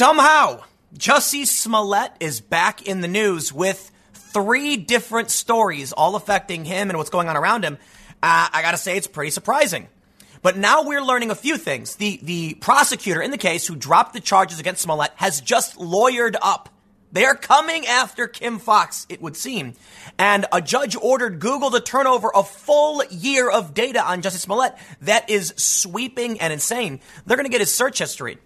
[0.00, 0.62] Somehow,
[0.96, 6.96] Jussie Smollett is back in the news with three different stories, all affecting him and
[6.96, 7.76] what's going on around him.
[8.22, 9.88] Uh, I gotta say, it's pretty surprising.
[10.40, 11.96] But now we're learning a few things.
[11.96, 16.36] The, the prosecutor in the case who dropped the charges against Smollett has just lawyered
[16.40, 16.70] up.
[17.12, 19.74] They are coming after Kim Foxx, it would seem.
[20.18, 24.38] And a judge ordered Google to turn over a full year of data on Jussie
[24.38, 27.00] Smollett that is sweeping and insane.
[27.26, 28.38] They're going to get his search history.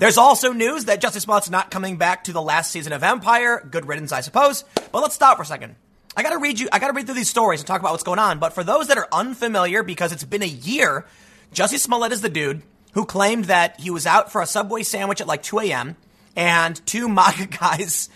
[0.00, 3.62] There's also news that Jussie Smollett's not coming back to the last season of Empire.
[3.70, 4.64] Good riddance, I suppose.
[4.92, 5.76] But let's stop for a second.
[6.16, 8.18] I gotta read you, I gotta read through these stories and talk about what's going
[8.18, 8.38] on.
[8.38, 11.04] But for those that are unfamiliar, because it's been a year
[11.52, 12.62] Jussie Smollett is the dude
[12.94, 15.96] who claimed that he was out for a Subway sandwich at like 2 a.m.
[16.34, 18.08] and two MAGA guys,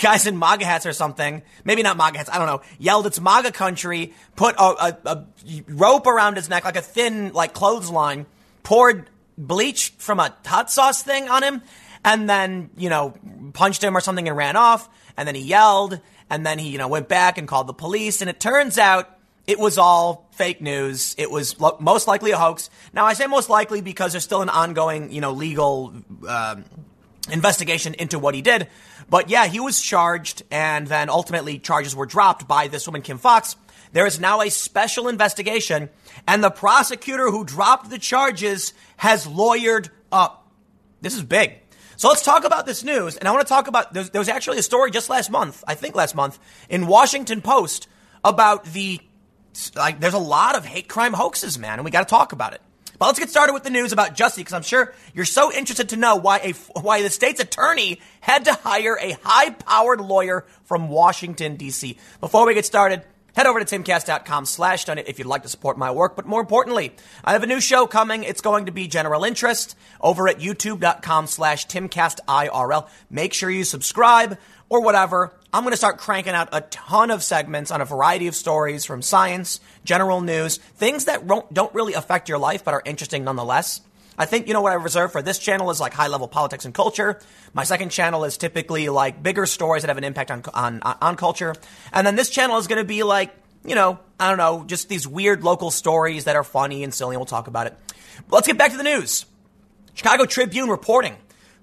[0.00, 3.20] guys in MAGA hats or something, maybe not MAGA hats, I don't know, yelled it's
[3.20, 5.26] MAGA country, put a, a, a
[5.66, 8.26] rope around his neck like a thin like clothesline,
[8.62, 9.10] poured
[9.46, 11.62] bleach from a hot sauce thing on him,
[12.04, 13.14] and then, you know,
[13.52, 16.78] punched him or something and ran off, and then he yelled, and then he, you
[16.78, 20.60] know, went back and called the police, and it turns out it was all fake
[20.60, 21.14] news.
[21.18, 22.70] It was lo- most likely a hoax.
[22.92, 25.92] Now, I say most likely because there's still an ongoing, you know, legal
[26.26, 26.56] uh,
[27.30, 28.68] investigation into what he did.
[29.10, 33.18] But yeah, he was charged, and then ultimately charges were dropped by this woman, Kim
[33.18, 33.56] Foxx.
[33.92, 35.90] There is now a special investigation,
[36.26, 40.50] and the prosecutor who dropped the charges has lawyered up.
[41.00, 41.58] This is big.
[41.96, 43.92] So let's talk about this news, and I want to talk about.
[43.92, 47.86] There was actually a story just last month, I think last month, in Washington Post
[48.24, 49.00] about the
[49.76, 52.54] like there's a lot of hate crime hoaxes, man, and we got to talk about
[52.54, 52.62] it.
[52.98, 55.90] But let's get started with the news about Jussie, because I'm sure you're so interested
[55.90, 60.88] to know why a why the state's attorney had to hire a high-powered lawyer from
[60.88, 61.98] Washington D.C.
[62.20, 63.02] Before we get started,
[63.34, 66.16] head over to timcast.com slash done it if you'd like to support my work.
[66.16, 66.92] But more importantly,
[67.24, 68.24] I have a new show coming.
[68.24, 72.88] It's going to be general interest over at youtube.com slash timcastirl.
[73.10, 74.38] Make sure you subscribe
[74.68, 75.32] or whatever.
[75.52, 78.84] I'm going to start cranking out a ton of segments on a variety of stories
[78.84, 83.82] from science, general news, things that don't really affect your life but are interesting nonetheless.
[84.18, 86.64] I think, you know, what I reserve for this channel is like high level politics
[86.64, 87.18] and culture.
[87.54, 91.16] My second channel is typically like bigger stories that have an impact on, on, on
[91.16, 91.54] culture.
[91.92, 93.34] And then this channel is going to be like,
[93.64, 97.14] you know, I don't know, just these weird local stories that are funny and silly,
[97.14, 97.76] and we'll talk about it.
[98.28, 99.24] But let's get back to the news.
[99.94, 101.16] Chicago Tribune reporting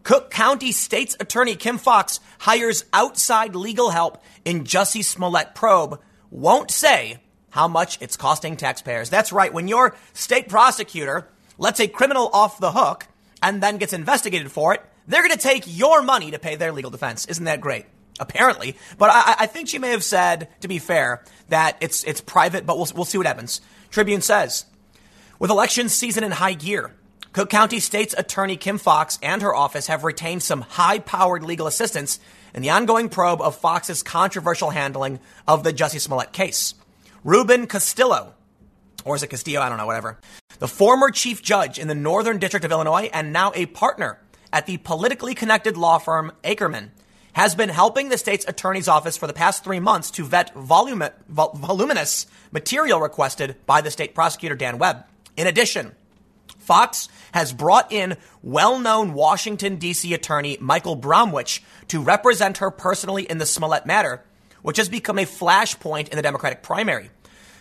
[0.03, 5.99] Cook County State's Attorney Kim Foxx hires outside legal help in Jussie Smollett probe,
[6.31, 9.09] won't say how much it's costing taxpayers.
[9.09, 9.53] That's right.
[9.53, 11.27] When your state prosecutor
[11.59, 13.05] lets a criminal off the hook
[13.43, 16.71] and then gets investigated for it, they're going to take your money to pay their
[16.71, 17.25] legal defense.
[17.25, 17.85] Isn't that great?
[18.19, 18.75] Apparently.
[18.97, 22.65] But I, I think she may have said, to be fair, that it's, it's private,
[22.65, 23.61] but we'll, we'll see what happens.
[23.91, 24.65] Tribune says,
[25.37, 26.93] with election season in high gear,
[27.31, 31.67] Cook County State's Attorney Kim Foxx and her office have retained some high powered legal
[31.67, 32.19] assistance
[32.53, 36.73] in the ongoing probe of Foxx's controversial handling of the Jussie Smollett case.
[37.23, 38.33] Ruben Castillo,
[39.05, 39.61] or is it Castillo?
[39.61, 40.19] I don't know, whatever.
[40.59, 44.19] The former chief judge in the Northern District of Illinois and now a partner
[44.51, 46.89] at the politically connected law firm Akerman
[47.33, 51.13] has been helping the state's attorney's office for the past three months to vet volumi-
[51.27, 55.05] vol- voluminous material requested by the state prosecutor Dan Webb.
[55.37, 55.95] In addition,
[56.57, 60.13] Foxx has brought in well known Washington, D.C.
[60.13, 64.23] attorney Michael Bromwich to represent her personally in the Smollett matter,
[64.61, 67.09] which has become a flashpoint in the Democratic primary.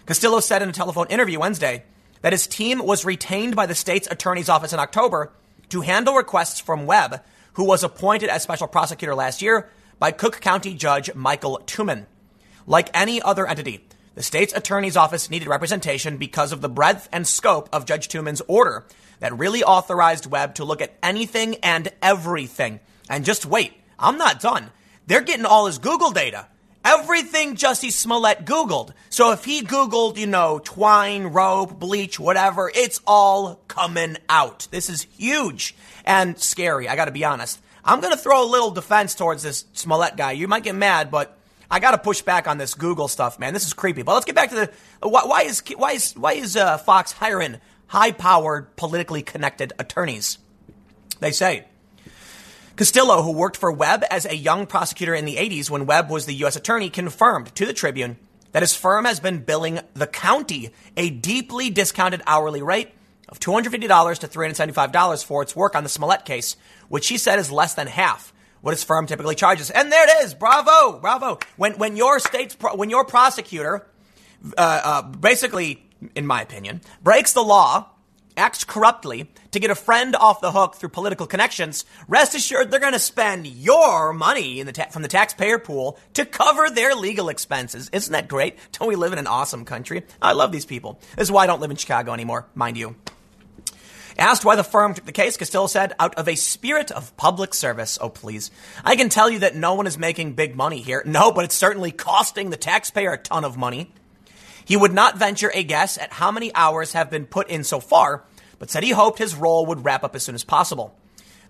[0.08, 1.84] Castillo said in a telephone interview Wednesday
[2.22, 5.34] that his team was retained by the state's attorney's office in October
[5.68, 7.20] to handle requests from Webb,
[7.52, 9.68] who was appointed as special prosecutor last year
[9.98, 12.06] by Cook County Judge Michael Toomin.
[12.66, 17.28] Like any other entity, the state's attorney's office needed representation because of the breadth and
[17.28, 18.86] scope of Judge Toomin's order
[19.20, 22.80] that really authorized Webb to look at anything and everything.
[23.10, 24.70] And just wait, I'm not done.
[25.06, 26.46] They're getting all his Google data.
[26.84, 28.92] Everything Jussie Smollett Googled.
[29.10, 34.68] So if he Googled, you know, twine, rope, bleach, whatever, it's all coming out.
[34.70, 35.74] This is huge
[36.04, 36.88] and scary.
[36.88, 37.60] I got to be honest.
[37.84, 40.32] I'm going to throw a little defense towards this Smollett guy.
[40.32, 41.36] You might get mad, but
[41.70, 43.54] I got to push back on this Google stuff, man.
[43.54, 44.02] This is creepy.
[44.02, 44.54] But let's get back to
[45.00, 50.38] the why, why is why is why is uh, Foxx hiring high-powered, politically connected attorneys?
[51.20, 51.66] They say.
[52.78, 56.26] Castillo, who worked for Webb as a young prosecutor in the 80s when Webb was
[56.26, 56.54] the U.S.
[56.54, 58.18] attorney, confirmed to the Tribune
[58.52, 62.92] that his firm has been billing the county a deeply discounted hourly rate
[63.28, 66.54] of $250 to $375 for its work on the Smollett case,
[66.88, 69.72] which he said is less than half what his firm typically charges.
[69.72, 70.34] And there it is.
[70.34, 71.40] Bravo, bravo.
[71.56, 73.88] When when your state's pro- when your prosecutor,
[74.56, 75.84] uh, uh, basically,
[76.14, 77.88] in my opinion, breaks the law
[78.38, 82.80] acts corruptly to get a friend off the hook through political connections, rest assured they're
[82.80, 87.28] going to spend your money the ta- from the taxpayer pool to cover their legal
[87.28, 87.90] expenses.
[87.92, 88.56] Isn't that great?
[88.72, 90.04] Don't we live in an awesome country?
[90.22, 91.00] I love these people.
[91.16, 92.96] This is why I don't live in Chicago anymore, mind you.
[94.18, 97.54] Asked why the firm took the case, Castillo said, out of a spirit of public
[97.54, 97.98] service.
[98.00, 98.50] Oh, please.
[98.84, 101.04] I can tell you that no one is making big money here.
[101.06, 103.92] No, but it's certainly costing the taxpayer a ton of money.
[104.64, 107.78] He would not venture a guess at how many hours have been put in so
[107.78, 108.24] far,
[108.58, 110.94] but said he hoped his role would wrap up as soon as possible.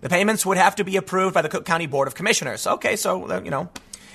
[0.01, 2.65] The payments would have to be approved by the Cook County Board of Commissioners.
[2.65, 3.69] Okay, so, uh, you know.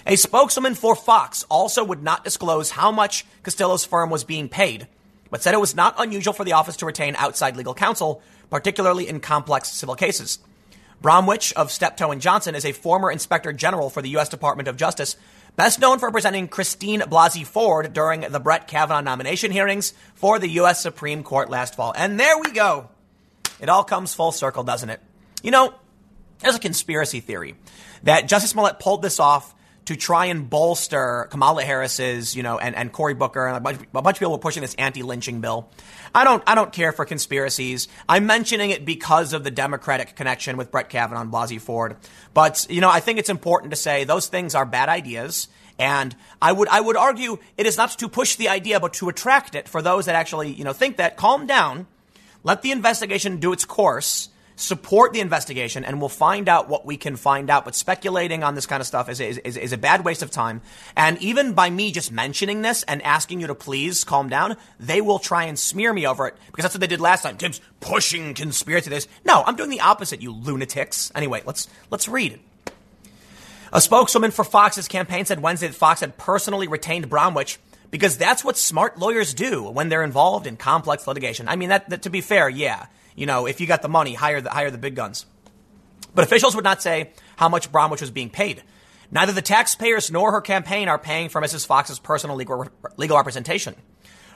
[0.06, 4.86] A spokeswoman for Foxx also would not disclose how much Castillo's firm was being paid,
[5.30, 9.08] but said it was not unusual for the office to retain outside legal counsel, particularly
[9.08, 10.38] in complex civil cases.
[11.00, 14.28] Bromwich of Steptoe and Johnson is a former inspector general for the U.S.
[14.28, 15.16] Department of Justice
[15.56, 20.48] best known for presenting Christine Blasey Ford during the Brett Kavanaugh nomination hearings for the
[20.50, 20.80] U.S.
[20.80, 21.92] Supreme Court last fall.
[21.96, 22.90] And there we go.
[23.60, 25.00] It all comes full circle, doesn't it?
[25.42, 25.74] You know,
[26.40, 27.54] there's a conspiracy theory
[28.02, 29.54] that Jussie Smollett pulled this off
[29.86, 33.80] to try and bolster Kamala Harris's, you know, and, and Cory Booker and a bunch,
[33.80, 35.68] a bunch of people were pushing this anti-lynching bill.
[36.14, 37.88] I don't, I don't care for conspiracies.
[38.08, 41.96] I'm mentioning it because of the Democratic connection with Brett Kavanaugh and Blasey Ford.
[42.32, 45.48] But, you know, I think it's important to say those things are bad ideas.
[45.78, 49.08] And I would, I would argue it is not to push the idea, but to
[49.08, 51.86] attract it for those that actually, you know, think that calm down,
[52.42, 56.96] let the investigation do its course support the investigation and we'll find out what we
[56.96, 57.64] can find out.
[57.64, 60.60] But speculating on this kind of stuff is, is, is, a bad waste of time.
[60.96, 65.00] And even by me just mentioning this and asking you to please calm down, they
[65.00, 67.36] will try and smear me over it because that's what they did last time.
[67.36, 69.08] Tim's pushing conspiracy this.
[69.24, 71.10] No, I'm doing the opposite, you lunatics.
[71.14, 72.38] Anyway, let's, let's read.
[73.72, 77.58] A spokeswoman for Foxx's campaign said Wednesday that Foxx had personally retained Bromwich
[77.90, 81.48] because that's what smart lawyers do when they're involved in complex litigation.
[81.48, 82.86] I mean, that, that to be fair, yeah.
[83.14, 85.26] You know, if you got the money, hire the, hire the big guns.
[86.14, 88.62] But officials would not say how much Bromwich was being paid.
[89.10, 91.66] Neither the taxpayers nor her campaign are paying for Mrs.
[91.66, 93.74] Foxx's personal legal, legal representation.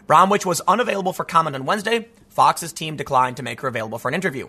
[0.07, 2.09] Bromwich was unavailable for comment on Wednesday.
[2.31, 4.49] Foxx's team declined to make her available for an interview.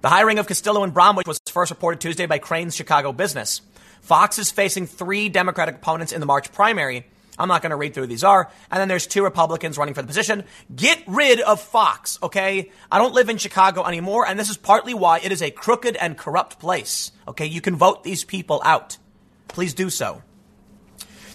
[0.00, 3.62] The hiring of Castillo and Bromwich was first reported Tuesday by Crain's Chicago Business.
[4.00, 7.06] Foxx is facing three Democratic opponents in the March primary,
[7.42, 8.50] I'm not going to read through these are.
[8.70, 10.44] And then there's two Republicans running for the position.
[10.74, 12.70] Get rid of Foxx, okay?
[12.90, 15.96] I don't live in Chicago anymore, and this is partly why it is a crooked
[15.96, 17.46] and corrupt place, okay?
[17.46, 18.96] You can vote these people out.
[19.48, 20.22] Please do so.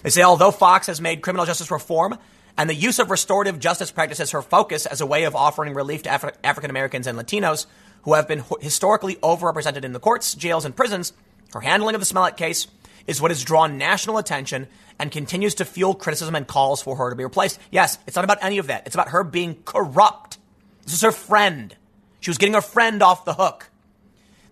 [0.02, 2.18] They say although Foxx has made criminal justice reform
[2.56, 6.04] and the use of restorative justice practices her focus as a way of offering relief
[6.04, 7.66] to Af- African Americans and Latinos
[8.02, 11.12] who have been historically overrepresented in the courts, jails, and prisons,
[11.52, 12.66] her handling of the Smollett case
[13.06, 17.10] is what has drawn national attention and continues to fuel criticism and calls for her
[17.10, 17.58] to be replaced.
[17.70, 18.86] Yes, it's not about any of that.
[18.86, 20.38] It's about her being corrupt.
[20.84, 21.74] This is her friend.
[22.20, 23.70] She was getting her friend off the hook.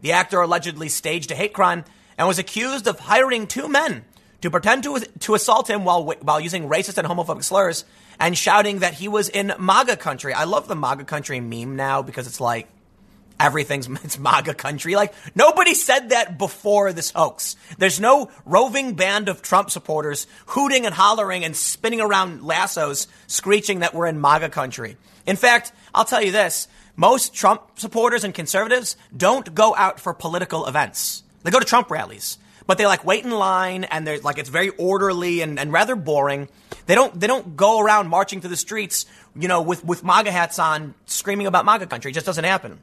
[0.02, 1.84] The actor allegedly staged a hate crime
[2.16, 4.04] and was accused of hiring two men
[4.42, 7.84] to pretend to, to assault him while, while using racist and homophobic slurs
[8.20, 10.32] and shouting that he was in MAGA country.
[10.32, 12.68] I love the MAGA country meme now because it's like,
[13.38, 14.96] everything's it's MAGA country.
[14.96, 17.56] Like nobody said that before this hoax.
[17.78, 23.80] There's no roving band of Trump supporters hooting and hollering and spinning around lassos, screeching
[23.80, 24.96] that we're in MAGA country.
[25.26, 30.14] In fact, I'll tell you this: most Trump supporters and conservatives don't go out for
[30.14, 31.22] political events.
[31.42, 32.38] They go to Trump rallies.
[32.66, 35.94] But they like wait in line and they're like it's very orderly and, and rather
[35.94, 36.48] boring.
[36.86, 39.06] They don't they don't go around marching through the streets,
[39.36, 42.10] you know, with, with MAGA hats on, screaming about MAGA country.
[42.10, 42.80] It just doesn't happen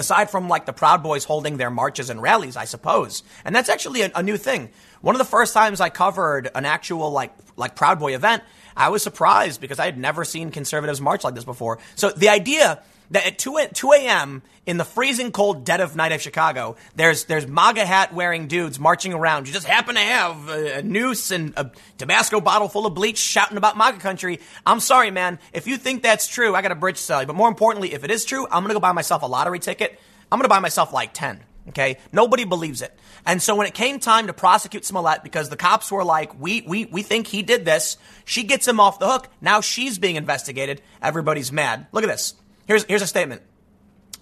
[0.00, 3.22] aside from like the Proud Boys holding their marches and rallies, I suppose.
[3.44, 4.70] And that's actually a, a, new thing.
[5.00, 8.42] One of the first times I covered an actual like like Proud Boy event,
[8.76, 11.78] I was surprised because I had never seen conservatives march like this before.
[11.94, 14.42] So the idea that at 2, 2 a.m.
[14.66, 18.78] in the freezing cold dead of night of Chicago, there's there's MAGA hat wearing dudes
[18.78, 19.46] marching around.
[19.46, 23.18] You just happen to have a, a, noose and a Tabasco bottle full of bleach
[23.18, 24.40] shouting about MAGA country.
[24.64, 25.38] I'm sorry, man.
[25.52, 27.26] If you think that's true, I got a bridge to sell you.
[27.26, 29.98] But more importantly, if it is true, I'm gonna go buy myself a lottery ticket.
[30.30, 31.40] I'm gonna buy myself like 10.
[31.68, 31.98] Okay?
[32.12, 32.96] Nobody believes it.
[33.26, 36.62] And so when it came time to prosecute Smollett because the cops were like, we,
[36.62, 39.28] we, we think he did this, she gets him off the hook.
[39.40, 40.80] Now she's being investigated.
[41.02, 41.86] Everybody's mad.
[41.92, 42.34] Look at this.
[42.70, 43.42] Here's, here's a statement.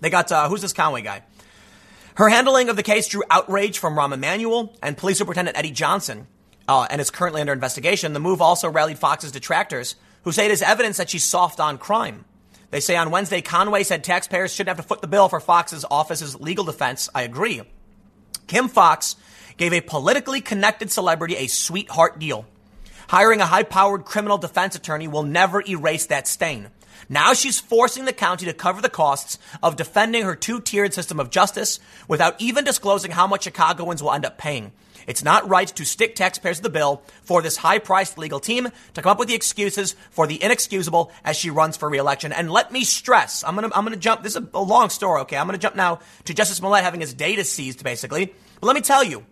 [0.01, 1.23] They got, uh, who's this Conway guy?
[2.15, 6.27] Her handling of the case drew outrage from Rahm Emanuel and Police Superintendent Eddie Johnson,
[6.67, 8.15] uh, and is currently under investigation.
[8.15, 11.77] The move also rallied Foxx's detractors, who say it is evidence that she's soft on
[11.77, 12.25] crime.
[12.71, 15.85] They say on Wednesday, Conway said taxpayers shouldn't have to foot the bill for Foxx's
[15.91, 17.11] office's legal defense.
[17.15, 17.61] I agree.
[18.47, 19.17] Kim Foxx
[19.59, 22.47] gave a politically connected celebrity a sweetheart deal.
[23.11, 26.71] Hiring a high powered criminal defense attorney will never erase that stain.
[27.09, 31.21] Now she's forcing the county to cover the costs of defending her two tiered system
[31.21, 34.73] of justice without even disclosing how much Chicagoans will end up paying.
[35.07, 39.03] It's not right to stick taxpayers the bill for this high priced legal team to
[39.03, 42.31] come up with the excuses for the inexcusable as she runs for reelection.
[42.31, 45.23] And let me stress, I'm going to, I'm to jump, this is a long story,
[45.23, 45.39] okay?
[45.39, 48.35] I'm going to jump now to Jussie Smollett having his data seized, basically.
[48.61, 49.25] But let me tell you,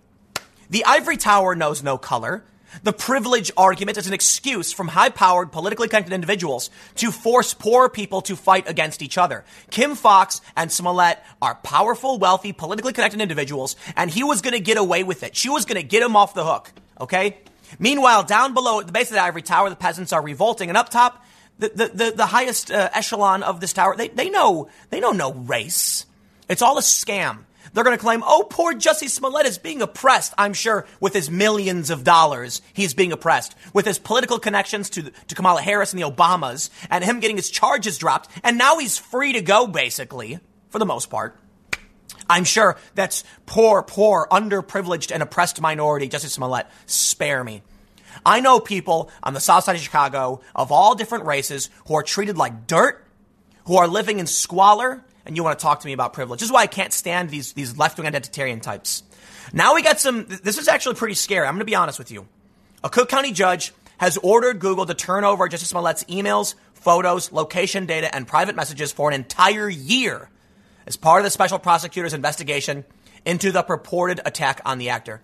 [0.70, 2.42] the ivory tower knows no color.
[2.82, 7.88] The privilege argument is an excuse from high powered, politically connected individuals to force poor
[7.88, 9.44] people to fight against each other.
[9.70, 14.60] Kim Fox and Smollett are powerful, wealthy, politically connected individuals, and he was going to
[14.60, 15.36] get away with it.
[15.36, 16.72] She was going to get him off the hook.
[17.00, 17.38] Okay?
[17.78, 20.78] Meanwhile, down below at the base of the ivory tower, the peasants are revolting, and
[20.78, 21.24] up top,
[21.58, 25.12] the, the, the, the highest uh, echelon of this tower, they, they know, they know
[25.12, 26.06] no race.
[26.48, 27.38] It's all a scam.
[27.76, 30.32] They're going to claim, oh, poor Jussie Smollett is being oppressed.
[30.38, 33.54] I'm sure with his millions of dollars, he's being oppressed.
[33.74, 37.50] With his political connections to, to Kamala Harris and the Obamas, and him getting his
[37.50, 40.38] charges dropped, and now he's free to go, basically,
[40.70, 41.38] for the most part.
[42.30, 46.68] I'm sure that's poor, poor, underprivileged, and oppressed minority, Jussie Smollett.
[46.86, 47.62] Spare me.
[48.24, 52.02] I know people on the south side of Chicago of all different races who are
[52.02, 53.06] treated like dirt,
[53.66, 56.40] who are living in squalor, and you want to talk to me about privilege.
[56.40, 59.02] This is why I can't stand these, these left wing identitarian types.
[59.52, 61.46] Now we got some, this is actually pretty scary.
[61.46, 62.26] I'm going to be honest with you.
[62.82, 67.86] A Cook County judge has ordered Google to turn over Jussie Smollett's emails, photos, location
[67.86, 70.30] data, and private messages for an entire year
[70.86, 72.84] as part of the special prosecutor's investigation
[73.24, 75.20] into the purported attack on the actor.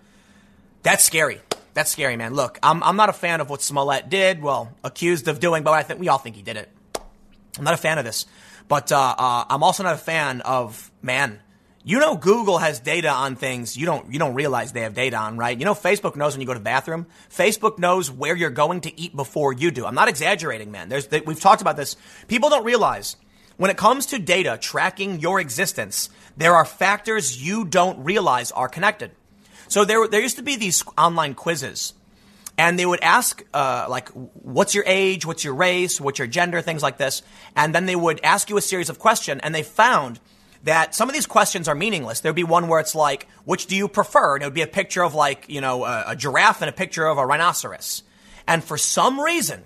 [0.81, 1.39] That's scary.
[1.73, 2.33] That's scary, man.
[2.33, 5.71] Look, I'm, I'm not a fan of what Smollett did, well, accused of doing, but
[5.71, 6.69] I think we all think he did it.
[7.57, 8.25] I'm not a fan of this.
[8.67, 11.39] But uh, uh, I'm also not a fan of man.
[11.85, 15.17] You know, Google has data on things you don't you don't realize they have data
[15.17, 15.57] on, right?
[15.57, 17.07] You know, Facebook knows when you go to the bathroom.
[17.29, 19.85] Facebook knows where you're going to eat before you do.
[19.85, 20.87] I'm not exaggerating, man.
[20.87, 21.97] There's we've talked about this.
[22.27, 23.17] People don't realize
[23.57, 28.69] when it comes to data tracking your existence, there are factors you don't realize are
[28.69, 29.11] connected.
[29.67, 31.93] So there there used to be these online quizzes
[32.63, 36.61] and they would ask uh, like what's your age what's your race what's your gender
[36.61, 37.21] things like this.
[37.57, 40.21] And then they would ask you a series of questions and they found
[40.63, 42.21] that some of these questions are meaningless.
[42.21, 44.35] There'd be one where it's like which do you prefer?
[44.35, 46.73] And it would be a picture of like you know a, a giraffe and a
[46.73, 48.03] picture of a rhinoceros.
[48.47, 49.63] And for some reason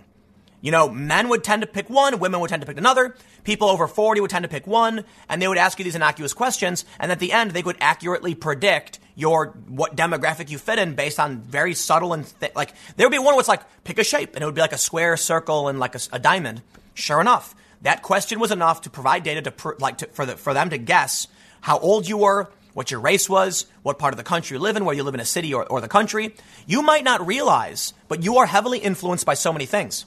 [0.59, 3.15] you know, men would tend to pick one, women would tend to pick another.
[3.43, 6.33] People over 40 would tend to pick one, and they would ask you these innocuous
[6.33, 10.93] questions, and at the end, they could accurately predict your what demographic you fit in
[10.93, 13.97] based on very subtle and th- like there would be one where it's like pick
[13.97, 16.61] a shape, and it would be like a square, circle, and like a, a diamond.
[16.93, 20.37] Sure enough, that question was enough to provide data to pr- like to, for the,
[20.37, 21.27] for them to guess
[21.61, 24.77] how old you were, what your race was, what part of the country you live
[24.77, 26.35] in, whether you live in a city or, or the country.
[26.67, 30.05] You might not realize, but you are heavily influenced by so many things.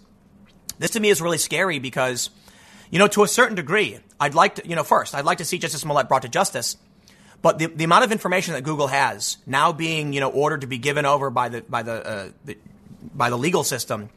[0.79, 2.31] This to me is really scary because,
[2.91, 5.45] you know, to a certain degree, I'd like to, you know, first, I'd like to
[5.45, 6.77] see Jussie Smollett brought to justice.
[7.43, 10.67] But the, the amount of information that Google has now being, you know, ordered to
[10.67, 12.59] be given over by the, by the, uh, the
[13.15, 14.11] by the legal system,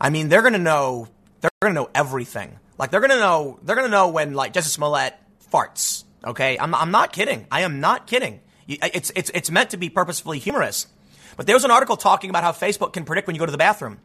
[0.00, 1.08] I mean, they're going to know,
[1.40, 2.58] they're going to know everything.
[2.78, 5.14] Like, they're going to know, they're going to know when, like, Jussie Smollett
[5.52, 6.02] farts.
[6.24, 6.58] Okay.
[6.58, 7.46] I'm, I'm not kidding.
[7.50, 8.40] I am not kidding.
[8.66, 10.88] It's, it's, it's meant to be purposefully humorous.
[11.36, 13.52] But there was an article talking about how Facebook can predict when you go to
[13.52, 14.00] the bathroom.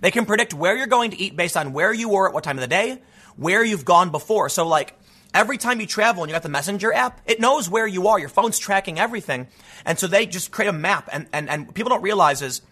[0.00, 2.44] They can predict where you're going to eat based on where you were at what
[2.44, 3.00] time of the day,
[3.36, 4.48] where you've gone before.
[4.48, 4.96] So like
[5.34, 8.18] every time you travel and you got the messenger app, it knows where you are.
[8.18, 9.48] Your phone's tracking everything.
[9.84, 12.62] And so they just create a map and, and, and people don't realize is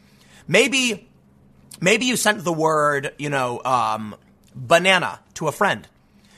[0.47, 1.09] maybe,
[1.81, 4.15] maybe you sent the word, you know, um,
[4.55, 5.87] banana to a friend.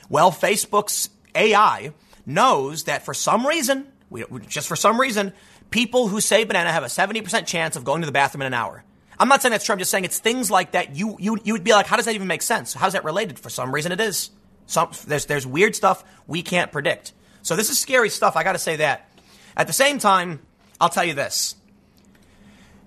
[0.09, 1.93] Well, Facebook's AI
[2.25, 5.33] knows that for some reason, we, just for some reason,
[5.71, 8.53] people who say banana have a 70% chance of going to the bathroom in an
[8.53, 8.83] hour.
[9.19, 9.73] I'm not saying that's true.
[9.73, 10.95] I'm just saying it's things like that.
[10.95, 12.73] You you you would be like, how does that even make sense?
[12.73, 13.39] How's that related?
[13.39, 14.31] For some reason, it is.
[14.65, 17.13] Some there's there's weird stuff we can't predict.
[17.41, 18.35] So this is scary stuff.
[18.35, 19.09] I got to say that.
[19.55, 20.39] At the same time,
[20.79, 21.55] I'll tell you this.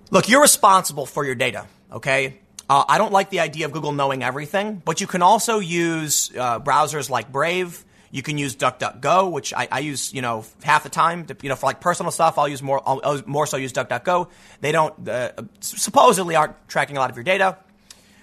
[0.09, 1.67] Look, you're responsible for your data.
[1.91, 2.39] Okay.
[2.69, 6.31] Uh, I don't like the idea of Google knowing everything, but you can also use
[6.35, 10.83] uh, browsers like Brave you can use DuckDuckGo, which I, I use, you know, half
[10.83, 11.25] the time.
[11.25, 12.81] To, you know, for like personal stuff, I'll use more.
[12.85, 14.29] I'll, I'll more so use DuckDuckGo.
[14.61, 17.57] They don't uh, supposedly aren't tracking a lot of your data,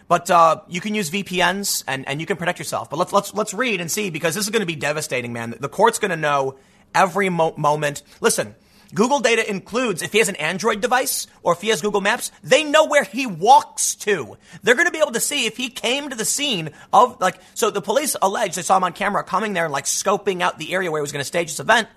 [0.09, 2.91] but uh, you can use VPNs and, and you can protect yourself.
[2.91, 5.55] But let's let's let's read and see because this is going to be devastating, man.
[5.59, 6.57] The court's going to know
[6.95, 8.03] every mo- moment.
[8.21, 8.55] Listen,
[8.95, 12.31] Google data includes if he has an Android device or if he has Google Maps,
[12.43, 14.37] they know where he walks to.
[14.63, 17.41] They're going to be able to see if he came to the scene of like,
[17.55, 20.59] so the police allege they saw him on camera coming there and like scoping out
[20.59, 21.89] the area where he was going to stage this event.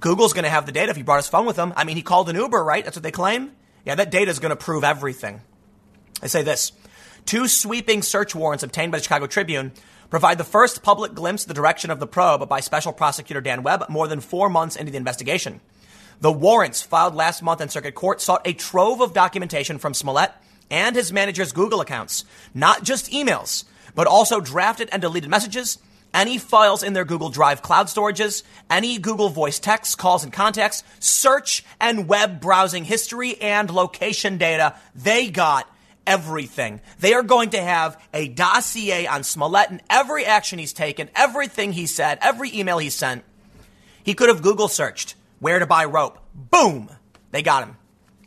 [0.00, 1.72] Google's going to have the data if he brought his phone with him.
[1.76, 2.82] I mean, he called an Uber, right?
[2.82, 3.52] That's what they claim.
[3.84, 5.42] Yeah, that data is going to prove everything.
[6.22, 6.72] I say this.
[7.26, 9.72] Two sweeping search warrants obtained by the Chicago Tribune
[10.10, 13.62] provide the first public glimpse of the direction of the probe by Special Prosecutor Dan
[13.62, 15.60] Webb more than four months into the investigation.
[16.20, 20.32] The warrants filed last month in circuit court sought a trove of documentation from Smollett
[20.70, 22.24] and his manager's Google accounts,
[22.54, 23.64] not just emails,
[23.94, 25.78] but also drafted and deleted messages,
[26.14, 30.84] any files in their Google Drive cloud storages, any Google voice texts, calls and contacts,
[31.00, 34.74] search and web browsing history and location data.
[34.94, 35.66] They got
[36.06, 36.80] everything.
[36.98, 41.72] They are going to have a dossier on Smollett and every action he's taken, everything
[41.72, 43.24] he said, every email he sent.
[44.02, 46.18] He could have Google searched where to buy rope.
[46.34, 46.88] Boom!
[47.30, 47.76] They got him.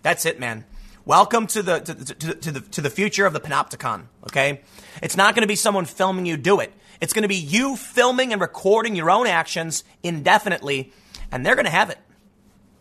[0.01, 0.65] That's it, man.
[1.05, 4.07] Welcome to the to, to, to, the to the future of the panopticon.
[4.23, 4.61] Okay,
[5.01, 6.73] it's not going to be someone filming you do it.
[6.99, 10.91] It's going to be you filming and recording your own actions indefinitely,
[11.31, 11.99] and they're going to have it.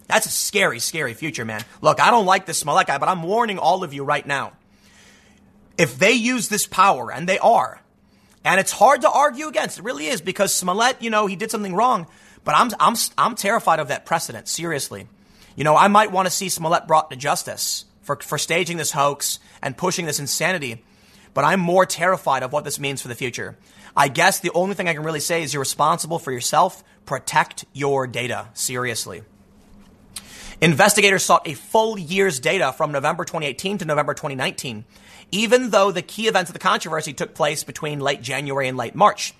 [0.07, 1.63] That's a scary, scary future, man.
[1.81, 4.53] Look, I don't like this Smollett guy, but I'm warning all of you right now.
[5.77, 7.81] If they use this power, and they are,
[8.45, 11.51] and it's hard to argue against, it really is, because Smollett, you know, he did
[11.51, 12.07] something wrong,
[12.45, 15.09] but I'm, I'm, I'm terrified of that precedent, seriously.
[15.57, 18.93] You know, I might want to see Smollett brought to justice for, for staging this
[18.93, 20.85] hoax and pushing this insanity,
[21.33, 23.57] but I'm more terrified of what this means for the future.
[23.97, 26.83] I guess the only thing I can really say is you're responsible for yourself.
[27.07, 29.23] Protect your data, seriously.
[30.61, 34.85] Investigators sought a full year's data from November 2018 to November 2019,
[35.35, 38.95] even though the key events of the controversy took place between late January and late
[38.95, 39.35] March.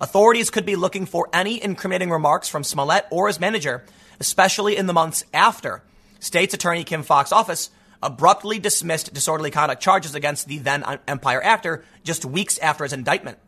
[0.00, 3.84] Authorities could be looking for any incriminating remarks from Smollett or his manager,
[4.20, 5.82] especially in the months after
[6.20, 7.70] State's Attorney Kim Foxx's office
[8.00, 13.38] abruptly dismissed disorderly conduct charges against the then Empire actor just weeks after his indictment.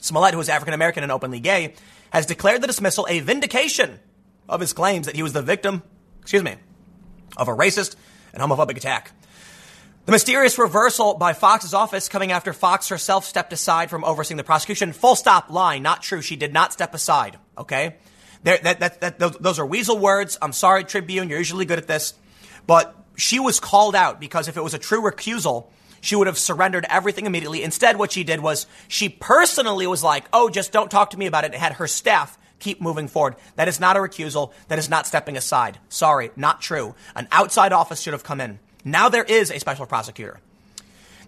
[0.00, 1.74] Smollett, who is African American and openly gay,
[2.14, 4.00] has declared the dismissal a vindication
[4.48, 5.82] of his claims that he was the victim,
[6.22, 6.56] excuse me,
[7.36, 7.94] of a racist
[8.32, 9.12] and homophobic attack.
[10.10, 14.42] The mysterious reversal by Foxx's office coming after Foxx herself stepped aside from overseeing the
[14.42, 14.92] prosecution.
[14.92, 16.20] Full stop, line, not true.
[16.20, 17.94] She did not step aside, okay?
[18.42, 20.36] That, that, that, those, those are weasel words.
[20.42, 22.14] I'm sorry, Tribune, you're usually good at this.
[22.66, 25.68] But she was called out because if it was a true recusal,
[26.00, 27.62] she would have surrendered everything immediately.
[27.62, 31.26] Instead, what she did was she personally was like, oh, just don't talk to me
[31.26, 33.36] about it, and had her staff keep moving forward.
[33.54, 34.50] That is not a recusal.
[34.66, 35.78] That is not stepping aside.
[35.88, 36.96] Sorry, not true.
[37.14, 38.58] An outside office should have come in.
[38.84, 40.40] Now there is a special prosecutor.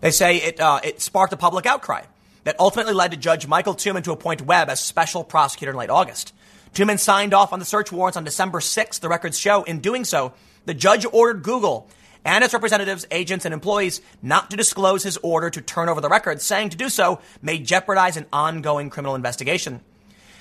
[0.00, 2.04] They say it, uh, it sparked a public outcry
[2.44, 5.90] that ultimately led to Judge Michael Toomin to appoint Webb as special prosecutor in late
[5.90, 6.34] August.
[6.74, 9.62] Toomin signed off on the search warrants on December 6th, the records show.
[9.62, 10.32] In doing so,
[10.64, 11.88] the judge ordered Google
[12.24, 16.08] and its representatives, agents, and employees not to disclose his order to turn over the
[16.08, 19.80] records, saying to do so may jeopardize an ongoing criminal investigation.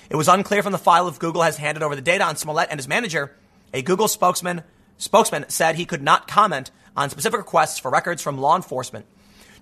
[0.08, 2.68] It was unclear from the file if Google has handed over the data on Smollett
[2.70, 3.34] and his manager.
[3.74, 4.62] A Google spokesman
[4.98, 9.06] spokesman said he could not comment on specific requests for records from law enforcement.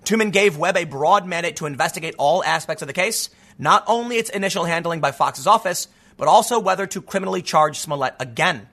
[0.03, 4.17] Toomin gave Webb a broad mandate to investigate all aspects of the case, not only
[4.17, 8.67] its initial handling by Foxx's office, but also whether to criminally charge Smollett again.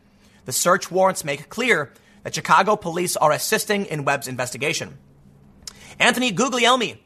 [0.46, 1.92] The search warrants make clear
[2.22, 4.98] that Chicago police are assisting in Webb's investigation.
[5.98, 6.98] Anthony Guglielmi,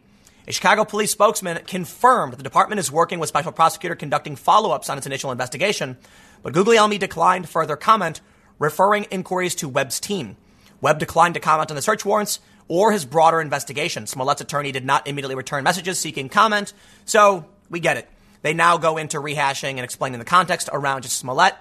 [0.46, 4.98] a Chicago police spokesman, confirmed the department is working with special prosecutor conducting follow-ups on
[4.98, 5.96] its initial investigation,
[6.42, 8.20] but Guglielmi declined further comment,
[8.58, 10.36] referring inquiries to Webb's team.
[10.82, 14.06] Webb declined to comment on the search warrants or his broader investigation.
[14.06, 16.74] Smollett's attorney did not immediately return messages seeking comment,
[17.06, 18.08] so we get it.
[18.42, 21.54] They now go into rehashing and explaining the context around Jussie Smollett.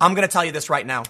[0.00, 1.04] I'm going to tell you this right now.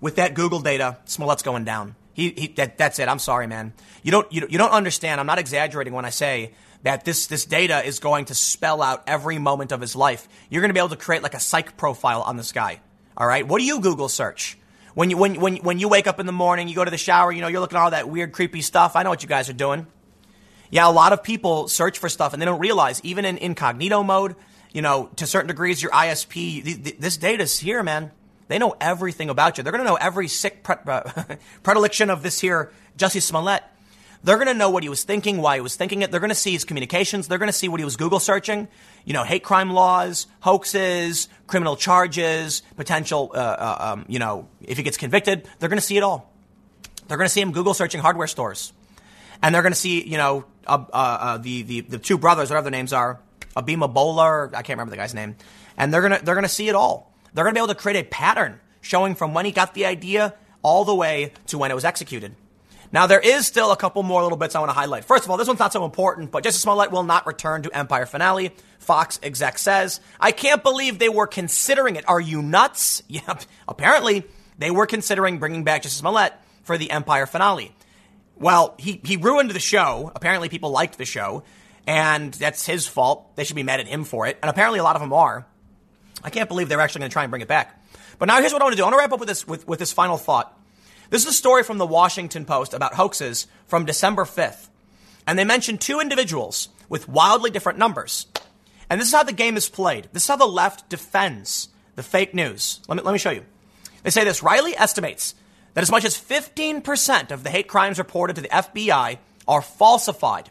[0.00, 1.96] With that Google data, Smollett's going down.
[2.12, 3.08] He, he that, that's it.
[3.08, 3.72] I'm sorry, man.
[4.02, 5.20] You don't, you, you don't understand.
[5.20, 6.52] I'm not exaggerating when I say
[6.82, 10.28] that this, this data is going to spell out every moment of his life.
[10.50, 12.80] You're going to be able to create like a psych profile on this guy.
[13.16, 13.46] All right.
[13.46, 14.58] What do you Google search?
[14.94, 16.98] When you, when, when, when you wake up in the morning, you go to the
[16.98, 18.94] shower, you know, you're looking at all that weird, creepy stuff.
[18.94, 19.86] I know what you guys are doing.
[20.70, 24.02] Yeah, a lot of people search for stuff and they don't realize, even in incognito
[24.02, 24.36] mode,
[24.72, 28.10] you know, to certain degrees, your ISP, this data's here, man.
[28.48, 29.64] They know everything about you.
[29.64, 30.76] They're going to know every sick pre-
[31.62, 33.62] predilection of this here Jussie Smollett.
[34.24, 36.10] They're going to know what he was thinking, why he was thinking it.
[36.10, 37.28] They're going to see his communications.
[37.28, 38.68] They're going to see what he was Google searching.
[39.04, 44.76] You know, hate crime laws, hoaxes, criminal charges, potential, uh, uh, um, you know, if
[44.76, 46.32] he gets convicted, they're going to see it all.
[47.08, 48.72] They're going to see him Google searching hardware stores.
[49.42, 52.48] And they're going to see, you know, uh, uh, uh, the, the, the two brothers,
[52.48, 53.18] whatever their names are,
[53.56, 55.36] Abimbola, I can't remember the guy's name.
[55.76, 57.12] And they're going to, they're going to see it all.
[57.34, 59.86] They're going to be able to create a pattern showing from when he got the
[59.86, 62.36] idea all the way to when it was executed.
[62.92, 65.06] Now, there is still a couple more little bits I want to highlight.
[65.06, 67.76] First of all, this one's not so important, but Jussie Smollett will not return to
[67.76, 68.52] Empire finale.
[68.78, 72.06] Fox exec says, I can't believe they were considering it.
[72.08, 73.02] Are you nuts?
[73.08, 73.42] Yep.
[73.66, 74.24] Apparently,
[74.58, 77.74] they were considering bringing back Jussie Smollett for the Empire finale.
[78.36, 80.12] Well, he, he ruined the show.
[80.14, 81.44] Apparently, people liked the show.
[81.86, 83.36] And that's his fault.
[83.36, 84.38] They should be mad at him for it.
[84.42, 85.46] And apparently a lot of them are.
[86.22, 87.82] I can't believe they're actually going to try and bring it back.
[88.18, 88.82] But now here's what I want to do.
[88.82, 90.56] I want to wrap up with this, with, with this final thought.
[91.12, 94.68] This is a story from the Washington Post about hoaxes from December 5th.
[95.26, 98.28] And they mention two individuals with wildly different numbers.
[98.88, 100.08] And this is how the game is played.
[100.14, 102.80] This is how the left defends the fake news.
[102.88, 103.44] Let me, let me show you.
[104.02, 105.34] They say this Reilly estimates
[105.74, 110.48] that as much as 15% of the hate crimes reported to the FBI are falsified.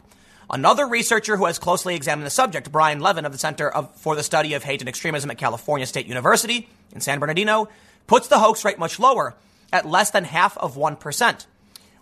[0.48, 4.14] Another researcher who has closely examined the subject, Brian Levin of the Center of, for
[4.14, 7.68] the Study of Hate and Extremism at California State University in San Bernardino,
[8.06, 9.34] puts the hoax rate much lower
[9.72, 11.46] at less than half of 1%.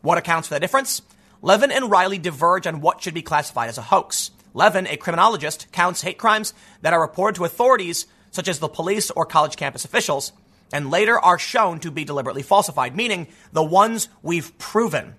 [0.03, 1.03] What accounts for the difference?
[1.43, 4.31] Levin and Reilly diverge on what should be classified as a hoax.
[4.53, 6.53] Levin, a criminologist, counts hate crimes
[6.83, 10.33] that are reported to authorities such as the police or college campus officials
[10.73, 15.15] and later are shown to be deliberately falsified, meaning the ones we've proven.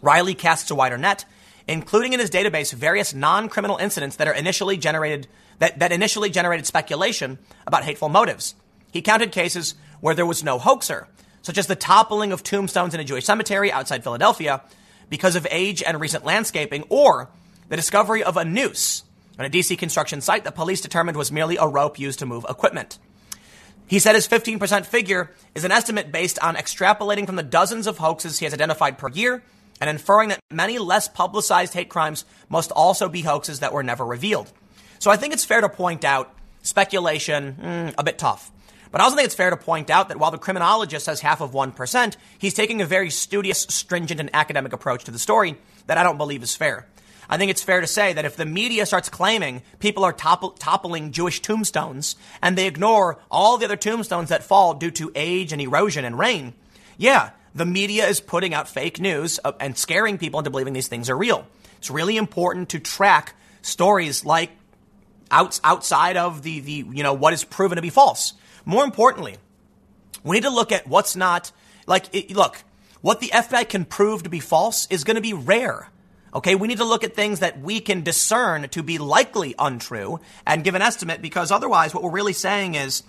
[0.00, 1.24] Reilly casts a wider net,
[1.68, 6.66] including in his database various non-criminal incidents that are initially generated that, that initially generated
[6.66, 8.54] speculation about hateful motives.
[8.90, 11.06] He counted cases where there was no hoaxer,
[11.42, 14.62] such as the toppling of tombstones in a Jewish cemetery outside Philadelphia
[15.10, 17.28] because of age and recent landscaping, or
[17.68, 19.04] the discovery of a noose
[19.38, 22.46] on a DC construction site that police determined was merely a rope used to move
[22.48, 22.98] equipment.
[23.86, 27.98] He said his 15% figure is an estimate based on extrapolating from the dozens of
[27.98, 29.42] hoaxes he has identified per year
[29.82, 34.06] and inferring that many less publicized hate crimes must also be hoaxes that were never
[34.06, 34.50] revealed.
[34.98, 38.50] So I think it's fair to point out speculation, mm, a bit tough.
[38.92, 41.40] But I also think it's fair to point out that while the criminologist has half
[41.40, 45.96] of 1%, he's taking a very studious, stringent, and academic approach to the story that
[45.96, 46.86] I don't believe is fair.
[47.28, 51.12] I think it's fair to say that if the media starts claiming people are toppling
[51.12, 55.62] Jewish tombstones and they ignore all the other tombstones that fall due to age and
[55.62, 56.52] erosion and rain,
[56.98, 60.88] yeah, the media is putting out fake news uh, and scaring people into believing these
[60.88, 61.46] things are real.
[61.78, 64.50] It's really important to track stories like
[65.30, 68.34] outside of the, the, you know, what is proven to be false.
[68.64, 69.36] More importantly,
[70.24, 71.52] we need to look at what's not,
[71.86, 72.62] like, it, look,
[73.00, 75.88] what the FBI can prove to be false is going to be rare.
[76.34, 80.20] Okay, we need to look at things that we can discern to be likely untrue
[80.46, 83.02] and give an estimate because otherwise what we're really saying is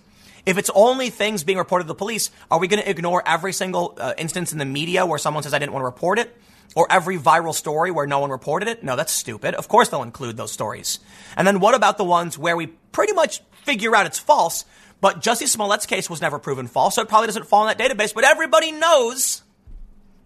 [0.45, 3.53] if it's only things being reported to the police, are we going to ignore every
[3.53, 6.35] single uh, instance in the media where someone says I didn't want to report it?
[6.75, 8.83] Or every viral story where no one reported it?
[8.83, 9.53] No, that's stupid.
[9.53, 10.99] Of course they'll include those stories.
[11.37, 14.65] And then what about the ones where we pretty much figure out it's false,
[15.03, 17.77] but Jussie Smollett's case was never proven false, so it probably doesn't fall in that
[17.77, 19.43] database, but everybody knows,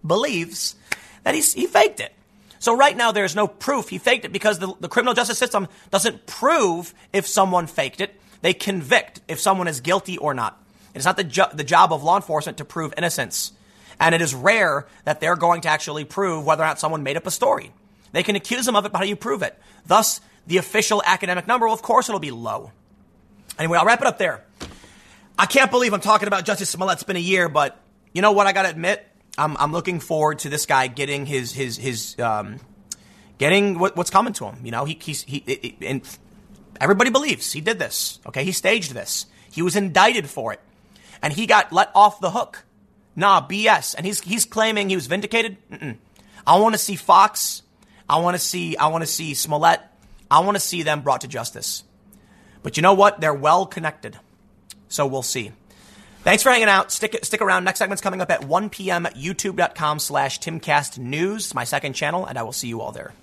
[0.06, 0.76] believes,
[1.24, 2.14] that he's, he faked it.
[2.60, 5.68] So right now there's no proof he faked it because the, the criminal justice system
[5.90, 8.22] doesn't prove if someone faked it.
[8.44, 10.64] They convict if someone is guilty or not.
[10.94, 13.54] It's not the, jo- the job of law enforcement to prove innocence.
[14.00, 17.18] And it is rare that they're going to actually prove whether or not someone made
[17.18, 17.72] up a story.
[18.12, 19.58] They can accuse them of it, but how do you prove it?
[19.88, 22.72] Thus, the official academic number, well, of course it'll be low.
[23.58, 24.44] Anyway, I'll wrap it up there.
[25.38, 26.96] I can't believe I'm talking about Jussie Smollett.
[26.96, 27.80] It's been a year, but
[28.14, 29.06] you know what I gotta admit?
[29.38, 32.60] I'm, I'm looking forward to this guy getting his his his um,
[33.38, 34.66] getting what, what's coming to him.
[34.66, 36.02] You know, he he's he and
[36.82, 38.20] everybody believes he did this.
[38.26, 39.28] Okay, he staged this.
[39.52, 40.60] He was indicted for it,
[41.22, 42.64] and he got let off the hook.
[43.16, 43.96] Nah, BS.
[43.96, 45.58] And he's he's claiming he was vindicated.
[45.72, 45.98] Mm-mm.
[46.46, 47.62] I want to see Foxx.
[48.10, 49.82] I want to see I want to see Smollett.
[50.32, 51.84] I want to see them brought to justice.
[52.64, 53.22] But you know what?
[53.22, 54.18] They're well connected.
[54.90, 55.52] So we'll see.
[56.24, 56.92] Thanks for hanging out.
[56.92, 57.64] Stick stick around.
[57.64, 59.06] Next segment's coming up at 1 p.m.
[59.06, 63.14] YouTube.com slash Timcast News, my second channel, and I will see you all there.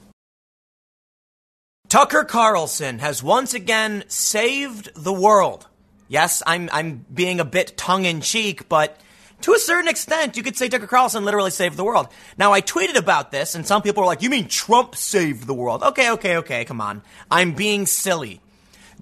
[1.88, 5.66] Tucker Carlson has once again saved the world.
[6.08, 8.98] Yes, I'm I'm being a bit tongue in cheek, but
[9.42, 12.08] to a certain extent, you could say Tucker Carlson literally saved the world.
[12.38, 15.54] Now, I tweeted about this, and some people were like, "You mean Trump saved the
[15.54, 16.64] world?" Okay, okay, okay.
[16.64, 18.40] Come on, I'm being silly.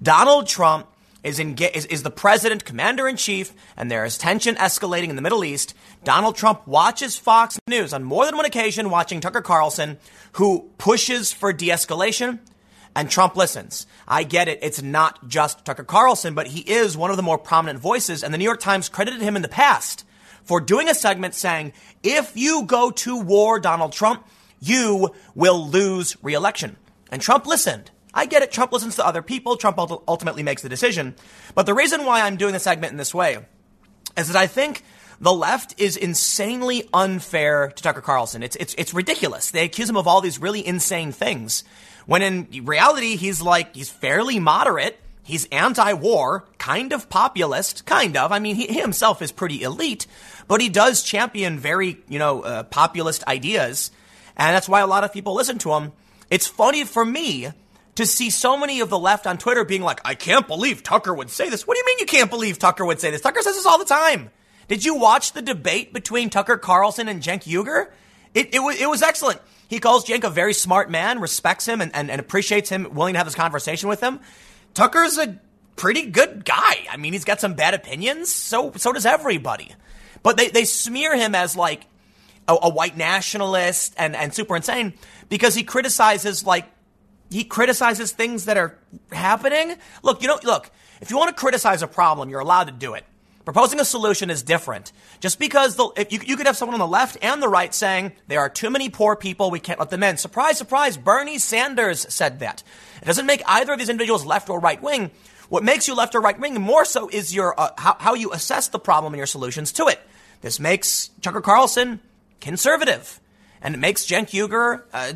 [0.01, 0.87] Donald Trump
[1.23, 5.15] is, in, is, is the president, commander in chief, and there is tension escalating in
[5.15, 5.73] the Middle East.
[6.03, 9.97] Donald Trump watches Fox News on more than one occasion, watching Tucker Carlson,
[10.33, 12.39] who pushes for de escalation,
[12.95, 13.87] and Trump listens.
[14.07, 14.59] I get it.
[14.61, 18.33] It's not just Tucker Carlson, but he is one of the more prominent voices, and
[18.33, 20.05] the New York Times credited him in the past
[20.43, 24.27] for doing a segment saying, if you go to war, Donald Trump,
[24.59, 26.77] you will lose reelection.
[27.11, 27.91] And Trump listened.
[28.13, 28.51] I get it.
[28.51, 29.57] Trump listens to other people.
[29.57, 31.15] Trump ultimately makes the decision.
[31.55, 33.39] But the reason why I'm doing the segment in this way
[34.15, 34.83] is that I think
[35.19, 38.43] the left is insanely unfair to Tucker Carlson.
[38.43, 39.51] It's, it's, it's ridiculous.
[39.51, 41.63] They accuse him of all these really insane things.
[42.05, 44.99] When in reality, he's like, he's fairly moderate.
[45.25, 48.33] He's anti-war, kind of populist, kind of.
[48.33, 50.05] I mean, he, he himself is pretty elite,
[50.49, 53.89] but he does champion very, you know, uh, populist ideas.
[54.35, 55.93] And that's why a lot of people listen to him.
[56.29, 57.53] It's funny for me
[57.95, 61.13] to see so many of the left on Twitter being like, I can't believe Tucker
[61.13, 61.67] would say this.
[61.67, 63.21] What do you mean you can't believe Tucker would say this?
[63.21, 64.31] Tucker says this all the time.
[64.67, 67.89] Did you watch the debate between Tucker Carlson and Cenk Uygur?
[68.33, 69.39] It, it, was, it was excellent.
[69.67, 73.13] He calls Cenk a very smart man, respects him, and, and, and appreciates him, willing
[73.13, 74.19] to have this conversation with him.
[74.73, 75.39] Tucker's a
[75.75, 76.85] pretty good guy.
[76.89, 78.31] I mean, he's got some bad opinions.
[78.31, 79.71] So, so does everybody.
[80.23, 81.85] But they, they smear him as like
[82.47, 84.93] a, a white nationalist and, and super insane
[85.29, 86.65] because he criticizes like
[87.33, 88.77] he criticizes things that are
[89.11, 89.75] happening.
[90.03, 90.69] Look, you know, look,
[91.01, 93.03] if you want to criticize a problem, you're allowed to do it.
[93.43, 94.93] Proposing a solution is different.
[95.19, 97.73] Just because the, if you, you could have someone on the left and the right
[97.73, 100.15] saying there are too many poor people, we can't let them in.
[100.15, 102.63] Surprise, surprise, Bernie Sanders said that.
[103.01, 105.11] It doesn't make either of these individuals left or right wing.
[105.49, 108.31] What makes you left or right wing more so is your uh, how, how you
[108.31, 109.99] assess the problem and your solutions to it.
[110.41, 111.99] This makes Tucker Carlson
[112.39, 113.19] conservative,
[113.61, 115.13] and it makes Cenk Uygur uh,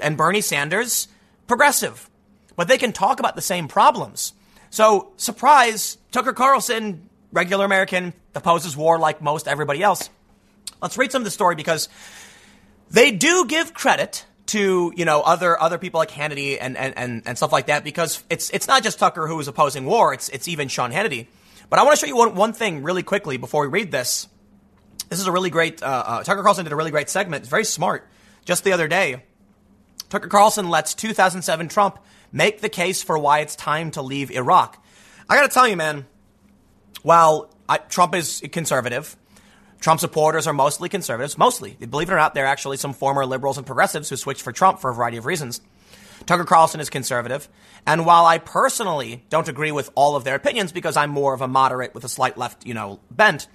[0.00, 1.08] and Bernie Sanders
[1.46, 2.08] progressive.
[2.56, 4.32] But they can talk about the same problems.
[4.70, 10.10] So, surprise, Tucker Carlson, regular American, opposes war like most everybody else.
[10.82, 11.88] Let's read some of the story because
[12.90, 17.22] they do give credit to you know other other people like Hannity and, and, and,
[17.24, 20.28] and stuff like that because it's it's not just Tucker who is opposing war it's
[20.28, 21.26] it's even Sean Hannity.
[21.70, 24.28] But I want to show you one, one thing really quickly before we read this.
[25.08, 27.42] This is a really great uh, uh, Tucker Carlson did a really great segment.
[27.42, 28.08] It's very smart.
[28.44, 29.22] Just the other day,
[30.14, 31.98] Tucker Carlson lets 2007 Trump
[32.30, 34.80] make the case for why it's time to leave Iraq.
[35.28, 36.06] I got to tell you, man.
[37.02, 39.16] While I, Trump is conservative,
[39.80, 41.36] Trump supporters are mostly conservatives.
[41.36, 41.72] Mostly.
[41.72, 44.52] Believe it or not, there are actually some former liberals and progressives who switched for
[44.52, 45.60] Trump for a variety of reasons.
[46.26, 47.48] Tucker Carlson is conservative.
[47.84, 51.40] And while I personally don't agree with all of their opinions because I'm more of
[51.40, 53.48] a moderate with a slight left, you know, bent,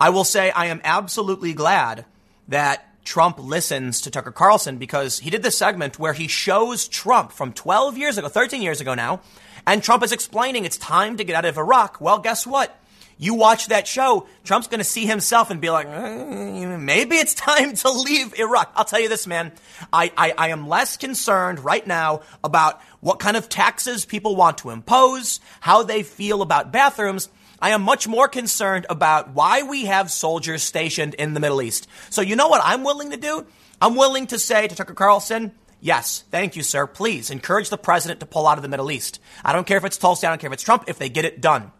[0.00, 2.06] I will say I am absolutely glad
[2.48, 7.32] that Trump listens to Tucker Carlson because he did this segment where he shows Trump
[7.32, 9.20] from 12 years ago, 13 years ago now,
[9.66, 12.00] and Trump is explaining it's time to get out of Iraq.
[12.00, 12.78] Well, guess what?
[13.18, 17.34] You watch that show, Trump's going to see himself and be like, mm, maybe it's
[17.34, 18.72] time to leave Iraq.
[18.74, 19.52] I'll tell you this, man.
[19.92, 24.58] I, I, I am less concerned right now about what kind of taxes people want
[24.58, 27.28] to impose, how they feel about bathrooms.
[27.62, 31.86] I am much more concerned about why we have soldiers stationed in the Middle East.
[32.10, 33.46] So, you know what I'm willing to do?
[33.80, 36.86] I'm willing to say to Tucker Carlson, Yes, thank you, sir.
[36.86, 39.20] Please encourage the president to pull out of the Middle East.
[39.44, 41.24] I don't care if it's Tulsi, I don't care if it's Trump, if they get
[41.24, 41.72] it done.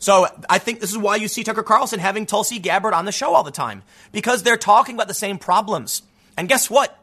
[0.00, 3.12] So I think this is why you see Tucker Carlson having Tulsi Gabbard on the
[3.12, 6.02] show all the time because they're talking about the same problems.
[6.36, 6.98] And guess what?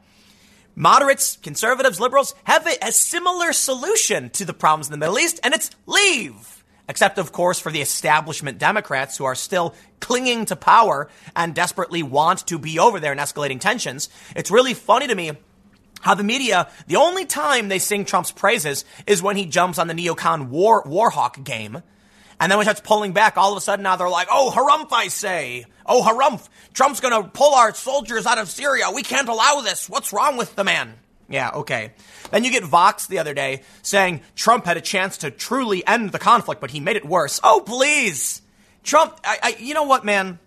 [0.75, 5.39] Moderates, conservatives, liberals have a, a similar solution to the problems in the Middle East,
[5.43, 6.54] and it's leave.
[6.87, 12.03] Except, of course, for the establishment Democrats who are still clinging to power and desperately
[12.03, 14.09] want to be over there in escalating tensions.
[14.35, 15.31] It's really funny to me
[16.01, 19.87] how the media, the only time they sing Trump's praises is when he jumps on
[19.87, 21.81] the neocon war, Warhawk game.
[22.39, 24.51] And then when he starts pulling back, all of a sudden now they're like, oh,
[24.53, 25.65] harumph, I say.
[25.85, 26.47] Oh, harumph.
[26.73, 28.91] Trump's going to pull our soldiers out of Syria.
[28.93, 29.89] We can't allow this.
[29.89, 30.93] What's wrong with the man?
[31.27, 31.91] Yeah, okay.
[32.31, 36.11] Then you get Vox the other day saying Trump had a chance to truly end
[36.11, 37.39] the conflict, but he made it worse.
[37.43, 38.41] Oh, please.
[38.83, 40.39] Trump, I, I, you know what, man?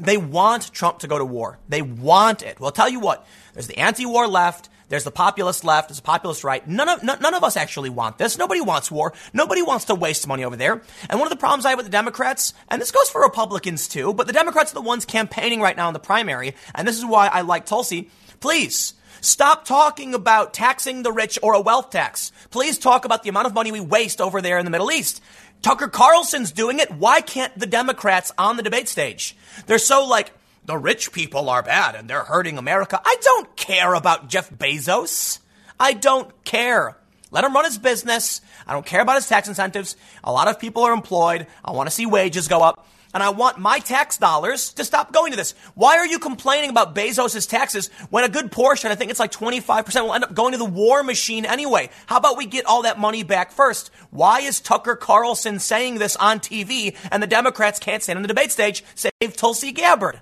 [0.00, 1.58] They want Trump to go to war.
[1.68, 2.58] They want it.
[2.58, 3.26] Well, I'll tell you what.
[3.52, 4.68] There's the anti-war left.
[4.88, 5.88] There's the populist left.
[5.88, 6.66] There's the populist right.
[6.66, 8.36] None of, n- none of us actually want this.
[8.36, 9.12] Nobody wants war.
[9.32, 10.82] Nobody wants to waste money over there.
[11.08, 13.86] And one of the problems I have with the Democrats, and this goes for Republicans
[13.86, 16.56] too, but the Democrats are the ones campaigning right now in the primary.
[16.74, 18.10] And this is why I like Tulsi.
[18.40, 18.94] Please.
[19.20, 22.32] Stop talking about taxing the rich or a wealth tax.
[22.50, 25.22] Please talk about the amount of money we waste over there in the Middle East.
[25.62, 26.90] Tucker Carlson's doing it.
[26.90, 29.36] Why can't the Democrats on the debate stage?
[29.66, 30.32] They're so like,
[30.64, 33.00] the rich people are bad and they're hurting America.
[33.04, 35.40] I don't care about Jeff Bezos.
[35.78, 36.96] I don't care.
[37.30, 38.40] Let him run his business.
[38.66, 39.96] I don't care about his tax incentives.
[40.24, 41.46] A lot of people are employed.
[41.64, 42.86] I want to see wages go up.
[43.12, 45.54] And I want my tax dollars to stop going to this.
[45.74, 49.32] Why are you complaining about Bezos' taxes when a good portion, I think it's like
[49.32, 51.90] 25%, will end up going to the war machine anyway?
[52.06, 53.90] How about we get all that money back first?
[54.10, 58.28] Why is Tucker Carlson saying this on TV and the Democrats can't stand on the
[58.28, 58.84] debate stage?
[58.94, 60.20] Save Tulsi Gabbard.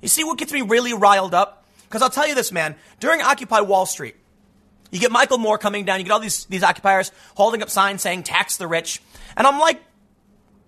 [0.00, 1.66] You see what gets me really riled up?
[1.84, 2.76] Because I'll tell you this, man.
[2.98, 4.16] During Occupy Wall Street,
[4.90, 8.00] you get Michael Moore coming down, you get all these, these occupiers holding up signs
[8.00, 9.02] saying tax the rich.
[9.36, 9.82] And I'm like,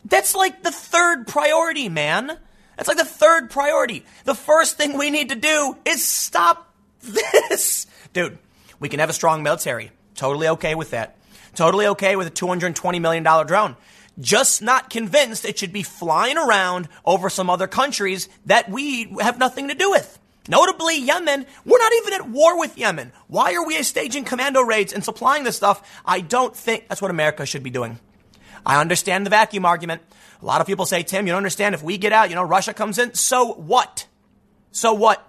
[0.05, 2.38] that's like the third priority, man.
[2.77, 4.05] That's like the third priority.
[4.25, 7.87] The first thing we need to do is stop this.
[8.12, 8.38] Dude,
[8.81, 9.90] we can have a strong military.
[10.14, 11.17] Totally okay with that.
[11.55, 13.77] Totally okay with a $220 million drone
[14.21, 19.38] just not convinced it should be flying around over some other countries that we have
[19.38, 20.19] nothing to do with.
[20.49, 23.12] Notably, Yemen, we're not even at war with Yemen.
[23.29, 26.03] Why are we staging commando raids and supplying this stuff?
[26.05, 27.99] I don't think that's what America should be doing.
[28.66, 30.03] I understand the vacuum argument.
[30.40, 31.74] A lot of people say, Tim, you don't understand.
[31.74, 33.14] If we get out, you know, Russia comes in.
[33.14, 34.07] So what?
[34.72, 35.27] So what?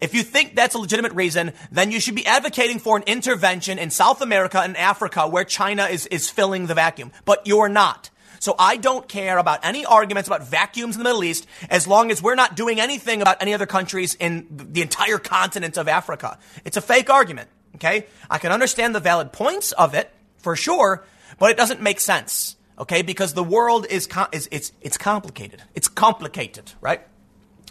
[0.00, 3.78] If you think that's a legitimate reason, then you should be advocating for an intervention
[3.78, 7.12] in South America and Africa where China is, is filling the vacuum.
[7.24, 8.10] But you're not.
[8.40, 12.10] So I don't care about any arguments about vacuums in the Middle East as long
[12.10, 16.38] as we're not doing anything about any other countries in the entire continent of Africa.
[16.64, 17.48] It's a fake argument.
[17.76, 18.06] Okay.
[18.30, 21.04] I can understand the valid points of it for sure,
[21.38, 22.55] but it doesn't make sense.
[22.78, 23.02] Okay.
[23.02, 25.62] Because the world is, is it's, it's complicated.
[25.74, 27.02] It's complicated, right?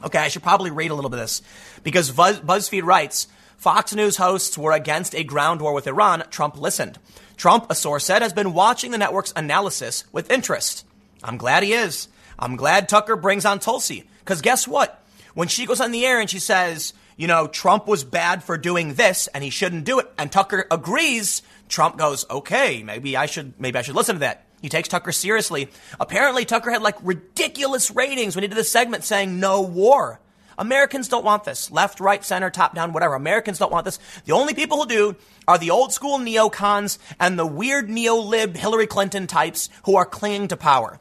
[0.04, 1.42] Okay, I should probably read a little bit of this
[1.84, 6.24] because Buzz- BuzzFeed writes Fox News hosts were against a ground war with Iran.
[6.30, 7.00] Trump listened.
[7.38, 10.86] Trump, a source said, has been watching the network's analysis with interest.
[11.24, 12.08] I'm glad he is.
[12.38, 15.02] I'm glad Tucker brings on Tulsi because guess what?
[15.34, 18.58] When she goes on the air and she says, you know, Trump was bad for
[18.58, 23.26] doing this and he shouldn't do it, and Tucker agrees, Trump goes, okay, maybe I
[23.26, 24.45] should, maybe I should listen to that.
[24.62, 25.70] He takes Tucker seriously.
[26.00, 30.20] Apparently, Tucker had like ridiculous ratings when he did the segment saying no war.
[30.58, 31.70] Americans don't want this.
[31.70, 33.14] Left, right, center, top down, whatever.
[33.16, 34.00] Americans don't want this.
[34.26, 35.16] The only people who do
[35.48, 40.48] are the old school neocons and the weird neo-lib Hillary Clinton types who are clinging
[40.48, 41.00] to power.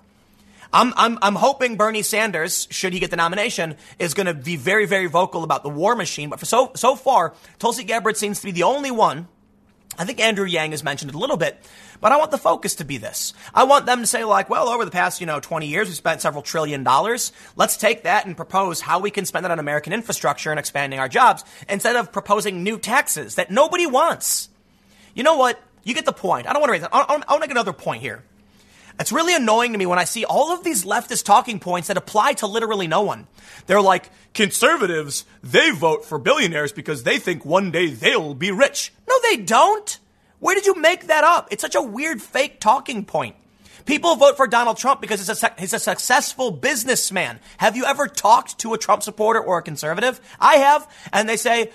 [0.73, 4.57] I'm, I'm, I'm hoping Bernie Sanders, should he get the nomination, is going to be
[4.57, 6.31] very, very vocal about the war machine.
[6.31, 9.29] But for so, so far, Tulsi Gabbard seems to be the only one
[9.99, 11.63] I think Andrew Yang has mentioned it a little bit,
[12.05, 13.33] but I want the focus to be this.
[13.55, 15.95] I want them to say like, well, over the past, you know, 20 years, we
[15.95, 17.33] spent several trillion dollars.
[17.57, 21.01] Let's take that and propose how we can spend it on American infrastructure and expanding
[21.01, 24.51] our jobs instead of proposing new taxes that nobody wants.
[25.15, 25.59] You know what?
[25.83, 26.47] You get the point.
[26.47, 26.95] I don't want to raise that.
[26.95, 28.23] I want to make another point here.
[29.01, 31.97] It's really annoying to me when I see all of these leftist talking points that
[31.97, 33.29] apply to literally no one.
[33.65, 38.93] They're like, conservatives, they vote for billionaires because they think one day they'll be rich.
[39.09, 39.99] No, they don't.
[40.45, 41.49] Where did you make that up?
[41.53, 43.35] It's such a weird fake talking point.
[43.87, 47.41] People vote for Donald Trump because he's a, he's a successful businessman.
[47.57, 50.21] Have you ever talked to a Trump supporter or a conservative?
[50.39, 50.87] I have.
[51.15, 51.73] And they say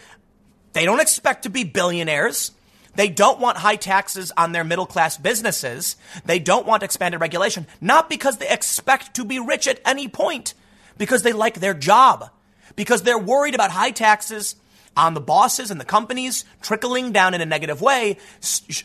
[0.74, 2.52] they don't expect to be billionaires.
[2.94, 5.96] They don't want high taxes on their middle class businesses.
[6.26, 10.54] They don't want expanded regulation, not because they expect to be rich at any point,
[11.00, 12.30] because they like their job,
[12.76, 14.56] because they're worried about high taxes
[14.96, 18.18] on the bosses and the companies trickling down in a negative way,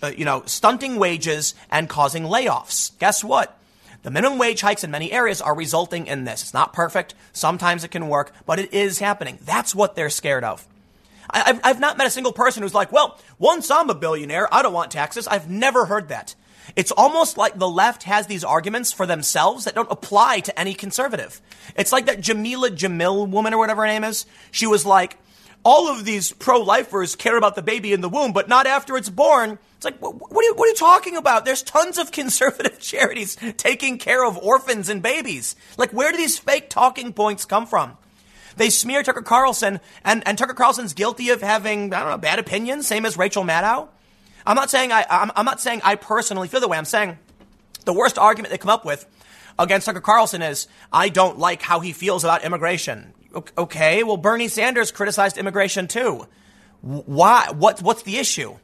[0.03, 2.97] uh, you know, stunting wages and causing layoffs.
[2.99, 3.59] Guess what?
[4.03, 6.43] The minimum wage hikes in many areas are resulting in this.
[6.43, 7.15] It's not perfect.
[7.33, 9.39] Sometimes it can work, but it is happening.
[9.43, 10.67] That's what they're scared of.
[11.31, 14.63] I've, I've not met a single person who's like, well, once I'm a billionaire, I
[14.63, 15.27] don't want taxes.
[15.27, 16.35] I've never heard that.
[16.77, 20.75] It's almost like the left has these arguments for themselves that don't apply to any
[20.75, 21.41] conservative.
[21.77, 24.27] It's like that Jamila Jamil woman or whatever her name is.
[24.51, 25.17] She was like,
[25.65, 29.09] all of these pro-lifers care about the baby in the womb, but not after it's
[29.09, 29.59] born.
[29.77, 31.45] It's like, what are, you, what are you talking about?
[31.45, 35.57] There's tons of conservative charities taking care of orphans and babies.
[35.79, 37.97] Like, where do these fake talking points come from?
[38.57, 42.39] They smear Tucker Carlson, and, and Tucker Carlson's guilty of having, I don't know, bad
[42.39, 43.89] opinions, same as Rachel Maddow.
[44.47, 46.79] I'm not saying I, I'm, I'm not saying I personally feel the way.
[46.79, 47.19] I'm saying
[47.85, 49.07] the worst argument they come up with
[49.59, 53.15] against Tucker Carlson is, I don't like how he feels about immigration.
[53.35, 56.27] Okay, well, Bernie Sanders criticized immigration too.
[56.81, 57.49] Why?
[57.51, 58.57] What, what's the issue?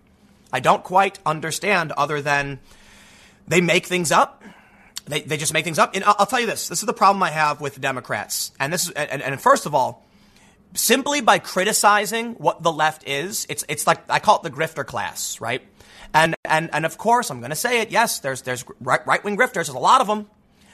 [0.52, 2.60] I don't quite understand other than
[3.46, 4.42] they make things up
[5.10, 5.94] they, they just make things up.
[5.94, 6.68] And I'll, tell you this.
[6.68, 8.52] This is the problem I have with Democrats.
[8.58, 10.06] And this is, and, and first of all,
[10.74, 14.86] simply by criticizing what the left is, it's, it's like, I call it the grifter
[14.86, 15.62] class, right?
[16.14, 17.90] And, and, and of course, I'm going to say it.
[17.90, 19.52] Yes, there's, there's right wing grifters.
[19.52, 20.30] There's a lot of them.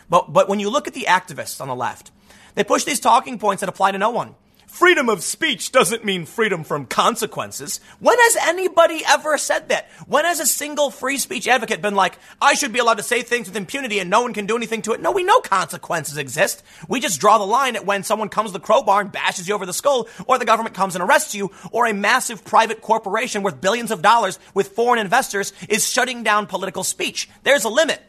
[0.09, 2.13] But, but when you look at the activists on the left,
[2.57, 4.35] they push these talking points that apply to no one.
[4.67, 7.81] Freedom of speech doesn't mean freedom from consequences.
[7.99, 9.89] When has anybody ever said that?
[10.07, 13.23] When has a single free speech advocate been like, I should be allowed to say
[13.23, 15.01] things with impunity and no one can do anything to it?
[15.01, 16.63] No, we know consequences exist.
[16.89, 19.55] We just draw the line at when someone comes to the crowbar and bashes you
[19.55, 23.43] over the skull, or the government comes and arrests you, or a massive private corporation
[23.43, 27.31] worth billions of dollars with foreign investors is shutting down political speech.
[27.45, 28.03] There's a limit.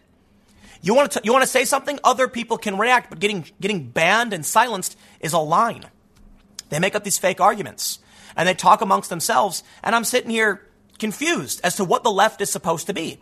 [0.82, 2.00] You want to, you want to say something?
[2.04, 5.86] Other people can react, but getting, getting banned and silenced is a line.
[6.70, 8.00] They make up these fake arguments
[8.36, 9.64] and they talk amongst themselves.
[9.84, 10.68] And I'm sitting here
[11.00, 13.20] confused as to what the left is supposed to be.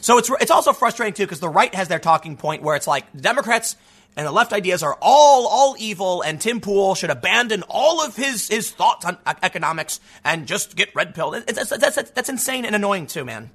[0.00, 2.86] So it's, it's also frustrating too because the right has their talking point where it's
[2.86, 3.76] like Democrats
[4.16, 8.16] and the left ideas are all all evil and Tim Pool should abandon all of
[8.16, 11.14] his his thoughts on economics and just get red.
[11.14, 13.50] That's, that's, that's, that's insane and annoying too, man.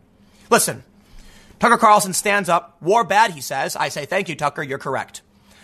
[0.49, 0.83] Listen,
[1.63, 2.75] Tucker Carlson stands up.
[2.81, 3.77] War bad, he says.
[3.77, 4.61] I say, thank you, Tucker.
[4.61, 5.21] You're correct.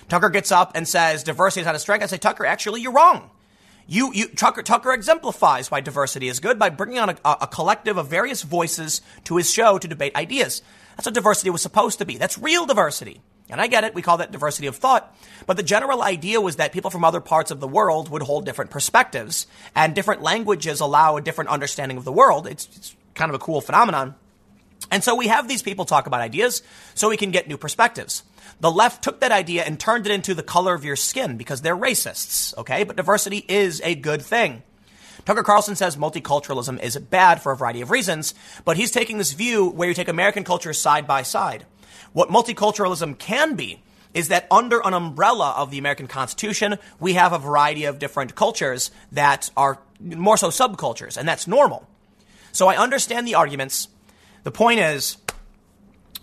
[0.07, 2.03] Tucker gets up and says, diversity is not a strength.
[2.03, 3.29] I say, Tucker, actually, you're wrong.
[3.85, 7.97] You, you, Tucker, Tucker exemplifies why diversity is good by bringing on a, a collective
[7.97, 10.61] of various voices to his show to debate ideas.
[10.95, 12.17] That's what diversity was supposed to be.
[12.17, 13.19] That's real diversity.
[13.49, 13.93] And I get it.
[13.93, 15.13] We call that diversity of thought.
[15.47, 18.45] But the general idea was that people from other parts of the world would hold
[18.45, 22.47] different perspectives and different languages allow a different understanding of the world.
[22.47, 24.15] It's, it's kind of a cool phenomenon.
[24.91, 26.63] And so we have these people talk about ideas
[26.95, 28.23] so we can get new perspectives.
[28.59, 31.61] The left took that idea and turned it into the color of your skin because
[31.61, 32.83] they're racists, okay?
[32.83, 34.63] But diversity is a good thing.
[35.25, 38.33] Tucker Carlson says multiculturalism is bad for a variety of reasons,
[38.65, 41.65] but he's taking this view where you take American culture side by side.
[42.13, 43.83] What multiculturalism can be
[44.13, 48.33] is that under an umbrella of the American Constitution, we have a variety of different
[48.35, 51.87] cultures that are more so subcultures, and that's normal.
[52.51, 53.87] So I understand the arguments.
[54.49, 55.17] The point is,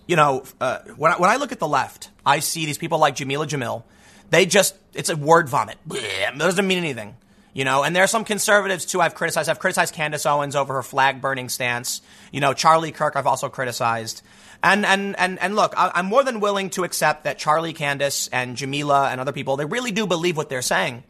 [0.09, 2.99] you know, uh, when, I, when I look at the left, I see these people
[2.99, 3.85] like Jamila Jamil.
[4.31, 5.79] They just, it's a word vomit.
[5.93, 7.17] It doesn't mean anything.
[7.55, 9.49] You know, and there are some conservatives too I've criticized.
[9.49, 12.03] I've criticized Candace Owens over her flag burning stance.
[12.33, 14.23] You know, Charlie Kirk I've also criticized.
[14.61, 18.27] And and and and look, I, am more than willing to accept that Charlie, Candace,
[18.33, 21.05] and Jamila and other people they really do believe what they're saying.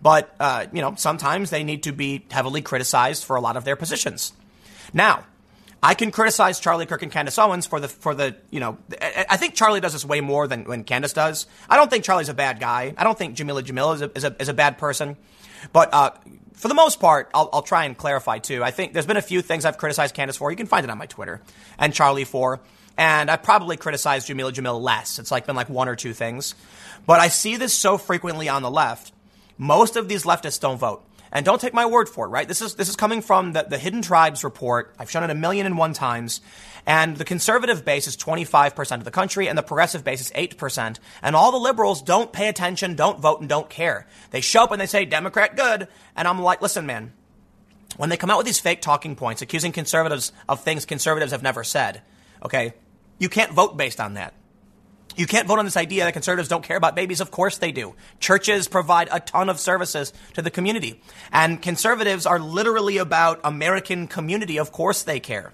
[0.00, 3.64] But uh, you know, sometimes they need to be heavily criticized for a lot of
[3.64, 4.32] their positions.
[4.94, 5.24] Now,
[5.82, 9.36] I can criticize Charlie Kirk and Candace Owens for the for the you know I
[9.36, 11.46] think Charlie does this way more than when Candace does.
[11.68, 12.94] I don't think Charlie's a bad guy.
[12.96, 15.16] I don't think Jamila Jamila is a, is a, is a bad person.
[15.72, 16.10] But uh,
[16.54, 18.62] for the most part, I'll, I'll, try and clarify too.
[18.62, 20.50] I think there's been a few things I've criticized Candace for.
[20.50, 21.40] You can find it on my Twitter
[21.78, 22.60] and Charlie for.
[22.96, 25.18] And I probably criticized Jamila Jamil less.
[25.18, 26.54] It's like been like one or two things.
[27.06, 29.12] But I see this so frequently on the left.
[29.56, 31.02] Most of these leftists don't vote.
[31.32, 32.48] And don't take my word for it, right?
[32.48, 34.94] This is, this is coming from the, the Hidden Tribes report.
[34.98, 36.40] I've shown it a million and one times.
[36.86, 40.98] And the conservative base is 25% of the country, and the progressive base is 8%.
[41.22, 44.08] And all the liberals don't pay attention, don't vote, and don't care.
[44.30, 45.86] They show up and they say, Democrat good.
[46.16, 47.12] And I'm like, listen, man,
[47.96, 51.42] when they come out with these fake talking points accusing conservatives of things conservatives have
[51.42, 52.02] never said,
[52.44, 52.74] okay,
[53.18, 54.34] you can't vote based on that.
[55.20, 57.20] You can't vote on this idea that conservatives don't care about babies.
[57.20, 57.94] Of course they do.
[58.20, 61.02] Churches provide a ton of services to the community.
[61.30, 64.58] And conservatives are literally about American community.
[64.58, 65.52] Of course they care.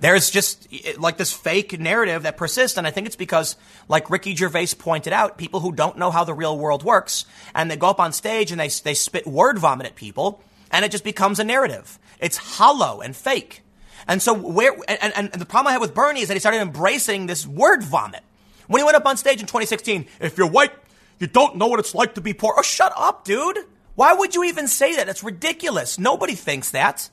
[0.00, 0.66] There's just
[0.98, 2.78] like this fake narrative that persists.
[2.78, 6.24] And I think it's because, like Ricky Gervais pointed out, people who don't know how
[6.24, 9.58] the real world works and they go up on stage and they, they spit word
[9.58, 11.98] vomit at people and it just becomes a narrative.
[12.18, 13.62] It's hollow and fake.
[14.08, 16.62] And so where, and, and, the problem I had with Bernie is that he started
[16.62, 18.22] embracing this word vomit.
[18.66, 20.72] When he went up on stage in 2016, if you're white,
[21.18, 22.54] you don't know what it's like to be poor.
[22.56, 23.58] Oh, shut up, dude.
[23.94, 25.06] Why would you even say that?
[25.06, 25.98] That's ridiculous.
[25.98, 27.08] Nobody thinks that.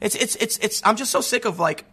[0.00, 1.84] It's, it's, it's, it's, I'm just so sick of like,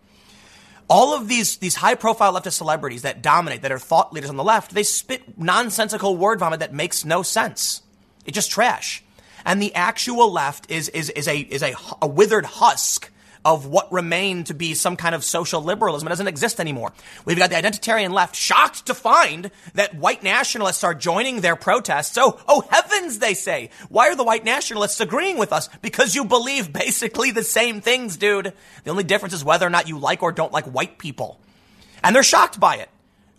[0.89, 4.35] all of these, these high profile leftist celebrities that dominate, that are thought leaders on
[4.35, 7.81] the left, they spit nonsensical word vomit that makes no sense.
[8.25, 9.03] It's just trash.
[9.45, 13.10] And the actual left is, is, is a, is a, a withered husk
[13.43, 16.07] of what remained to be some kind of social liberalism.
[16.07, 16.93] It doesn't exist anymore.
[17.25, 22.17] We've got the identitarian left shocked to find that white nationalists are joining their protests.
[22.19, 23.71] Oh, oh heavens, they say.
[23.89, 25.69] Why are the white nationalists agreeing with us?
[25.81, 28.53] Because you believe basically the same things, dude.
[28.83, 31.39] The only difference is whether or not you like or don't like white people.
[32.03, 32.89] And they're shocked by it.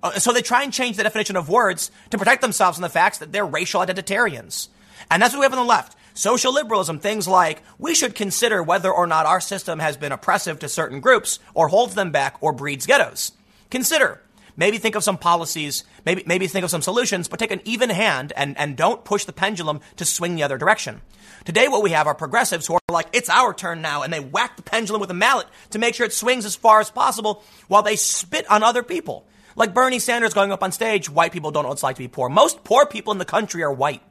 [0.02, 2.88] Uh, so they try and change the definition of words to protect themselves from the
[2.88, 4.68] facts that they're racial identitarians.
[5.10, 5.96] And that's what we have on the left.
[6.14, 10.58] Social liberalism, things like we should consider whether or not our system has been oppressive
[10.58, 13.32] to certain groups or holds them back or breeds ghettos.
[13.70, 14.20] Consider.
[14.54, 17.88] Maybe think of some policies, maybe, maybe think of some solutions, but take an even
[17.88, 21.00] hand and, and don't push the pendulum to swing the other direction.
[21.46, 24.20] Today, what we have are progressives who are like, it's our turn now, and they
[24.20, 27.42] whack the pendulum with a mallet to make sure it swings as far as possible
[27.68, 29.26] while they spit on other people.
[29.56, 32.02] Like Bernie Sanders going up on stage, white people don't know what it's like to
[32.02, 32.28] be poor.
[32.28, 34.02] Most poor people in the country are white.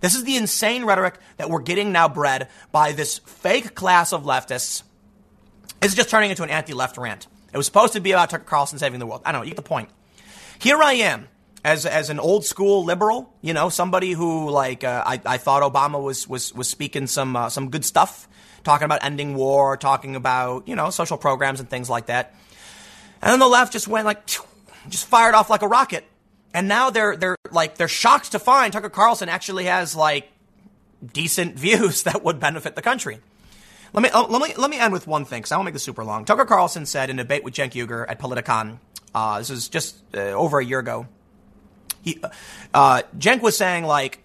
[0.00, 4.24] This is the insane rhetoric that we're getting now bred by this fake class of
[4.24, 4.82] leftists.
[5.82, 7.26] It's just turning into an anti-left rant.
[7.52, 9.22] It was supposed to be about Tucker Carlson saving the world.
[9.24, 9.44] I don't know.
[9.44, 9.90] You get the point.
[10.58, 11.28] Here I am
[11.64, 15.62] as as an old school liberal, you know, somebody who like uh, I, I thought
[15.62, 18.28] Obama was was was speaking some uh, some good stuff,
[18.64, 22.34] talking about ending war, talking about you know social programs and things like that.
[23.22, 24.26] And then the left just went like,
[24.88, 26.04] just fired off like a rocket
[26.54, 30.30] and now they're they're like they're shocked to find Tucker Carlson actually has like
[31.12, 33.20] decent views that would benefit the country.
[33.92, 35.82] Let me let me let me end with one thing because I won't make this
[35.82, 36.24] super long.
[36.24, 38.78] Tucker Carlson said in a debate with Cenk Uygur at Politicon.
[39.12, 41.08] Uh, this was just uh, over a year ago.
[42.02, 42.22] He,
[42.72, 44.24] uh, Cenk was saying like,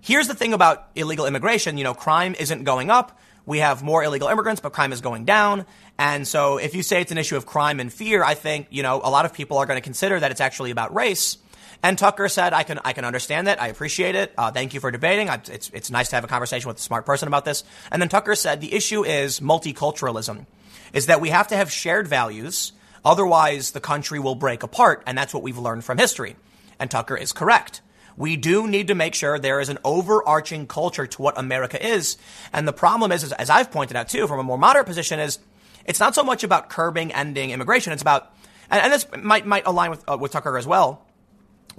[0.00, 1.76] here's the thing about illegal immigration.
[1.76, 3.18] You know, crime isn't going up.
[3.46, 5.66] We have more illegal immigrants, but crime is going down.
[5.98, 8.84] And so if you say it's an issue of crime and fear, I think, you
[8.84, 11.36] know, a lot of people are going to consider that it's actually about race.
[11.82, 13.60] And Tucker said, I can, I can understand that.
[13.60, 14.34] I appreciate it.
[14.36, 15.30] Uh, thank you for debating.
[15.30, 17.64] I, it's, it's nice to have a conversation with a smart person about this.
[17.90, 20.46] And then Tucker said, the issue is multiculturalism,
[20.92, 22.72] is that we have to have shared values.
[23.02, 25.02] Otherwise, the country will break apart.
[25.06, 26.36] And that's what we've learned from history.
[26.78, 27.80] And Tucker is correct.
[28.16, 32.18] We do need to make sure there is an overarching culture to what America is.
[32.52, 35.38] And the problem is, as I've pointed out too, from a more moderate position, is
[35.86, 37.94] it's not so much about curbing, ending immigration.
[37.94, 38.34] It's about,
[38.70, 41.06] and, and this might, might align with, uh, with Tucker as well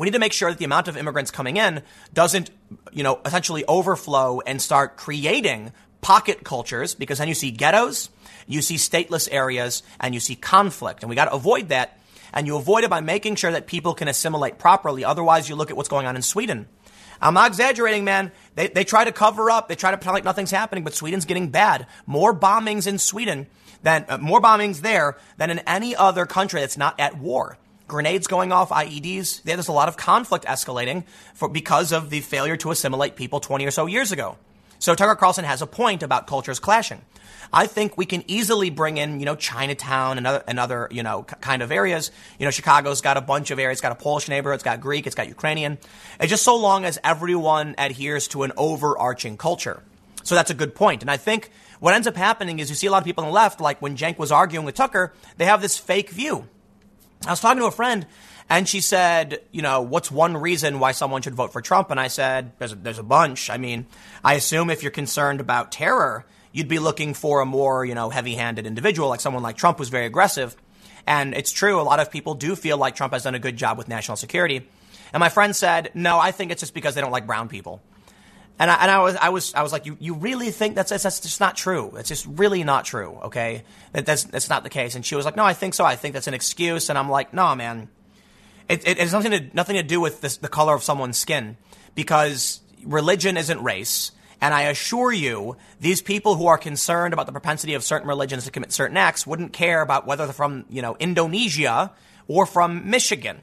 [0.02, 2.50] we need to make sure that the amount of immigrants coming in doesn't,
[2.92, 5.72] you know, essentially overflow and start creating
[6.02, 8.10] pocket cultures because then you see ghettos,
[8.48, 11.04] you see stateless areas, and you see conflict.
[11.04, 12.00] And we got to avoid that.
[12.34, 15.06] And you avoid it by making sure that people can assimilate properly.
[15.06, 16.68] Otherwise, you look at what's going on in Sweden.
[17.22, 18.32] I'm not exaggerating, man.
[18.56, 19.68] They, they try to cover up.
[19.68, 21.86] They try to pretend like nothing's happening, but Sweden's getting bad.
[22.08, 23.46] More bombings in Sweden
[23.84, 27.60] than, uh, more bombings there than in any other country that's not at war
[27.92, 29.44] grenades going off, IEDs.
[29.44, 31.04] There's a lot of conflict escalating
[31.36, 34.38] for, because of the failure to assimilate people 20 or so years ago.
[34.80, 37.02] So Tucker Carlson has a point about cultures clashing.
[37.54, 41.04] I think we can easily bring in, you know, Chinatown and other, and other you
[41.04, 42.10] know, kind of areas.
[42.40, 43.76] You know, Chicago's got a bunch of areas.
[43.76, 44.56] It's got a Polish neighborhood.
[44.56, 45.06] It's got Greek.
[45.06, 45.78] It's got Ukrainian.
[46.20, 49.84] And just so long as everyone adheres to an overarching culture.
[50.24, 51.02] So that's a good point.
[51.02, 53.30] And I think what ends up happening is you see a lot of people on
[53.30, 56.48] the left, like when Cenk was arguing with Tucker, they have this fake view.
[57.26, 58.08] I was talking to a friend
[58.50, 61.92] and she said, you know, what's one reason why someone should vote for Trump?
[61.92, 63.50] And I said, there's a, there's a bunch.
[63.50, 63.86] I mean,
[64.24, 68.10] I assume if you're concerned about terror, you'd be looking for a more, you know,
[68.10, 70.56] heavy handed individual like someone like Trump who's very aggressive.
[71.08, 73.56] And it's true, a lot of people do feel like Trump has done a good
[73.56, 74.68] job with national security.
[75.14, 77.82] And my friend said, no, I think it's just because they don't like brown people.
[78.60, 80.90] And I, and I was, I was, I was like, you, you really think that's,
[80.90, 81.96] that's just not true.
[81.96, 83.18] It's just really not true.
[83.24, 83.64] Okay.
[83.94, 84.96] That, that's, that's not the case.
[84.96, 85.84] And she was like, no, I think so.
[85.84, 86.90] I think that's an excuse.
[86.90, 87.90] And I'm like, no, man.
[88.70, 91.18] It, it, it has nothing to, nothing to do with this, the color of someone's
[91.18, 91.58] skin
[91.96, 94.12] because religion isn't race.
[94.40, 98.46] And I assure you, these people who are concerned about the propensity of certain religions
[98.46, 101.92] to commit certain acts wouldn't care about whether they're from, you know, Indonesia
[102.28, 103.40] or from Michigan.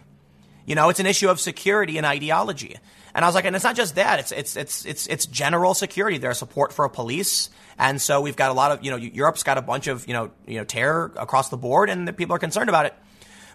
[0.66, 2.76] You know, it's an issue of security and ideology.
[3.14, 5.74] And I was like, and it's not just that; it's it's it's it's it's general
[5.74, 6.18] security.
[6.18, 9.42] There's support for a police, and so we've got a lot of you know Europe's
[9.42, 12.36] got a bunch of you know you know terror across the board, and the people
[12.36, 12.94] are concerned about it.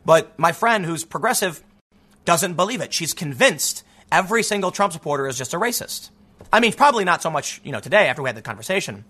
[0.06, 1.64] But my friend, who's progressive,
[2.26, 2.94] doesn't believe it.
[2.94, 6.10] She's convinced every single Trump supporter is just a racist.
[6.52, 9.06] I mean, probably not so much you know today after we had the conversation,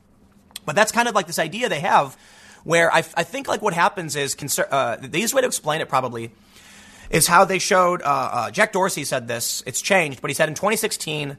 [0.65, 2.17] but that's kind of like this idea they have,
[2.63, 5.89] where I, I think like what happens is uh, the easiest way to explain it
[5.89, 6.31] probably
[7.13, 8.01] is how they showed.
[8.01, 9.61] Uh, uh, Jack Dorsey said this.
[9.67, 11.37] It's changed, but he said in 2016,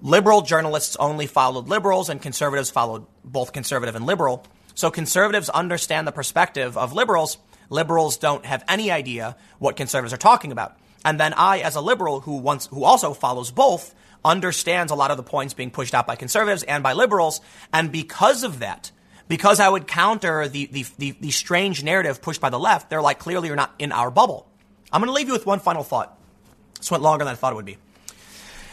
[0.00, 4.46] liberal journalists only followed liberals, and conservatives followed both conservative and liberal.
[4.74, 7.38] So conservatives understand the perspective of liberals.
[7.70, 10.78] Liberals don't have any idea what conservatives are talking about.
[11.04, 15.10] And then I, as a liberal who wants, who also follows both, understands a lot
[15.10, 17.40] of the points being pushed out by conservatives and by liberals.
[17.72, 18.92] And because of that,
[19.26, 23.02] because I would counter the, the, the, the strange narrative pushed by the left, they're
[23.02, 24.45] like, clearly you're not in our bubble.
[24.92, 26.18] I'm going to leave you with one final thought.
[26.78, 27.78] This went longer than I thought it would be.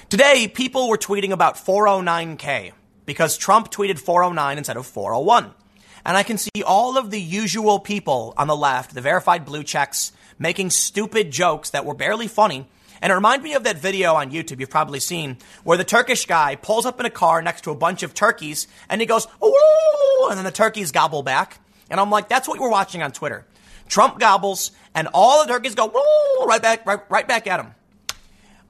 [0.09, 2.72] Today, people were tweeting about 409K
[3.05, 5.53] because Trump tweeted 409 instead of 401.
[6.05, 9.64] And I can see all of the usual people on the left, the verified blue
[9.64, 12.68] checks, making stupid jokes that were barely funny.
[13.01, 16.26] And it reminded me of that video on YouTube you've probably seen where the Turkish
[16.26, 19.28] guy pulls up in a car next to a bunch of turkeys and he goes,
[19.41, 21.59] oh, and then the turkeys gobble back.
[21.89, 23.45] And I'm like, that's what we're watching on Twitter.
[23.88, 25.91] Trump gobbles, and all the turkeys go
[26.46, 27.74] right back, right, right back at him.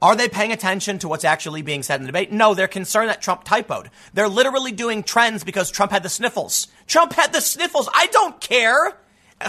[0.02, 2.30] Are they paying attention to what's actually being said in the debate?
[2.30, 3.86] No, they're concerned that Trump typoed.
[4.12, 6.66] They're literally doing trends because Trump had the sniffles.
[6.86, 7.88] Trump had the sniffles.
[7.94, 8.98] I don't care.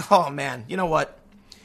[0.10, 1.20] Oh man, you know what?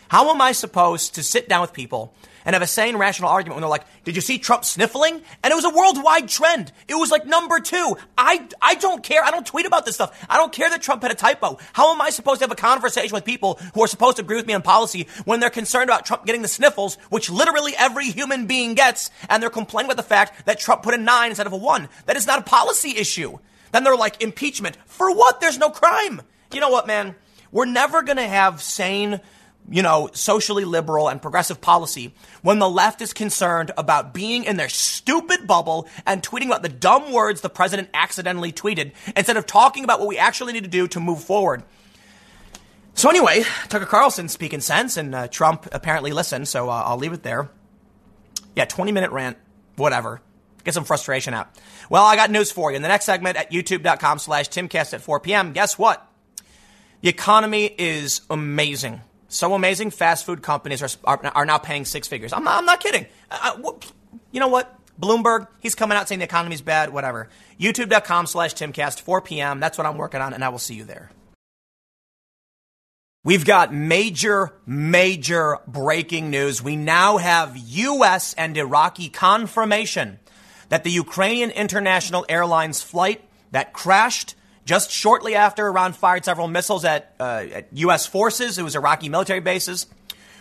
[0.08, 2.14] How am I supposed to sit down with people
[2.44, 5.20] and have a sane, rational argument when they're like, did you see Trump sniffling?
[5.42, 6.72] And it was a worldwide trend.
[6.88, 7.96] It was like number two.
[8.16, 9.22] I, I don't care.
[9.22, 10.26] I don't tweet about this stuff.
[10.28, 11.58] I don't care that Trump had a typo.
[11.72, 14.36] How am I supposed to have a conversation with people who are supposed to agree
[14.36, 18.06] with me on policy when they're concerned about Trump getting the sniffles, which literally every
[18.06, 21.46] human being gets, and they're complaining about the fact that Trump put a nine instead
[21.46, 21.88] of a one?
[22.06, 23.38] That is not a policy issue.
[23.72, 24.76] Then they're like, impeachment.
[24.86, 25.40] For what?
[25.40, 26.22] There's no crime.
[26.52, 27.14] You know what, man?
[27.52, 29.20] We're never going to have sane,
[29.68, 34.56] you know, socially liberal and progressive policy when the left is concerned about being in
[34.56, 39.46] their stupid bubble and tweeting about the dumb words the president accidentally tweeted instead of
[39.46, 41.62] talking about what we actually need to do to move forward.
[42.94, 46.48] So anyway, Tucker Carlson speaking sense, and uh, Trump apparently listened.
[46.48, 47.48] So uh, I'll leave it there.
[48.56, 49.38] Yeah, 20 minute rant,
[49.76, 50.20] whatever.
[50.64, 51.48] Get some frustration out.
[51.88, 52.76] Well, I got news for you.
[52.76, 56.06] In the next segment at youtube.com slash timcast at 4 p.m., guess what?
[57.00, 59.00] The economy is amazing.
[59.30, 62.32] So amazing, fast food companies are, are, are now paying six figures.
[62.32, 63.06] I'm not, I'm not kidding.
[63.30, 63.72] Uh, uh, I, I,
[64.32, 64.76] you know what?
[65.00, 67.28] Bloomberg, he's coming out saying the economy's bad, whatever.
[67.58, 69.60] YouTube.com slash Timcast, 4 p.m.
[69.60, 71.10] That's what I'm working on, and I will see you there.
[73.22, 76.60] We've got major, major breaking news.
[76.60, 78.34] We now have U.S.
[78.34, 80.18] and Iraqi confirmation
[80.70, 83.22] that the Ukrainian International Airlines flight
[83.52, 84.34] that crashed
[84.70, 88.06] just shortly after Iran fired several missiles at, uh, at U.S.
[88.06, 89.88] forces, it was Iraqi military bases.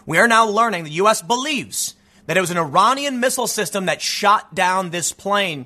[0.06, 1.24] We are now learning the U.S.
[1.24, 1.96] believes
[2.28, 5.66] that it was an Iranian missile system that shot down this plane.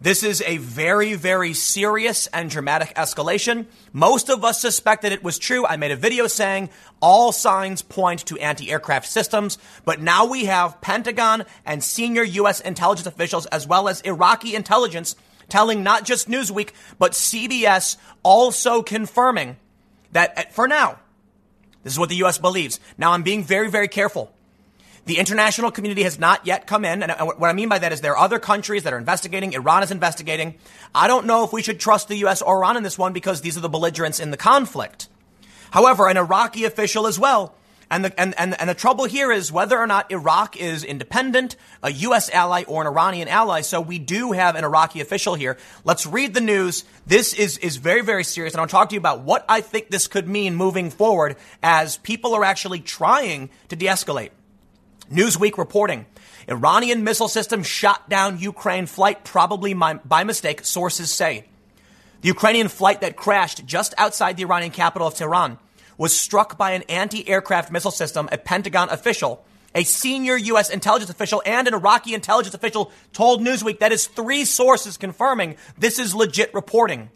[0.00, 3.66] This is a very, very serious and dramatic escalation.
[3.92, 5.66] Most of us suspected it was true.
[5.66, 6.70] I made a video saying
[7.02, 12.60] all signs point to anti aircraft systems, but now we have Pentagon and senior U.S.
[12.60, 15.16] intelligence officials, as well as Iraqi intelligence,
[15.48, 19.56] telling not just Newsweek, but CBS also confirming
[20.12, 20.98] that for now,
[21.82, 22.38] this is what the U.S.
[22.38, 22.80] believes.
[22.96, 24.32] Now, I'm being very, very careful.
[25.06, 27.02] The international community has not yet come in.
[27.02, 29.52] And what I mean by that is there are other countries that are investigating.
[29.52, 30.54] Iran is investigating.
[30.94, 32.40] I don't know if we should trust the U.S.
[32.40, 35.08] or Iran in this one because these are the belligerents in the conflict.
[35.72, 37.54] However, an Iraqi official as well
[37.90, 41.56] and the, and, and, and the trouble here is whether or not Iraq is independent,
[41.82, 42.30] a U.S.
[42.30, 43.60] ally, or an Iranian ally.
[43.60, 45.58] So we do have an Iraqi official here.
[45.84, 46.84] Let's read the news.
[47.06, 48.54] This is, is very, very serious.
[48.54, 51.98] And I'll talk to you about what I think this could mean moving forward as
[51.98, 54.30] people are actually trying to de escalate.
[55.12, 56.06] Newsweek reporting.
[56.48, 61.44] Iranian missile system shot down Ukraine flight, probably by mistake, sources say.
[62.22, 65.58] The Ukrainian flight that crashed just outside the Iranian capital of Tehran
[65.98, 69.44] was struck by an anti aircraft missile system, a Pentagon official.
[69.76, 70.70] A senior U.S.
[70.70, 75.98] intelligence official and an Iraqi intelligence official told Newsweek that is three sources confirming this
[75.98, 77.10] is legit reporting.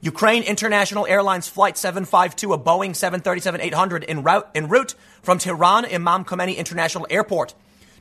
[0.00, 6.56] Ukraine International Airlines Flight 752, a Boeing 737 800 en route, from Tehran Imam Khomeini
[6.56, 7.54] International Airport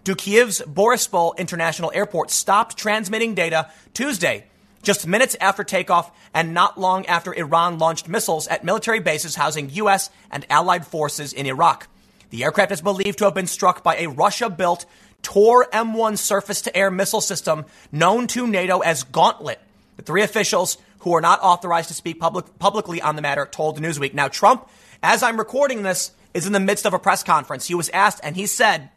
[0.04, 4.46] to Kiev's Boryspil International Airport, stopped transmitting data Tuesday
[4.84, 9.70] just minutes after takeoff and not long after Iran launched missiles at military bases housing
[9.72, 10.10] U.S.
[10.30, 11.88] and allied forces in Iraq.
[12.30, 14.86] The aircraft is believed to have been struck by a Russia built
[15.22, 19.60] Tor M1 surface to air missile system known to NATO as Gauntlet.
[19.96, 23.80] The three officials who are not authorized to speak public, publicly on the matter told
[23.80, 24.14] Newsweek.
[24.14, 24.68] Now, Trump,
[25.02, 27.68] as I'm recording this, is in the midst of a press conference.
[27.68, 28.90] He was asked, and he said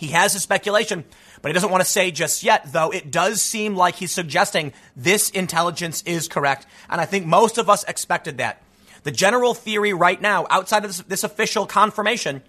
[0.00, 1.04] he has a speculation
[1.42, 4.72] but he doesn't want to say just yet, though it does seem like he's suggesting
[4.94, 6.66] this intelligence is correct.
[6.88, 8.62] And I think most of us expected that.
[9.04, 12.42] The general theory right now, outside of this, this official confirmation,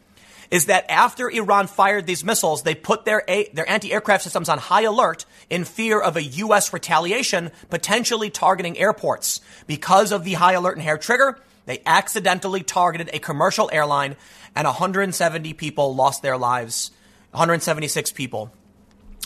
[0.49, 3.23] is that after Iran fired these missiles, they put their,
[3.53, 6.73] their anti-aircraft systems on high alert in fear of a U.S.
[6.73, 9.39] retaliation, potentially targeting airports.
[9.65, 14.17] Because of the high alert and hair trigger, they accidentally targeted a commercial airline
[14.53, 16.91] and 170 people lost their lives.
[17.31, 18.51] 176 people.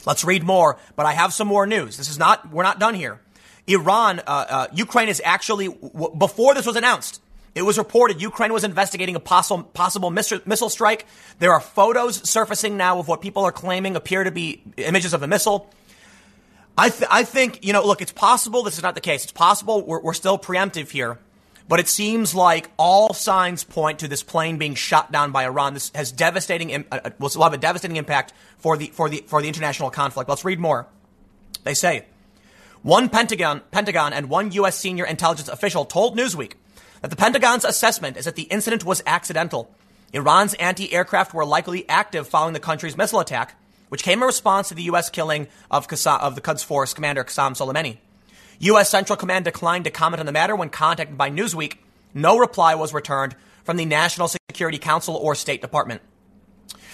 [0.06, 1.98] Let's read more, but I have some more news.
[1.98, 3.20] This is not, we're not done here.
[3.68, 7.22] Iran, uh, uh, Ukraine is actually, w- before this was announced,
[7.56, 11.06] it was reported Ukraine was investigating a possible, possible missile, strike.
[11.40, 15.24] There are photos surfacing now of what people are claiming appear to be images of
[15.24, 15.72] a missile.
[16.78, 19.24] I, th- I think, you know, look, it's possible this is not the case.
[19.24, 21.18] It's possible we're, we're still preemptive here.
[21.68, 25.74] But it seems like all signs point to this plane being shot down by Iran.
[25.74, 29.42] This has devastating, uh, uh, will have a devastating impact for the, for the, for
[29.42, 30.30] the international conflict.
[30.30, 30.88] Let's read more.
[31.64, 32.06] They say,
[32.84, 34.78] one Pentagon, Pentagon and one U.S.
[34.78, 36.54] senior intelligence official told Newsweek
[37.02, 39.72] that the Pentagon's assessment is that the incident was accidental.
[40.14, 43.60] Iran's anti-aircraft were likely active following the country's missile attack,
[43.90, 45.10] which came in response to the U.S.
[45.10, 47.98] killing of, Qassam, of the Quds Force commander Qasem Soleimani.
[48.60, 48.90] U.S.
[48.90, 51.78] Central Command declined to comment on the matter when contacted by Newsweek.
[52.14, 56.02] No reply was returned from the National Security Council or State Department.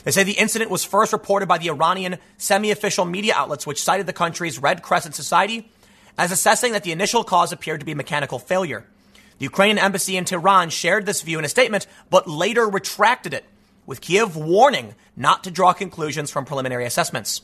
[0.04, 3.82] They say the incident was first reported by the Iranian semi official media outlets, which
[3.82, 5.70] cited the country's Red Crescent Society
[6.18, 8.86] as assessing that the initial cause appeared to be mechanical failure.
[9.38, 13.46] The Ukrainian embassy in Tehran shared this view in a statement, but later retracted it,
[13.86, 17.42] with Kiev warning not to draw conclusions from preliminary assessments.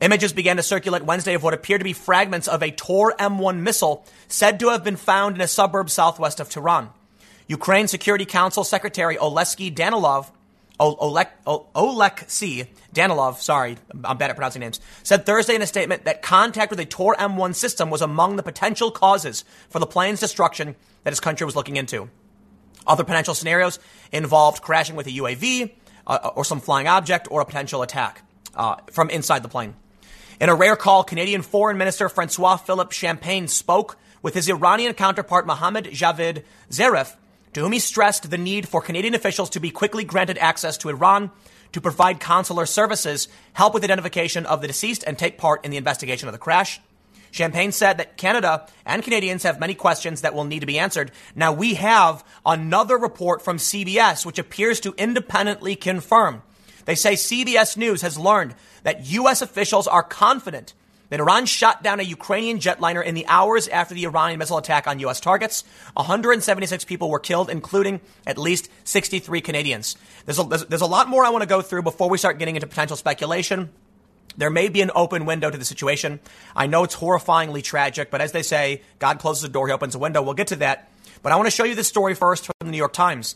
[0.00, 3.58] Images began to circulate Wednesday of what appeared to be fragments of a Tor M1
[3.58, 6.88] missile said to have been found in a suburb southwest of Tehran.
[7.48, 10.30] Ukraine Security Council Secretary Oleksiy Danilov,
[10.78, 16.70] Oleksiy Danilov, sorry, I'm bad at pronouncing names, said Thursday in a statement that contact
[16.70, 21.10] with a Tor M1 system was among the potential causes for the plane's destruction that
[21.10, 22.08] his country was looking into.
[22.86, 23.78] Other potential scenarios
[24.12, 25.72] involved crashing with a UAV
[26.06, 28.22] uh, or some flying object or a potential attack
[28.54, 29.74] uh, from inside the plane.
[30.40, 35.46] In a rare call, Canadian Foreign Minister Francois Philippe Champagne spoke with his Iranian counterpart
[35.46, 37.14] Mohammad Javad Zarif
[37.52, 40.88] to whom he stressed the need for Canadian officials to be quickly granted access to
[40.88, 41.30] Iran
[41.72, 45.76] to provide consular services, help with identification of the deceased, and take part in the
[45.76, 46.80] investigation of the crash.
[47.32, 51.12] Champagne said that Canada and Canadians have many questions that will need to be answered.
[51.36, 56.42] Now, we have another report from CBS, which appears to independently confirm.
[56.84, 59.42] They say CBS News has learned that U.S.
[59.42, 60.74] officials are confident
[61.10, 64.86] that Iran shot down a Ukrainian jetliner in the hours after the Iranian missile attack
[64.86, 65.20] on U.S.
[65.20, 65.64] targets.
[65.94, 69.96] 176 people were killed, including at least 63 Canadians.
[70.24, 72.38] There's a, there's, there's a lot more I want to go through before we start
[72.38, 73.70] getting into potential speculation.
[74.36, 76.20] There may be an open window to the situation.
[76.54, 79.96] I know it's horrifyingly tragic, but as they say, God closes a door, he opens
[79.96, 80.22] a window.
[80.22, 80.90] We'll get to that.
[81.22, 83.34] But I want to show you this story first from the New York Times.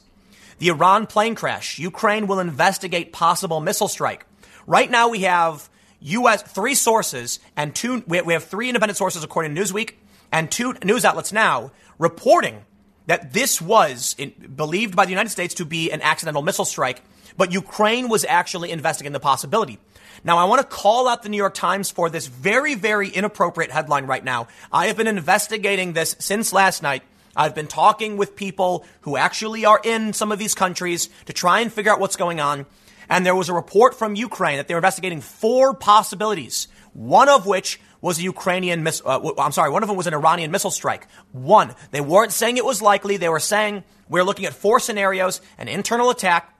[0.59, 1.79] The Iran plane crash.
[1.79, 4.27] Ukraine will investigate possible missile strike.
[4.67, 5.69] Right now we have
[6.01, 6.43] U.S.
[6.43, 8.03] three sources and two.
[8.07, 9.95] We have three independent sources according to Newsweek
[10.33, 12.65] and two news outlets now reporting
[13.07, 17.03] that this was believed by the United States to be an accidental missile strike,
[17.37, 19.79] but Ukraine was actually investigating the possibility.
[20.23, 23.71] Now, I want to call out the New York Times for this very, very inappropriate
[23.71, 24.49] headline right now.
[24.73, 27.03] I have been investigating this since last night.
[27.37, 31.61] I've been talking with people who actually are in some of these countries to try
[31.61, 32.67] and figure out what's going on.
[33.09, 37.47] And there was a report from Ukraine that they were investigating four possibilities, one of
[37.47, 40.71] which was a Ukrainian miss, uh, I'm sorry, one of them was an Iranian missile
[40.71, 41.07] strike.
[41.33, 43.17] One, they weren't saying it was likely.
[43.17, 46.55] They were saying we're looking at four scenarios, an internal attack,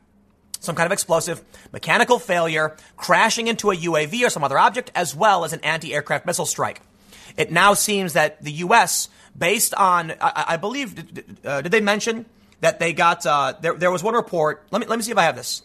[0.61, 5.15] some kind of explosive, mechanical failure, crashing into a UAV or some other object, as
[5.15, 6.81] well as an anti-aircraft missile strike.
[7.37, 10.97] It now seems that the U.S., based on, I, I believe,
[11.45, 12.27] uh, did they mention
[12.61, 15.19] that they got, uh, there, there was one report, let me, let me see if
[15.19, 15.63] I have this.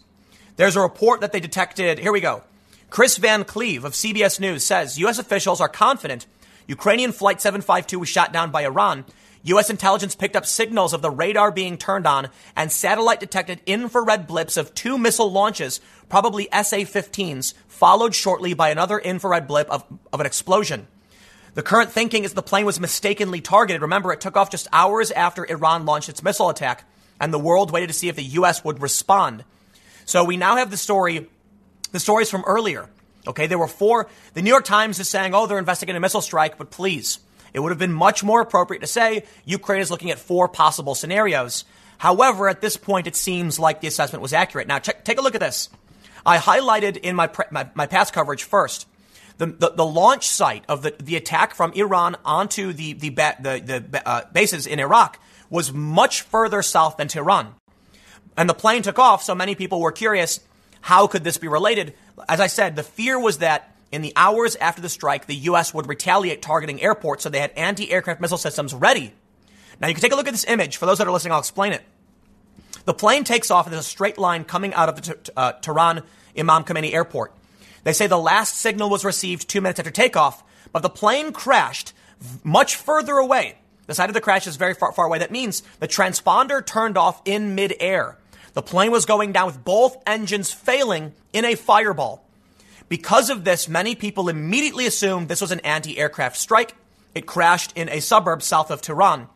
[0.56, 2.42] There's a report that they detected, here we go.
[2.90, 5.18] Kris Van Cleave of CBS News says U.S.
[5.18, 6.26] officials are confident
[6.66, 9.04] Ukrainian Flight 752 was shot down by Iran
[9.42, 9.70] U.S.
[9.70, 14.56] intelligence picked up signals of the radar being turned on, and satellite detected infrared blips
[14.56, 20.20] of two missile launches, probably SA 15s, followed shortly by another infrared blip of, of
[20.20, 20.88] an explosion.
[21.54, 23.82] The current thinking is the plane was mistakenly targeted.
[23.82, 26.84] Remember, it took off just hours after Iran launched its missile attack,
[27.20, 28.64] and the world waited to see if the U.S.
[28.64, 29.44] would respond.
[30.04, 31.28] So we now have the story,
[31.92, 32.88] the stories from earlier.
[33.26, 34.08] Okay, there were four.
[34.34, 37.18] The New York Times is saying, oh, they're investigating a missile strike, but please,
[37.52, 40.94] it would have been much more appropriate to say Ukraine is looking at four possible
[40.94, 41.64] scenarios.
[41.98, 44.68] However, at this point, it seems like the assessment was accurate.
[44.68, 45.68] Now, check, take a look at this.
[46.24, 48.86] I highlighted in my, pre, my, my, past coverage first
[49.40, 53.84] the, the, the, launch site of the, the attack from Iran onto the, the, the,
[53.88, 55.18] the uh, bases in Iraq
[55.48, 57.54] was much further south than Tehran.
[58.36, 60.40] And the plane took off, so many people were curious
[60.82, 61.94] how could this be related?
[62.28, 65.72] As I said, the fear was that in the hours after the strike, the U.S.
[65.72, 69.12] would retaliate targeting airports, so they had anti aircraft missile systems ready.
[69.80, 70.76] Now, you can take a look at this image.
[70.76, 71.82] For those that are listening, I'll explain it.
[72.84, 75.52] The plane takes off, and there's a straight line coming out of the t- uh,
[75.52, 76.02] Tehran
[76.36, 77.34] Imam Khomeini airport.
[77.84, 81.92] They say the last signal was received two minutes after takeoff, but the plane crashed
[82.44, 83.56] much further away.
[83.86, 85.18] The site of the crash is very far, far away.
[85.18, 88.16] That means the transponder turned off in midair.
[88.52, 92.24] The plane was going down with both engines failing in a fireball.
[92.88, 96.74] Because of this, many people immediately assumed this was an anti aircraft strike.
[97.14, 99.28] It crashed in a suburb south of Tehran.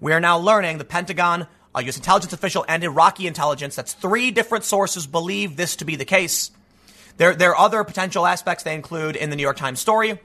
[0.00, 1.96] We are now learning the Pentagon, a U.S.
[1.96, 6.50] intelligence official, and Iraqi intelligence, that's three different sources, believe this to be the case.
[7.16, 10.18] There, there are other potential aspects they include in the New York Times story,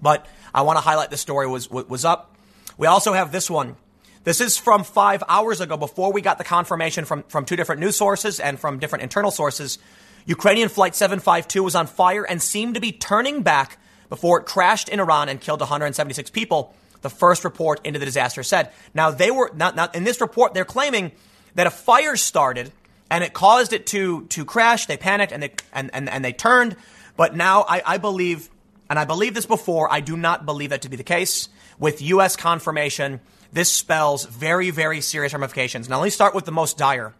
[0.00, 2.36] but I want to highlight this story was, was up.
[2.76, 3.76] We also have this one.
[4.24, 7.80] This is from five hours ago before we got the confirmation from, from two different
[7.80, 9.78] news sources and from different internal sources
[10.24, 14.88] Ukrainian Flight 752 was on fire and seemed to be turning back before it crashed
[14.88, 16.74] in Iran and killed 176 people.
[17.00, 18.70] The first report into the disaster said.
[18.94, 20.54] Now they were not, not in this report.
[20.54, 21.12] They're claiming
[21.54, 22.70] that a fire started
[23.12, 24.86] and it caused it to to crash.
[24.86, 26.76] They panicked and they and and, and they turned.
[27.14, 28.48] But now I, I believe,
[28.88, 29.92] and I believe this before.
[29.92, 31.50] I do not believe that to be the case.
[31.78, 32.36] With U.S.
[32.36, 33.20] confirmation,
[33.52, 35.88] this spells very very serious ramifications.
[35.88, 37.14] Now let me start with the most dire.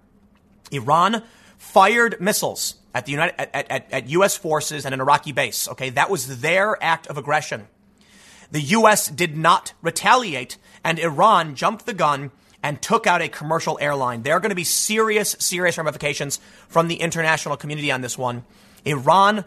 [0.70, 1.22] Iran
[1.58, 4.34] fired missiles at the United at, at, at U.S.
[4.34, 5.68] forces and an Iraqi base.
[5.68, 7.68] Okay, that was their act of aggression.
[8.50, 9.08] The U.S.
[9.08, 12.30] did not retaliate, and Iran jumped the gun
[12.62, 14.22] and took out a commercial airline.
[14.22, 18.44] There are going to be serious, serious ramifications from the international community on this one.
[18.84, 19.44] Iran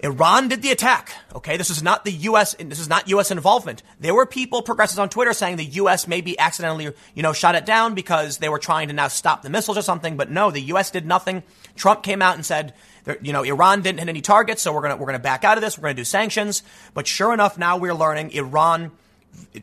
[0.00, 1.12] Iran did the attack.
[1.34, 2.54] Okay, this is not the U.S.
[2.54, 3.30] This is not U.S.
[3.30, 3.82] involvement.
[3.98, 6.06] There were people, progressives on Twitter, saying the U.S.
[6.06, 9.48] maybe accidentally, you know, shot it down because they were trying to now stop the
[9.48, 10.16] missiles or something.
[10.16, 10.90] But no, the U.S.
[10.90, 11.42] did nothing.
[11.76, 12.74] Trump came out and said,
[13.22, 15.62] you know, Iran didn't hit any targets, so we're gonna we're gonna back out of
[15.62, 15.78] this.
[15.78, 16.62] We're gonna do sanctions.
[16.92, 18.90] But sure enough, now we're learning Iran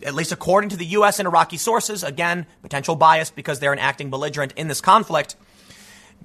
[0.03, 1.19] at least according to the U.S.
[1.19, 5.35] and Iraqi sources, again, potential bias because they're an acting belligerent in this conflict.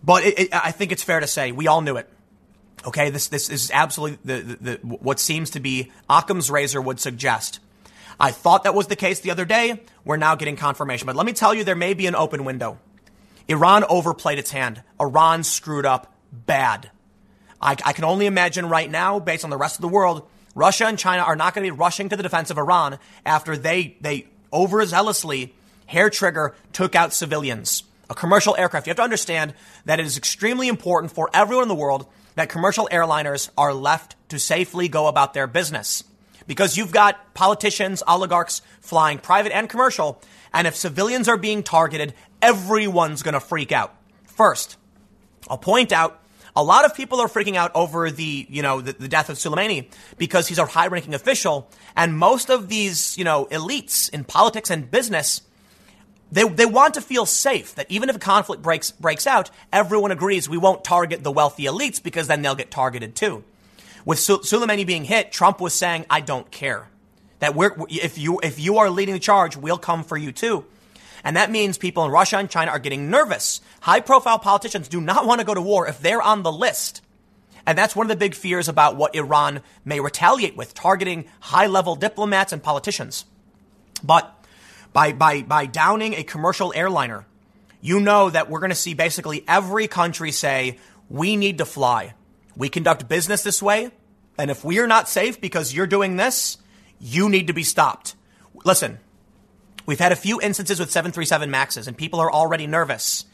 [0.03, 2.09] But it, it, I think it's fair to say we all knew it.
[2.87, 7.01] Okay, this this is absolutely the, the, the, what seems to be Occam's razor would
[7.01, 7.61] suggest.
[8.21, 9.81] I thought that was the case the other day.
[10.05, 11.07] We're now getting confirmation.
[11.07, 12.79] But let me tell you, there may be an open window.
[13.47, 14.83] Iran overplayed its hand.
[15.01, 16.91] Iran screwed up bad.
[17.61, 20.29] I, I can only imagine right now, based on the rest of the world,
[20.59, 23.57] Russia and China are not going to be rushing to the defense of Iran after
[23.57, 25.53] they, they overzealously,
[25.87, 27.85] hair trigger, took out civilians.
[28.11, 28.87] A commercial aircraft.
[28.87, 29.55] You have to understand
[29.85, 34.17] that it is extremely important for everyone in the world that commercial airliners are left
[34.31, 36.03] to safely go about their business.
[36.49, 40.21] Because you've got politicians, oligarchs flying private and commercial,
[40.53, 43.95] and if civilians are being targeted, everyone's going to freak out.
[44.25, 44.77] First,
[45.49, 46.21] I'll point out
[46.59, 49.37] a lot of people are freaking out over the, you know, the, the death of
[49.37, 49.89] Soleimani
[50.19, 54.91] because he's a high-ranking official, and most of these, you know, elites in politics and
[54.91, 55.43] business,
[56.33, 60.11] they, they want to feel safe that even if a conflict breaks breaks out, everyone
[60.11, 63.45] agrees we won't target the wealthy elites because then they'll get targeted too.
[64.05, 66.89] With Soleimani being hit, Trump was saying, "I don't care."
[67.39, 70.65] That we're, if you if you are leading the charge, we'll come for you too.
[71.25, 73.61] And that means people in Russia and China are getting nervous.
[73.81, 77.03] High profile politicians do not want to go to war if they're on the list.
[77.67, 81.67] And that's one of the big fears about what Iran may retaliate with, targeting high
[81.67, 83.27] level diplomats and politicians.
[84.03, 84.33] But
[84.93, 87.27] by, by, by downing a commercial airliner,
[87.81, 90.79] you know that we're going to see basically every country say,
[91.11, 92.15] we need to fly.
[92.57, 93.91] We conduct business this way.
[94.39, 96.59] And if we are not safe because you're doing this,
[97.01, 98.15] you need to be stopped.
[98.65, 98.99] Listen,
[99.89, 103.25] We've had a few instances with 737 Maxes, and people are already nervous.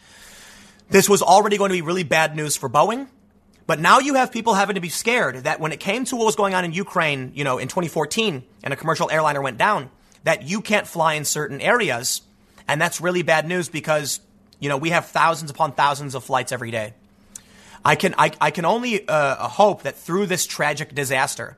[0.88, 3.09] This was already going to be really bad news for Boeing.
[3.66, 6.26] But now you have people having to be scared that when it came to what
[6.26, 9.90] was going on in Ukraine, you know, in 2014, and a commercial airliner went down,
[10.22, 12.22] that you can't fly in certain areas.
[12.68, 14.20] And that's really bad news because,
[14.61, 16.94] you know, we have thousands upon thousands of flights every day.
[17.84, 21.57] I can, I, I can only uh, hope that through this tragic disaster,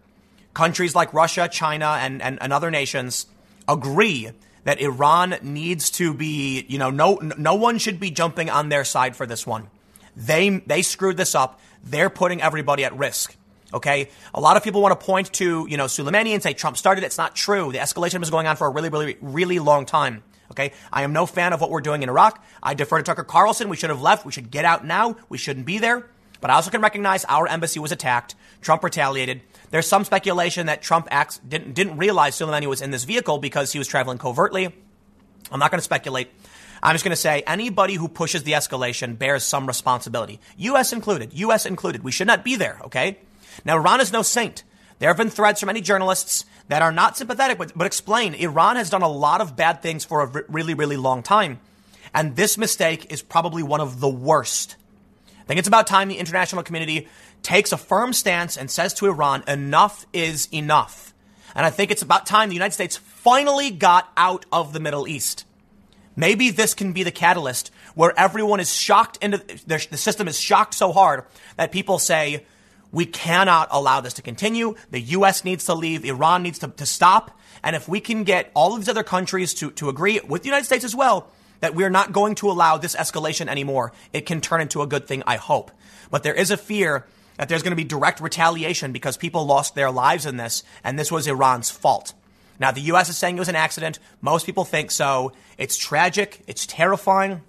[0.54, 3.26] countries like Russia, China, and, and, and other nations
[3.68, 4.30] agree
[4.66, 8.84] that Iran needs to be, you know, no, no one should be jumping on their
[8.84, 9.70] side for this one.
[10.16, 11.60] They, they screwed this up.
[11.84, 13.36] They're putting everybody at risk.
[13.72, 14.08] Okay.
[14.34, 17.04] A lot of people want to point to, you know, Soleimani and say Trump started.
[17.04, 17.70] It's not true.
[17.70, 20.24] The escalation was going on for a really, really, really long time.
[20.50, 20.72] Okay.
[20.92, 22.44] I am no fan of what we're doing in Iraq.
[22.60, 23.68] I defer to Tucker Carlson.
[23.68, 24.26] We should have left.
[24.26, 25.16] We should get out now.
[25.28, 26.08] We shouldn't be there.
[26.40, 28.34] But I also can recognize our embassy was attacked.
[28.60, 29.42] Trump retaliated.
[29.70, 33.72] There's some speculation that Trump acts, didn't, didn't realize Soleimani was in this vehicle because
[33.72, 34.74] he was traveling covertly.
[35.50, 36.28] I'm not going to speculate.
[36.82, 40.40] I'm just going to say anybody who pushes the escalation bears some responsibility.
[40.58, 40.92] U.S.
[40.92, 41.32] included.
[41.34, 41.66] U.S.
[41.66, 42.04] included.
[42.04, 43.18] We should not be there, okay?
[43.64, 44.62] Now, Iran is no saint.
[44.98, 48.76] There have been threats from many journalists that are not sympathetic, but, but explain Iran
[48.76, 51.60] has done a lot of bad things for a really, really long time.
[52.14, 54.76] And this mistake is probably one of the worst.
[55.46, 57.06] I think it's about time the international community
[57.42, 61.14] takes a firm stance and says to Iran, enough is enough.
[61.54, 65.06] And I think it's about time the United States finally got out of the Middle
[65.06, 65.44] East.
[66.16, 70.74] Maybe this can be the catalyst where everyone is shocked into the system is shocked
[70.74, 71.24] so hard
[71.56, 72.44] that people say,
[72.90, 74.74] we cannot allow this to continue.
[74.90, 75.44] The U.S.
[75.44, 76.04] needs to leave.
[76.04, 77.38] Iran needs to, to stop.
[77.62, 80.48] And if we can get all of these other countries to, to agree with the
[80.48, 81.30] United States as well,
[81.60, 85.06] that we're not going to allow this escalation anymore, it can turn into a good
[85.06, 85.70] thing, I hope.
[86.10, 89.74] But there is a fear that there's going to be direct retaliation because people lost
[89.74, 92.14] their lives in this, and this was Iran's fault.
[92.58, 93.08] Now, the U.S.
[93.08, 93.98] is saying it was an accident.
[94.20, 95.32] Most people think so.
[95.58, 96.40] It's tragic.
[96.46, 97.42] It's terrifying.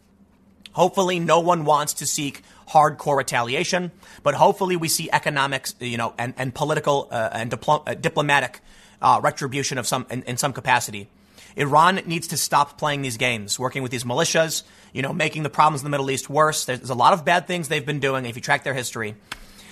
[0.74, 3.92] Hopefully, no one wants to seek hardcore retaliation,
[4.22, 8.60] but hopefully, we see economic, you know, and, and political uh, and diplo- uh, diplomatic
[9.02, 11.10] uh, retribution of some in, in some capacity.
[11.58, 15.50] Iran needs to stop playing these games, working with these militias, you know, making the
[15.50, 16.66] problems in the Middle East worse.
[16.66, 19.16] There's, a lot of bad things they've been doing if you track their history.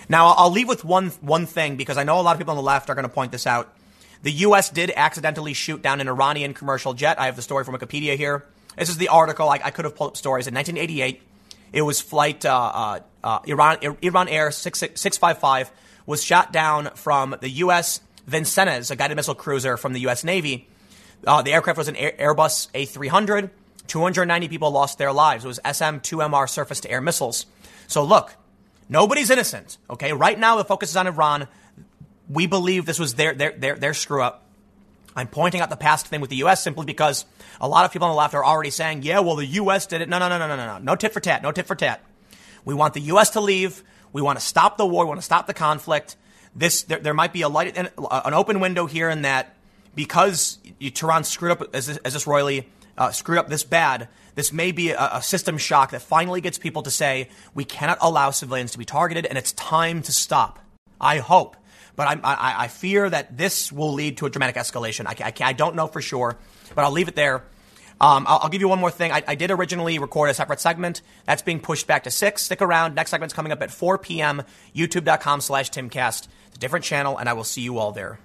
[0.10, 2.58] Now, I'll leave with one one thing because I know a lot of people on
[2.58, 3.74] the left are going to point this out.
[4.24, 4.72] The U.S.
[4.72, 7.20] did accidentally shoot down an Iranian commercial jet.
[7.20, 8.46] I have the story from Wikipedia here.
[8.76, 9.48] This is the article.
[9.48, 10.48] I, I could have pulled up stories.
[10.48, 11.22] In 1988,
[11.74, 15.72] it was flight uh, uh, uh, Iran Iran Air 655
[16.08, 18.02] was shot down from the U.S.
[18.26, 20.24] Vincennes, a guided missile cruiser from the U.S.
[20.24, 20.68] Navy.
[21.26, 23.50] Uh, the aircraft was an Airbus A300.
[23.88, 25.46] 290 people lost their lives.
[25.46, 27.46] It was SM-2MR surface-to-air missiles.
[27.88, 28.36] So look,
[28.88, 29.78] Nobody's innocent.
[29.90, 30.14] Okay.
[30.14, 31.48] Right now, the focus is on Iran.
[32.30, 34.44] We believe this was their, their, their, their screw up.
[35.16, 36.62] I'm pointing out the past thing with the U.S.
[36.62, 37.26] simply because
[37.62, 39.88] a lot of people on the left are already saying, yeah, well, the U.S.
[39.88, 40.10] did it.
[40.10, 40.66] No, no, no, no, no, no.
[40.66, 41.42] No No tit for tat.
[41.42, 42.04] No tit for tat.
[42.66, 43.32] We want the U.S.
[43.32, 43.82] to leave.
[44.12, 45.06] We want to stop the war.
[45.06, 46.18] We want to stop the conflict.
[46.56, 49.56] This, there, there might be a light, an open window here in that
[49.96, 50.60] because
[50.94, 54.72] Tehran screwed up as this, as this royally uh, screwed up this bad, this may
[54.72, 58.72] be a, a, system shock that finally gets people to say we cannot allow civilians
[58.72, 60.60] to be targeted, and it's time to stop.
[61.00, 61.58] I hope,
[61.96, 65.06] but I, I, I fear that this will lead to a dramatic escalation.
[65.08, 66.38] I, I, I don't know for sure,
[66.74, 67.44] but I'll leave it there.
[68.00, 69.14] Um, I'll, I'll, give you one more thing.
[69.14, 71.02] I, I, did originally record a separate segment.
[71.26, 72.42] That's being pushed back to 6.
[72.42, 72.94] Stick around.
[72.94, 74.44] Next segment's coming up at 4 p.m.
[74.76, 76.28] YouTube.com slash Timcast.
[76.48, 78.20] It's a different channel, and I will see you all there.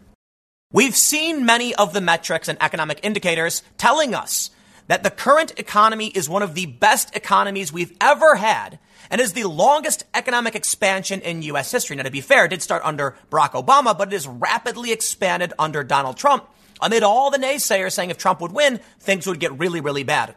[0.72, 4.50] We've seen many of the metrics and economic indicators telling us
[4.86, 8.78] that the current economy is one of the best economies we've ever had
[9.10, 11.72] and is the longest economic expansion in U.S.
[11.72, 11.96] history.
[11.96, 15.52] Now, to be fair, it did start under Barack Obama, but it has rapidly expanded
[15.58, 16.48] under Donald Trump
[16.80, 20.36] amid all the naysayers saying if Trump would win, things would get really, really bad.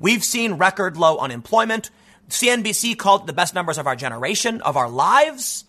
[0.00, 1.90] We've seen record low unemployment.
[2.30, 5.65] CNBC called it the best numbers of our generation, of our lives.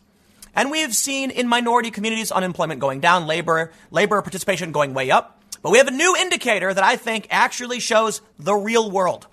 [0.57, 5.39] And we've seen in minority communities unemployment going down, labor, labor participation going way up.
[5.61, 9.27] But we have a new indicator that I think actually shows the real world.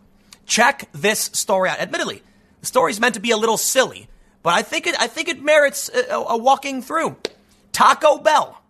[0.45, 1.81] Check this story out.
[1.81, 2.23] Admittedly,
[2.61, 4.07] the story is meant to be a little silly,
[4.43, 7.17] but I think it, I think it merits a, a walking through.
[7.73, 8.61] Taco Bell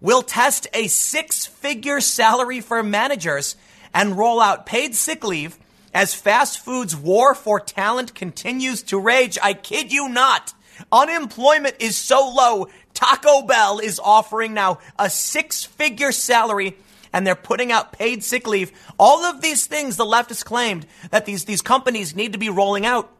[0.00, 3.54] will test a six figure salary for managers
[3.94, 5.56] and roll out paid sick leave
[5.94, 9.38] as fast food's war for talent continues to rage.
[9.40, 10.54] I kid you not.
[10.92, 12.68] Unemployment is so low.
[12.94, 16.76] Taco Bell is offering now a six figure salary
[17.12, 18.72] and they're putting out paid sick leave.
[18.98, 22.48] All of these things the left has claimed that these, these companies need to be
[22.48, 23.10] rolling out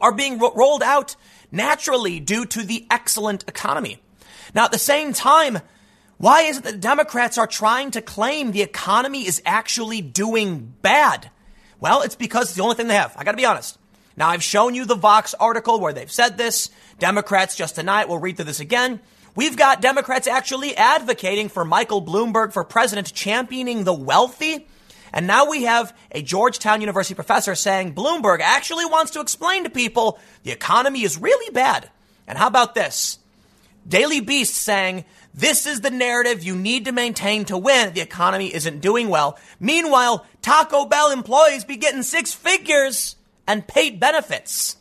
[0.00, 1.16] are being ro- rolled out
[1.50, 4.02] naturally due to the excellent economy.
[4.54, 5.60] Now, at the same time,
[6.18, 11.30] why is it that Democrats are trying to claim the economy is actually doing bad?
[11.80, 13.14] Well, it's because it's the only thing they have.
[13.16, 13.78] I gotta be honest.
[14.16, 16.70] Now, I've shown you the Vox article where they've said this.
[16.98, 19.00] Democrats just tonight, we'll read through this again.
[19.34, 24.66] We've got Democrats actually advocating for Michael Bloomberg for president, championing the wealthy.
[25.12, 29.70] And now we have a Georgetown University professor saying Bloomberg actually wants to explain to
[29.70, 31.90] people the economy is really bad.
[32.26, 33.18] And how about this?
[33.88, 35.04] Daily Beast saying
[35.34, 37.94] this is the narrative you need to maintain to win.
[37.94, 39.38] The economy isn't doing well.
[39.58, 43.16] Meanwhile, Taco Bell employees be getting six figures
[43.52, 44.78] and paid benefits.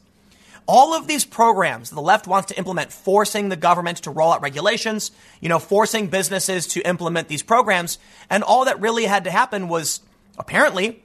[0.65, 4.41] All of these programs the left wants to implement, forcing the government to roll out
[4.41, 5.11] regulations,
[5.41, 7.99] you know, forcing businesses to implement these programs.
[8.30, 9.99] And all that really had to happen was
[10.39, 11.03] apparently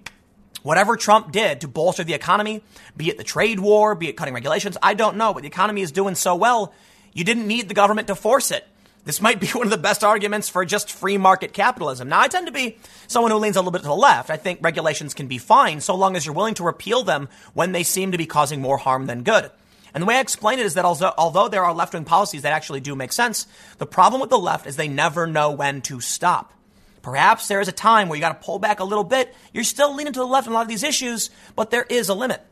[0.63, 2.63] whatever Trump did to bolster the economy,
[2.97, 5.81] be it the trade war, be it cutting regulations, I don't know, but the economy
[5.81, 6.73] is doing so well,
[7.15, 8.65] you didn't need the government to force it.
[9.07, 12.11] This might be one of the best arguments for just free market capitalism.
[12.11, 12.77] Now, I tend to be
[13.07, 14.29] someone who leans a little bit to the left.
[14.29, 17.73] I think regulations can be fine so long as you're willing to repeal them when
[17.73, 19.51] they seem to be causing more harm than good.
[19.95, 22.43] And the way I explain it is that although, although there are left wing policies
[22.43, 23.47] that actually do make sense,
[23.79, 26.53] the problem with the left is they never know when to stop.
[27.01, 29.33] Perhaps there is a time where you got to pull back a little bit.
[29.55, 32.09] You're still leaning to the left on a lot of these issues, but there is
[32.09, 32.43] a limit.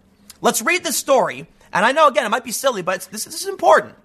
[0.41, 1.49] Let's read this story.
[1.73, 3.97] And I know, again, it might be silly, but this, this is important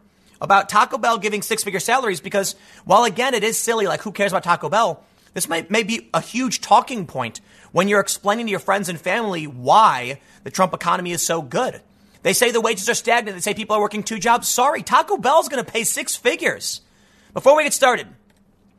[0.41, 4.11] about Taco Bell giving six figure salaries because while, again, it is silly, like who
[4.11, 5.03] cares about Taco Bell?
[5.33, 8.99] This might, may be a huge talking point when you're explaining to your friends and
[8.99, 11.81] family why the Trump economy is so good.
[12.23, 13.37] They say the wages are stagnant.
[13.37, 14.47] They say people are working two jobs.
[14.47, 16.81] Sorry, Taco Bell's going to pay six figures.
[17.33, 18.07] Before we get started,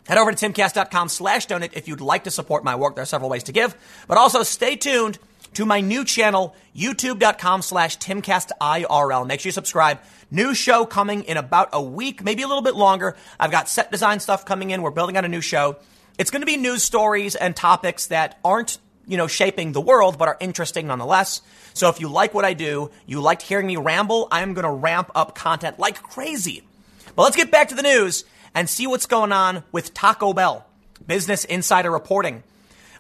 [0.07, 2.97] head over to timcast.com slash donate if you'd like to support my work.
[2.97, 3.75] There are several ways to give,
[4.09, 5.19] but also stay tuned
[5.55, 9.27] to my new channel, youtube.com slash timcastirl.
[9.27, 10.01] Make sure you subscribe.
[10.31, 13.17] New show coming in about a week, maybe a little bit longer.
[13.39, 14.83] I've got set design stuff coming in.
[14.83, 15.77] We're building out a new show.
[16.19, 18.79] It's going to be news stories and topics that aren't
[19.11, 21.43] you know, shaping the world, but are interesting nonetheless.
[21.75, 24.71] So if you like what I do, you liked hearing me ramble, I'm going to
[24.71, 26.63] ramp up content like crazy.
[27.17, 28.25] But let's get back to the news
[28.55, 30.65] and see what's going on with Taco Bell.
[31.05, 32.45] Business Insider reporting.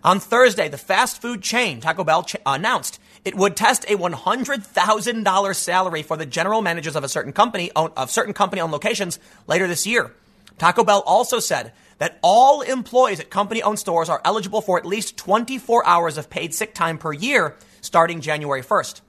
[0.02, 5.56] On Thursday, the fast food chain Taco Bell ch- announced it would test a $100,000
[5.56, 9.66] salary for the general managers of a certain company of certain company owned locations later
[9.66, 10.12] this year.
[10.58, 14.86] Taco Bell also said that all employees at company owned stores are eligible for at
[14.86, 19.00] least 24 hours of paid sick time per year starting January 1st.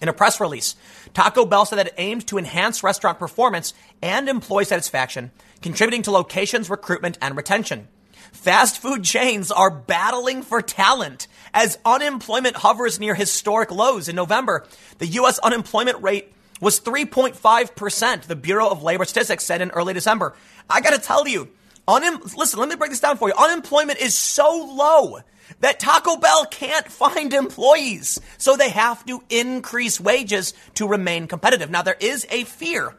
[0.00, 0.76] In a press release,
[1.12, 6.10] Taco Bell said that it aimed to enhance restaurant performance and employee satisfaction, contributing to
[6.10, 7.88] locations recruitment and retention.
[8.32, 14.08] Fast food chains are battling for talent as unemployment hovers near historic lows.
[14.08, 14.66] In November,
[14.98, 15.38] the U.S.
[15.40, 20.34] unemployment rate was 3.5%, the Bureau of Labor Statistics said in early December.
[20.68, 21.48] I gotta tell you,
[21.88, 23.34] Listen, let me break this down for you.
[23.34, 25.20] Unemployment is so low
[25.60, 28.20] that Taco Bell can't find employees.
[28.36, 31.70] So they have to increase wages to remain competitive.
[31.70, 32.94] Now, there is a fear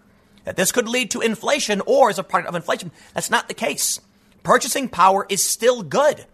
[0.46, 2.92] that this could lead to inflation or as a product of inflation.
[3.14, 4.02] That's not the case.
[4.44, 6.26] Purchasing power is still good.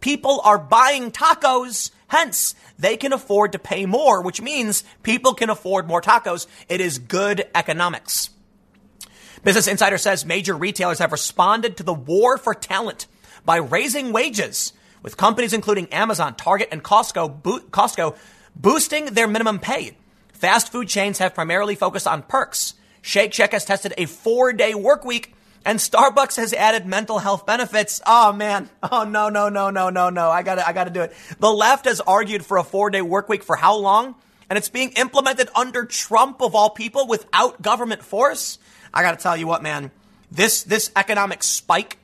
[0.00, 5.50] People are buying tacos, hence, they can afford to pay more, which means people can
[5.50, 6.46] afford more tacos.
[6.68, 8.30] It is good economics.
[9.42, 13.06] Business Insider says major retailers have responded to the war for talent
[13.44, 18.16] by raising wages, with companies including Amazon, Target, and Costco, bo- Costco
[18.56, 19.96] boosting their minimum pay.
[20.32, 22.74] Fast food chains have primarily focused on perks.
[23.02, 25.33] Shake Shack has tested a four day work week
[25.64, 28.00] and Starbucks has added mental health benefits.
[28.06, 28.68] Oh man.
[28.82, 30.30] Oh no, no, no, no, no, no.
[30.30, 31.12] I gotta, I gotta do it.
[31.38, 34.14] The left has argued for a four day work week for how long?
[34.48, 38.58] And it's being implemented under Trump of all people without government force.
[38.92, 39.90] I gotta tell you what, man.
[40.30, 41.98] This, this economic spike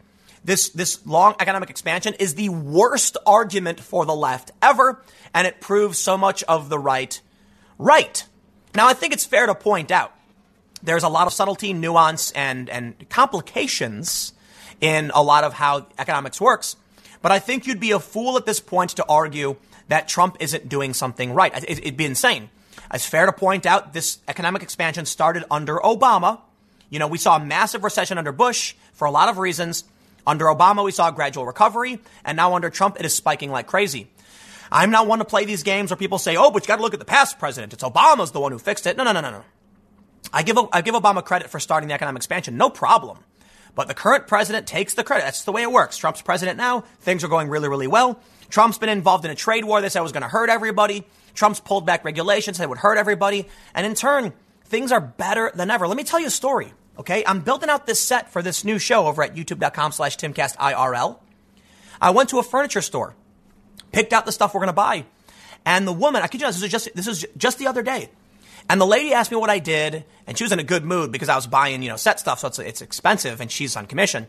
[0.45, 5.03] this, this long economic expansion is the worst argument for the left ever,
[5.35, 7.21] and it proves so much of the right
[7.79, 8.25] right.
[8.75, 10.15] Now, I think it's fair to point out
[10.83, 14.33] there's a lot of subtlety, nuance, and, and complications
[14.81, 16.77] in a lot of how economics works.
[17.23, 19.57] But I think you'd be a fool at this point to argue
[19.89, 21.53] that Trump isn't doing something right.
[21.69, 22.49] It'd be insane.
[22.93, 26.41] It's fair to point out this economic expansion started under Obama.
[26.89, 29.85] You know, we saw a massive recession under Bush for a lot of reasons.
[30.27, 33.67] Under Obama, we saw a gradual recovery, and now under Trump, it is spiking like
[33.67, 34.09] crazy.
[34.73, 36.83] I'm not one to play these games where people say, oh, but you got to
[36.83, 37.73] look at the past president.
[37.73, 38.97] It's Obama's the one who fixed it.
[38.97, 39.45] No, no, no, no, no.
[40.33, 42.57] I give, I give Obama credit for starting the economic expansion.
[42.57, 43.19] No problem.
[43.75, 45.25] But the current president takes the credit.
[45.25, 45.97] That's the way it works.
[45.97, 46.81] Trump's president now.
[47.01, 48.21] Things are going really, really well.
[48.49, 49.81] Trump's been involved in a trade war.
[49.81, 51.05] They said was going to hurt everybody.
[51.35, 53.47] Trump's pulled back regulations that would hurt everybody.
[53.75, 54.33] And in turn,
[54.65, 55.87] things are better than ever.
[55.87, 56.73] Let me tell you a story.
[56.99, 57.25] Okay.
[57.27, 61.19] I'm building out this set for this new show over at youtube.com slash timcastirl.
[62.01, 63.15] I went to a furniture store,
[63.93, 65.05] picked out the stuff we're going to buy.
[65.65, 67.83] And the woman, I kid you not, this was just, this is just the other
[67.83, 68.09] day.
[68.71, 71.11] And the lady asked me what I did, and she was in a good mood
[71.11, 73.87] because I was buying, you know, set stuff, so it's, it's expensive, and she's on
[73.87, 74.29] commission.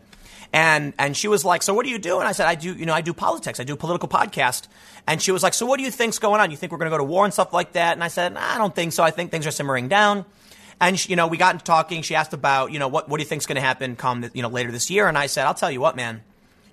[0.52, 2.74] And and she was like, "So what do you do?" And I said, "I do,
[2.74, 3.60] you know, I do politics.
[3.60, 4.66] I do a political podcast."
[5.06, 6.50] And she was like, "So what do you think's going on?
[6.50, 8.36] You think we're going to go to war and stuff like that?" And I said,
[8.36, 9.04] "I don't think so.
[9.04, 10.24] I think things are simmering down."
[10.80, 12.02] And she, you know, we got into talking.
[12.02, 14.42] She asked about, you know, what what do you think's going to happen come, you
[14.42, 15.06] know, later this year?
[15.06, 16.24] And I said, "I'll tell you what, man.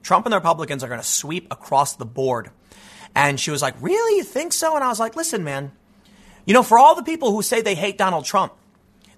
[0.01, 2.49] Trump and the Republicans are going to sweep across the board."
[3.15, 4.17] And she was like, "Really?
[4.17, 5.71] You think so?" And I was like, "Listen, man."
[6.49, 8.53] You know, for all the people who say they hate Donald Trump,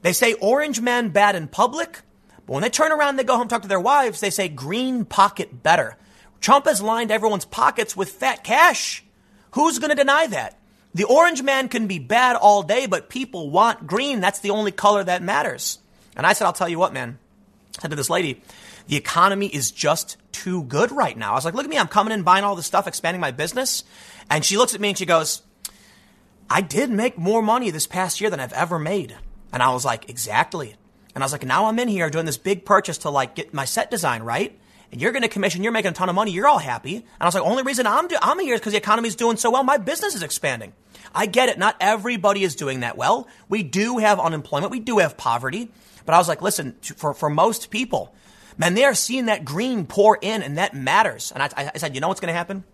[0.01, 2.01] they say orange man bad in public,
[2.45, 4.49] but when they turn around and they go home talk to their wives, they say
[4.49, 5.95] green pocket better.
[6.41, 9.05] Trump has lined everyone's pockets with fat cash.
[9.51, 10.59] Who's going to deny that?
[10.93, 14.19] The orange man can be bad all day, but people want green.
[14.19, 15.79] That's the only color that matters.
[16.17, 17.17] And I said, I'll tell you what, man.
[17.77, 18.41] I said to this lady,
[18.87, 21.31] the economy is just too good right now.
[21.31, 21.77] I was like, look at me.
[21.77, 23.85] I'm coming in, buying all this stuff, expanding my business.
[24.29, 25.43] And she looks at me and she goes,
[26.51, 29.15] I did make more money this past year than I've ever made.
[29.53, 30.75] And I was like, exactly.
[31.15, 33.53] And I was like, now I'm in here doing this big purchase to like get
[33.53, 34.59] my set design right.
[34.91, 36.97] And you're going to commission, you're making a ton of money, you're all happy.
[36.97, 39.37] And I was like, only reason I'm, do- I'm here is because the economy's doing
[39.37, 40.73] so well, my business is expanding.
[41.15, 41.57] I get it.
[41.57, 43.29] Not everybody is doing that well.
[43.47, 44.71] We do have unemployment.
[44.71, 45.71] We do have poverty.
[46.05, 48.13] But I was like, listen, for, for most people,
[48.57, 51.31] man, they are seeing that green pour in and that matters.
[51.31, 52.65] And I, I said, you know what's going to happen?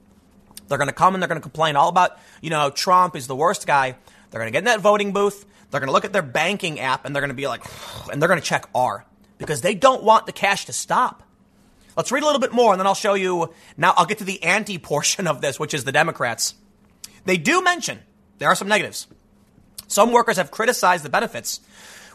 [0.68, 3.28] They're going to come and they're going to complain all about, you know, Trump is
[3.28, 3.96] the worst guy.
[4.30, 5.46] They're going to get in that voting booth.
[5.70, 7.64] They're going to look at their banking app and they're going to be like,
[8.12, 9.06] and they're going to check R
[9.38, 11.24] because they don't want the cash to stop.
[11.96, 13.54] Let's read a little bit more and then I'll show you.
[13.76, 16.56] Now I'll get to the anti portion of this, which is the Democrats.
[17.26, 18.00] They do mention
[18.38, 19.08] there are some negatives.
[19.88, 21.62] Some workers have criticized the benefits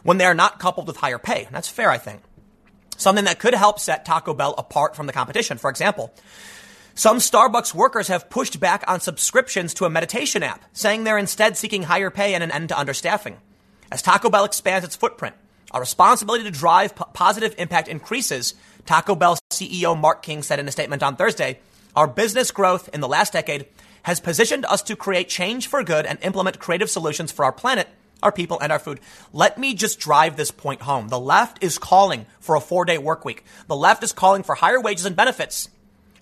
[0.03, 1.47] when they are not coupled with higher pay.
[1.51, 2.21] That's fair, I think.
[2.97, 5.57] Something that could help set Taco Bell apart from the competition.
[5.57, 6.13] For example,
[6.95, 11.57] some Starbucks workers have pushed back on subscriptions to a meditation app, saying they're instead
[11.57, 13.37] seeking higher pay and an end to understaffing.
[13.91, 15.35] As Taco Bell expands its footprint,
[15.71, 18.53] our responsibility to drive p- positive impact increases,
[18.85, 21.59] Taco Bell CEO Mark King said in a statement on Thursday.
[21.95, 23.65] Our business growth in the last decade
[24.03, 27.87] has positioned us to create change for good and implement creative solutions for our planet,
[28.21, 28.99] our people, and our food.
[29.31, 31.07] Let me just drive this point home.
[31.07, 33.43] The left is calling for a four day work week.
[33.67, 35.69] The left is calling for higher wages and benefits.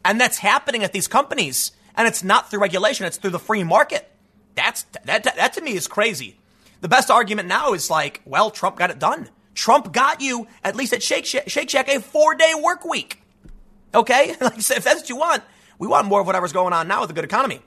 [0.03, 1.71] And that's happening at these companies.
[1.95, 4.09] And it's not through regulation, it's through the free market.
[4.55, 6.37] That's, that, that to me is crazy.
[6.81, 9.29] The best argument now is like, well, Trump got it done.
[9.53, 13.21] Trump got you, at least at Shake Shack, Shake Shack a four day work week.
[13.93, 14.35] Okay?
[14.41, 15.43] like I if that's what you want,
[15.77, 17.61] we want more of whatever's going on now with a good economy.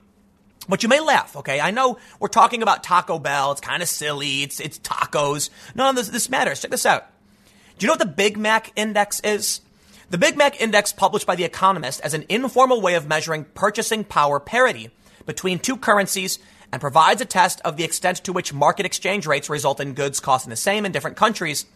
[0.69, 1.61] But you may laugh, okay?
[1.61, 3.52] I know we're talking about Taco Bell.
[3.52, 4.43] It's kind of silly.
[4.43, 5.51] It's, it's tacos.
[5.74, 6.62] None of this, this matters.
[6.62, 7.06] Check this out.
[7.78, 9.61] Do you know what the Big Mac index is?
[10.14, 14.04] The Big Mac Index, published by The Economist as an informal way of measuring purchasing
[14.04, 14.90] power parity
[15.26, 16.38] between two currencies
[16.70, 20.20] and provides a test of the extent to which market exchange rates result in goods
[20.20, 21.66] costing the same in different countries.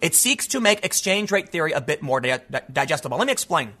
[0.00, 2.38] It seeks to make exchange rate theory a bit more di-
[2.72, 3.18] digestible.
[3.18, 3.72] Let me explain.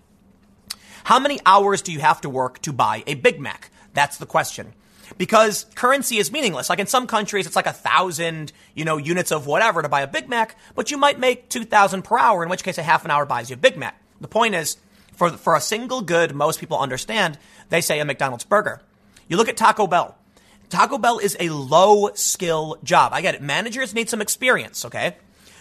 [1.04, 3.70] How many hours do you have to work to buy a Big Mac?
[3.94, 4.72] That's the question.
[5.18, 6.68] Because currency is meaningless.
[6.68, 10.00] Like in some countries, it's like a thousand, you know, units of whatever to buy
[10.00, 13.04] a Big Mac, but you might make 2,000 per hour, in which case a half
[13.04, 13.99] an hour buys you a Big Mac.
[14.20, 14.76] The point is,
[15.14, 17.38] for, for a single good most people understand,
[17.68, 18.80] they say a McDonald's burger.
[19.28, 20.16] You look at Taco Bell.
[20.68, 23.12] Taco Bell is a low skill job.
[23.12, 23.42] I get it.
[23.42, 25.16] Managers need some experience, okay?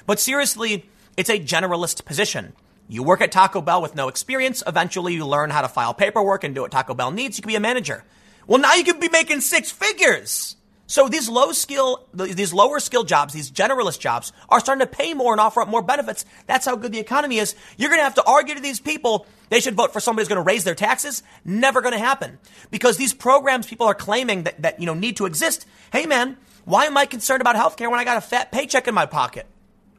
[0.05, 2.53] But seriously, it's a generalist position.
[2.87, 4.63] You work at Taco Bell with no experience.
[4.65, 7.37] Eventually, you learn how to file paperwork and do what Taco Bell needs.
[7.37, 8.03] You can be a manager.
[8.47, 10.55] Well, now you can be making six figures.
[10.89, 15.13] So these low skill, these lower skill jobs, these generalist jobs are starting to pay
[15.13, 16.25] more and offer up more benefits.
[16.47, 17.53] That's how good the economy is.
[17.77, 20.29] You're going to have to argue to these people they should vote for somebody who's
[20.29, 21.21] going to raise their taxes.
[21.45, 22.39] Never going to happen
[22.71, 25.67] because these programs people are claiming that, that, you know, need to exist.
[25.93, 28.95] Hey man, why am I concerned about healthcare when I got a fat paycheck in
[28.95, 29.45] my pocket?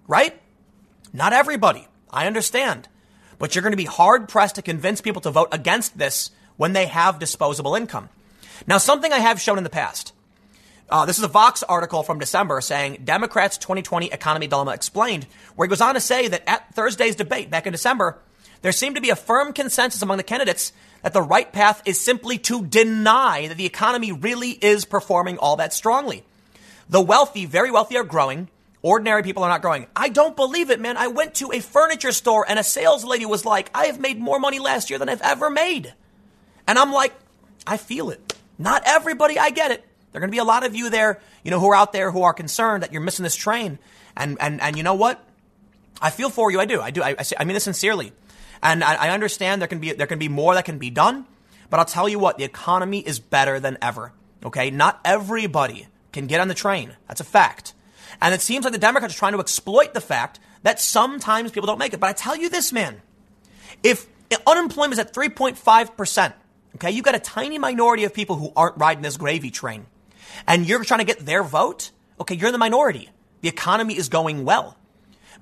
[0.09, 0.43] Right?
[1.13, 1.87] Not everybody.
[2.11, 2.89] I understand.
[3.39, 6.73] But you're going to be hard pressed to convince people to vote against this when
[6.73, 8.09] they have disposable income.
[8.67, 10.15] Now, something I have shown in the past.
[10.91, 15.67] Uh, this is a Vox article from December saying Democrats' 2020 economy dilemma explained, where
[15.67, 18.19] he goes on to say that at Thursday's debate back in December,
[18.63, 20.73] there seemed to be a firm consensus among the candidates
[21.03, 25.57] that the right path is simply to deny that the economy really is performing all
[25.57, 26.25] that strongly.
[26.89, 28.49] The wealthy, very wealthy, are growing.
[28.83, 29.87] Ordinary people are not growing.
[29.95, 30.97] I don't believe it, man.
[30.97, 34.19] I went to a furniture store and a sales lady was like, I have made
[34.19, 35.95] more money last year than I've ever made.
[36.67, 37.15] And I'm like,
[37.65, 38.35] I feel it.
[38.59, 39.85] Not everybody, I get it.
[40.13, 41.93] There are going to be a lot of you there, you know, who are out
[41.93, 43.79] there who are concerned that you're missing this train.
[44.17, 45.25] And, and, and you know what?
[46.03, 46.61] I feel for you.
[46.61, 46.81] I do.
[46.81, 47.03] I do.
[47.03, 48.13] I, I, mean this sincerely.
[48.63, 51.27] And I, I understand there can be, there can be more that can be done.
[51.69, 54.13] But I'll tell you what, the economy is better than ever.
[54.45, 54.71] Okay.
[54.71, 56.97] Not everybody can get on the train.
[57.07, 57.75] That's a fact.
[58.21, 61.67] And it seems like the Democrats are trying to exploit the fact that sometimes people
[61.67, 62.01] don't make it.
[62.01, 63.01] But I tell you this, man,
[63.83, 64.07] if
[64.47, 66.33] unemployment is at 3.5%,
[66.77, 69.87] okay, you've got a tiny minority of people who aren't riding this gravy train,
[70.47, 71.91] and you're trying to get their vote,
[72.21, 73.09] okay, you're in the minority.
[73.41, 74.77] The economy is going well.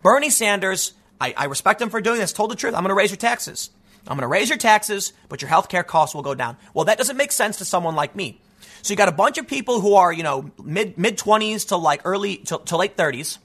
[0.02, 2.74] Bernie Sanders, I, I respect him for doing this, told the truth.
[2.74, 3.70] I'm going to raise your taxes.
[4.06, 6.56] I'm going to raise your taxes, but your health care costs will go down.
[6.72, 8.40] Well, that doesn't make sense to someone like me.
[8.82, 11.76] So you got a bunch of people who are, you know, mid mid 20s to
[11.76, 13.38] like early to, to late 30s,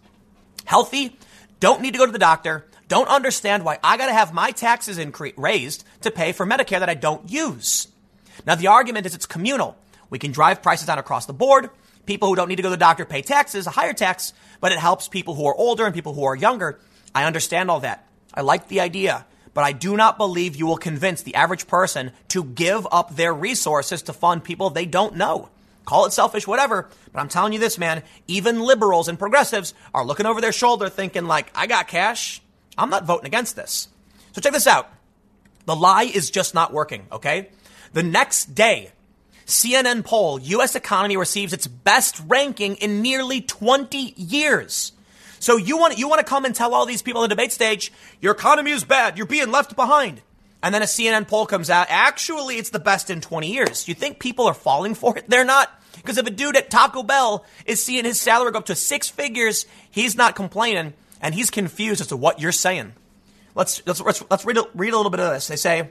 [0.66, 1.18] healthy,
[1.60, 4.52] don't need to go to the doctor, don't understand why I got to have my
[4.52, 7.88] taxes incre- raised to pay for Medicare that I don't use.
[8.46, 9.78] Now the argument is it's communal.
[10.14, 11.72] We can drive prices down across the board.
[12.06, 14.32] People who don't need to go to the doctor pay taxes, a higher tax,
[14.62, 16.80] but it helps people who are older and people who are younger.
[17.16, 18.08] I understand all that.
[18.32, 22.12] I like the idea but I do not believe you will convince the average person
[22.30, 25.50] to give up their resources to fund people they don't know.
[25.86, 26.90] Call it selfish, whatever.
[27.12, 30.90] But I'm telling you this, man, even liberals and progressives are looking over their shoulder
[30.90, 32.42] thinking like, I got cash.
[32.78, 33.90] I'm not voting against this.
[34.32, 34.92] So check this out.
[35.66, 37.50] The lie is just not working, okay?
[37.92, 38.92] The next day,
[39.46, 44.94] CNN poll, US economy receives its best ranking in nearly 20 years.
[45.40, 47.52] So you want you want to come and tell all these people on the debate
[47.52, 47.92] stage
[48.22, 50.22] your economy is bad, you're being left behind.
[50.62, 53.88] And then a CNN poll comes out, actually it's the best in 20 years.
[53.88, 55.30] You think people are falling for it?
[55.30, 55.70] They're not.
[55.98, 59.10] Because if a dude at Taco Bell is seeing his salary go up to six
[59.10, 62.94] figures, he's not complaining and he's confused as to what you're saying.
[63.56, 65.48] Let's let's let's, let's read a, read a little bit of this.
[65.48, 65.90] They say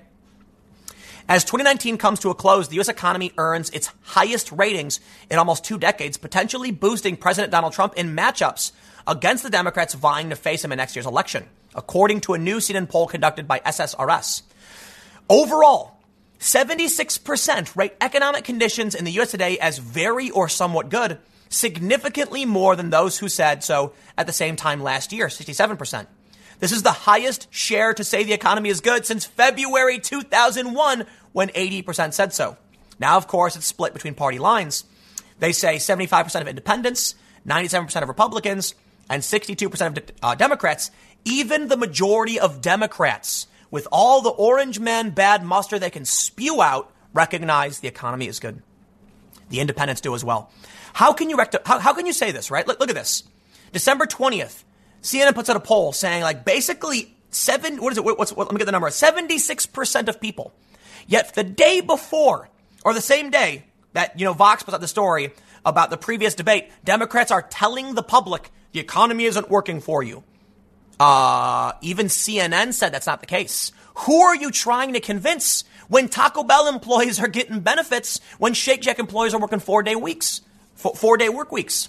[1.29, 2.89] as 2019 comes to a close, the U.S.
[2.89, 5.01] economy earns its highest ratings
[5.31, 8.73] in almost two decades, potentially boosting President Donald Trump in matchups
[9.07, 11.45] against the Democrats vying to face him in next year's election,
[11.75, 14.43] according to a new CNN poll conducted by SSRS.
[15.29, 15.97] Overall,
[16.41, 19.31] 76% rate economic conditions in the U.S.
[19.31, 21.19] today as very or somewhat good,
[21.49, 26.07] significantly more than those who said so at the same time last year, 67%.
[26.63, 31.49] This is the highest share to say the economy is good since February 2001 when
[31.49, 32.57] 80% said so.
[33.01, 34.85] Now, of course, it's split between party lines.
[35.41, 38.77] They say 75% of independents, 97% of Republicans,
[39.11, 40.93] and 62% of uh, Democrats,
[41.25, 46.63] even the majority of Democrats, with all the orange men bad muster they can spew
[46.63, 48.63] out, recognize the economy is good.
[49.49, 50.49] The independents do as well.
[50.93, 52.69] How can you how, how can you say this, right?
[52.69, 53.25] Look, look at this.
[53.73, 54.63] December 20th,
[55.03, 58.05] CNN puts out a poll saying like basically seven, what is it?
[58.05, 58.89] What's, what, let me get the number.
[58.89, 60.53] 76% of people.
[61.07, 62.49] Yet the day before,
[62.85, 65.33] or the same day that, you know, Vox puts out the story
[65.65, 70.25] about the previous debate, Democrats are telling the public the economy isn't working for you.
[70.99, 73.73] Uh, even CNN said that's not the case.
[73.95, 78.85] Who are you trying to convince when Taco Bell employees are getting benefits when Shake
[78.85, 80.43] Shack employees are working four day weeks,
[80.75, 81.89] four day work weeks?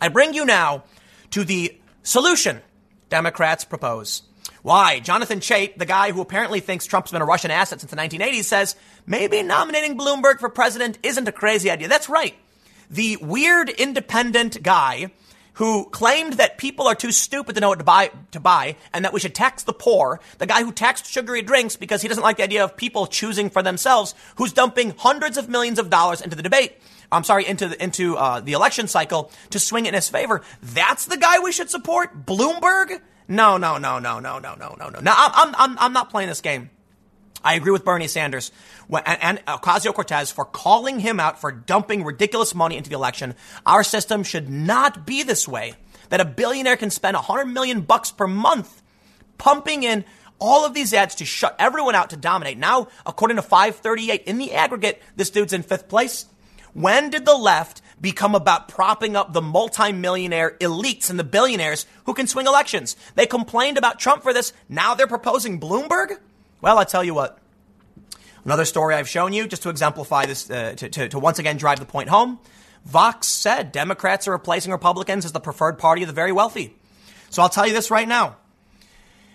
[0.00, 0.84] I bring you now
[1.30, 1.78] to the
[2.08, 2.62] solution
[3.10, 4.22] Democrats propose.
[4.62, 4.98] Why?
[5.00, 8.44] Jonathan Chait, the guy who apparently thinks Trump's been a Russian asset since the 1980s,
[8.44, 8.76] says
[9.06, 11.86] maybe nominating Bloomberg for president isn't a crazy idea.
[11.86, 12.34] That's right.
[12.90, 15.10] The weird independent guy
[15.54, 19.04] who claimed that people are too stupid to know what to buy, to buy and
[19.04, 22.22] that we should tax the poor, the guy who taxed sugary drinks because he doesn't
[22.22, 26.22] like the idea of people choosing for themselves, who's dumping hundreds of millions of dollars
[26.22, 26.78] into the debate.
[27.10, 30.42] I'm sorry, into the, into uh, the election cycle to swing it in his favor.
[30.62, 32.26] That's the guy we should support?
[32.26, 33.00] Bloomberg?
[33.28, 35.00] No, no, no, no, no, no, no, no, no.
[35.00, 36.70] Now, I'm, I'm, I'm not playing this game.
[37.42, 38.50] I agree with Bernie Sanders
[38.90, 43.34] and Ocasio Cortez for calling him out for dumping ridiculous money into the election.
[43.64, 45.74] Our system should not be this way.
[46.08, 48.82] That a billionaire can spend 100 million bucks per month
[49.36, 50.04] pumping in
[50.38, 52.58] all of these ads to shut everyone out to dominate.
[52.58, 56.26] Now, according to 538, in the aggregate, this dude's in fifth place.
[56.78, 62.14] When did the left become about propping up the multimillionaire elites and the billionaires who
[62.14, 62.94] can swing elections?
[63.16, 64.52] They complained about Trump for this.
[64.68, 66.18] Now they're proposing Bloomberg?
[66.60, 67.40] Well, I tell you what.
[68.44, 71.56] Another story I've shown you just to exemplify this, uh, to, to, to once again
[71.56, 72.38] drive the point home.
[72.84, 76.76] Vox said Democrats are replacing Republicans as the preferred party of the very wealthy.
[77.28, 78.36] So I'll tell you this right now.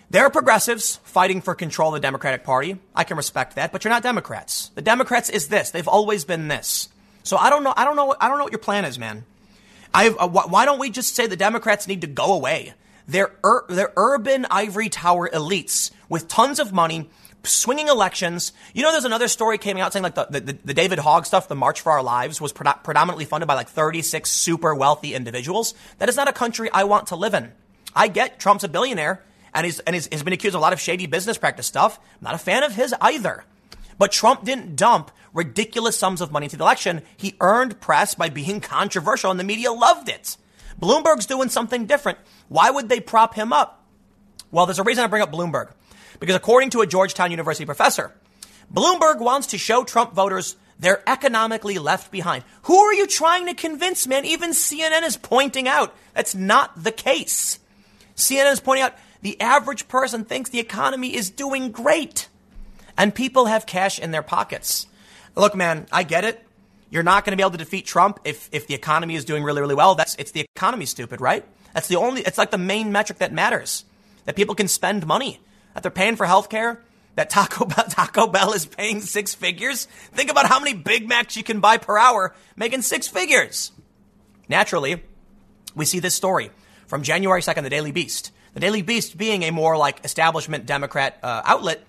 [0.08, 2.78] There are progressives fighting for control of the Democratic Party.
[2.94, 4.70] I can respect that, but you're not Democrats.
[4.74, 5.70] The Democrats is this.
[5.70, 6.88] They've always been this.
[7.24, 7.74] So I don't know.
[7.76, 8.14] I don't know.
[8.20, 9.24] I don't know what your plan is, man.
[9.92, 12.74] I've, uh, why don't we just say the Democrats need to go away?
[13.06, 17.08] They're, ur- they're urban ivory tower elites with tons of money,
[17.44, 18.52] swinging elections.
[18.72, 21.48] You know, there's another story came out saying like the, the, the David Hogg stuff,
[21.48, 25.74] the March for Our Lives, was pre- predominantly funded by like 36 super wealthy individuals.
[25.98, 27.52] That is not a country I want to live in.
[27.94, 29.22] I get Trump's a billionaire
[29.54, 31.98] and he's, and he's, he's been accused of a lot of shady business practice stuff.
[31.98, 33.44] I'm not a fan of his either.
[33.98, 37.02] But Trump didn't dump ridiculous sums of money into the election.
[37.16, 40.36] He earned press by being controversial and the media loved it.
[40.80, 42.18] Bloomberg's doing something different.
[42.48, 43.84] Why would they prop him up?
[44.50, 45.72] Well, there's a reason I bring up Bloomberg.
[46.20, 48.12] Because according to a Georgetown University professor,
[48.72, 52.44] Bloomberg wants to show Trump voters they're economically left behind.
[52.62, 54.24] Who are you trying to convince, man?
[54.24, 57.58] Even CNN is pointing out that's not the case.
[58.16, 62.28] CNN is pointing out the average person thinks the economy is doing great
[62.96, 64.86] and people have cash in their pockets.
[65.36, 66.44] Look, man, I get it.
[66.90, 69.42] You're not going to be able to defeat Trump if, if the economy is doing
[69.42, 69.94] really, really well.
[69.94, 71.44] That's, it's the economy, stupid, right?
[71.72, 73.84] That's the only, it's like the main metric that matters.
[74.26, 75.40] That people can spend money,
[75.74, 76.78] that they're paying for healthcare,
[77.16, 79.86] that Taco Bell, Taco Bell is paying six figures.
[80.12, 83.72] Think about how many Big Macs you can buy per hour, making six figures.
[84.48, 85.02] Naturally,
[85.74, 86.50] we see this story
[86.86, 88.30] from January 2nd, the Daily Beast.
[88.54, 91.82] The Daily Beast being a more like establishment Democrat uh, outlet,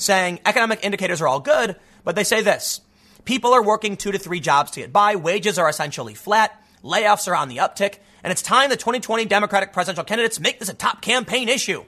[0.00, 2.80] saying economic indicators are all good, but they say this
[3.24, 5.16] People are working two to three jobs to get by.
[5.16, 6.60] Wages are essentially flat.
[6.82, 7.98] Layoffs are on the uptick.
[8.24, 11.84] And it's time the 2020 Democratic presidential candidates make this a top campaign issue.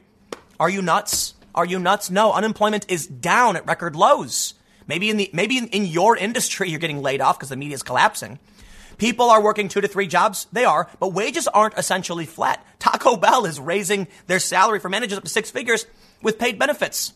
[0.60, 1.34] Are you nuts?
[1.54, 2.10] Are you nuts?
[2.10, 4.54] No, unemployment is down at record lows.
[4.86, 7.82] Maybe in the, maybe in, your industry you're getting laid off because the media is
[7.82, 8.38] collapsing.
[8.98, 10.46] People are working two to three jobs.
[10.52, 12.64] They are, but wages aren't essentially flat.
[12.78, 15.86] Taco Bell is raising their salary for managers up to six figures
[16.22, 17.14] with paid benefits.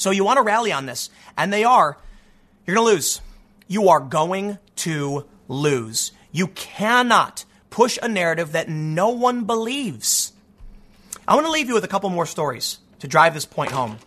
[0.00, 1.98] So you want to rally on this, and they are.
[2.66, 3.20] You're going to lose
[3.70, 6.10] you are going to lose.
[6.32, 10.32] You cannot push a narrative that no one believes.
[11.26, 13.98] I want to leave you with a couple more stories to drive this point home.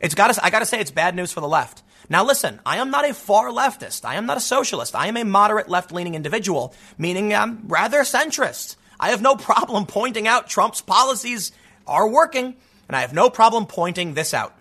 [0.00, 1.82] It's got to, I got to say it's bad news for the left.
[2.08, 4.06] Now listen, I am not a far leftist.
[4.06, 4.94] I am not a socialist.
[4.94, 8.76] I am a moderate left-leaning individual, meaning I'm rather centrist.
[8.98, 11.52] I have no problem pointing out Trump's policies
[11.86, 12.56] are working,
[12.88, 14.56] and I have no problem pointing this out.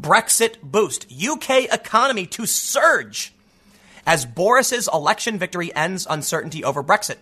[0.00, 1.06] Brexit boost.
[1.12, 3.32] UK economy to surge
[4.06, 7.16] as Boris's election victory ends uncertainty over Brexit.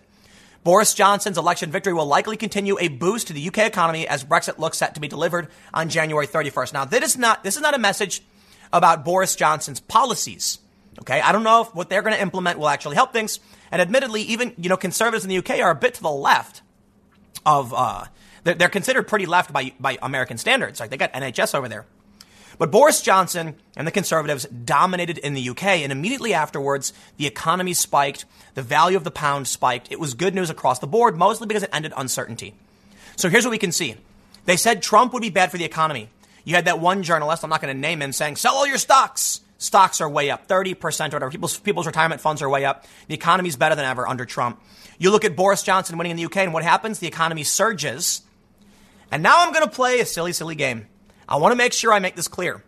[0.63, 4.57] Boris Johnson's election victory will likely continue a boost to the UK economy as Brexit
[4.57, 6.73] looks set to be delivered on January 31st.
[6.73, 8.21] Now, this is not, this is not a message
[8.73, 10.59] about Boris Johnson's policies.
[10.99, 11.21] Okay.
[11.21, 13.39] I don't know if what they're going to implement will actually help things.
[13.71, 16.61] And admittedly, even, you know, conservatives in the UK are a bit to the left
[17.45, 18.05] of, uh,
[18.43, 20.79] they're, they're considered pretty left by, by American standards.
[20.79, 21.85] Like they got NHS over there.
[22.57, 27.73] But Boris Johnson and the Conservatives dominated in the UK, and immediately afterwards, the economy
[27.73, 28.25] spiked,
[28.55, 29.91] the value of the pound spiked.
[29.91, 32.55] It was good news across the board, mostly because it ended uncertainty.
[33.15, 33.95] So here's what we can see.
[34.45, 36.09] They said Trump would be bad for the economy.
[36.45, 38.77] You had that one journalist, I'm not going to name him, saying, sell all your
[38.77, 39.41] stocks.
[39.59, 41.31] Stocks are way up, 30% or whatever.
[41.31, 42.85] People's, people's retirement funds are way up.
[43.07, 44.61] The economy's better than ever under Trump.
[44.99, 46.99] You look at Boris Johnson winning in the UK, and what happens?
[46.99, 48.21] The economy surges.
[49.11, 50.87] And now I'm going to play a silly, silly game.
[51.27, 52.63] I want to make sure I make this clear.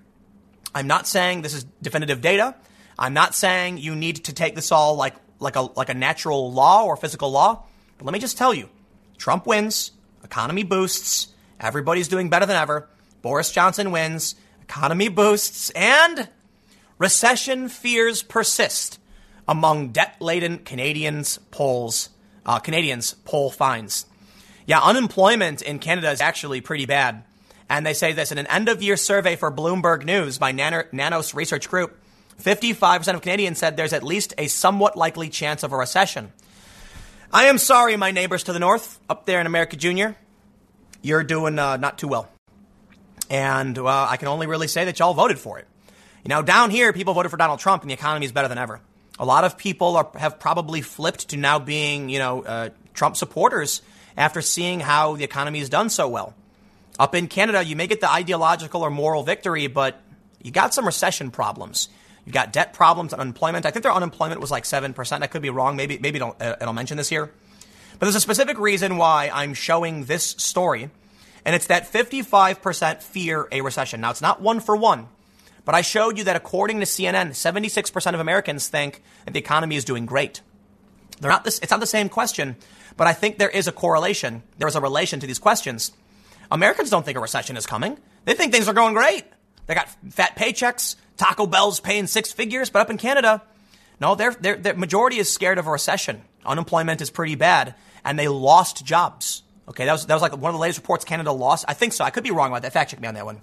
[0.76, 2.56] I'm not saying this is definitive data.
[2.98, 6.52] I'm not saying you need to take this all like, like, a, like a natural
[6.52, 7.64] law or physical law.
[7.98, 8.69] But let me just tell you
[9.18, 9.91] Trump wins,
[10.23, 12.90] economy boosts, everybody's doing better than ever.
[13.22, 16.30] Boris Johnson wins, economy boosts, and
[16.98, 18.99] recession fears persist
[19.48, 22.10] among debt-laden Canadians polls.
[22.45, 24.06] Uh, Canadians poll finds.
[24.65, 27.23] Yeah, unemployment in Canada is actually pretty bad.
[27.69, 31.33] And they say this in an end of year survey for Bloomberg News by Nanos
[31.33, 31.97] Research Group.
[32.41, 36.31] 55% of Canadians said there's at least a somewhat likely chance of a recession.
[37.31, 40.15] I am sorry, my neighbors to the north, up there in America Junior.
[41.01, 42.27] You're doing uh, not too well.
[43.29, 45.67] And uh, I can only really say that y'all voted for it.
[46.23, 48.57] You know, down here, people voted for Donald Trump and the economy is better than
[48.57, 48.81] ever.
[49.19, 53.15] A lot of people are, have probably flipped to now being, you know, uh, Trump
[53.15, 53.81] supporters
[54.17, 56.33] after seeing how the economy has done so well.
[56.99, 60.01] Up in Canada, you may get the ideological or moral victory, but
[60.43, 61.88] you got some recession problems.
[62.26, 63.65] You've got debt problems, unemployment.
[63.65, 65.23] I think their unemployment was like 7%.
[65.23, 65.77] I could be wrong.
[65.77, 67.31] Maybe, maybe don't, uh, it'll mention this here.
[67.93, 70.89] But there's a specific reason why I'm showing this story,
[71.45, 74.01] and it's that 55% fear a recession.
[74.01, 75.07] Now, it's not one for one,
[75.65, 79.76] but I showed you that according to CNN, 76% of Americans think that the economy
[79.76, 80.41] is doing great.
[81.19, 82.55] They're not this, it's not the same question,
[82.95, 84.43] but I think there is a correlation.
[84.57, 85.91] There is a relation to these questions.
[86.51, 87.97] Americans don't think a recession is coming.
[88.26, 89.23] They think things are going great.
[89.67, 90.95] They got fat paychecks.
[91.17, 93.41] Taco Bell's paying six figures, but up in Canada,
[93.99, 96.21] no, their their majority is scared of a recession.
[96.45, 99.43] Unemployment is pretty bad, and they lost jobs.
[99.67, 101.65] Okay, that was that was like one of the latest reports Canada lost.
[101.67, 102.03] I think so.
[102.03, 102.73] I could be wrong about that.
[102.73, 103.41] Fact check me on that one.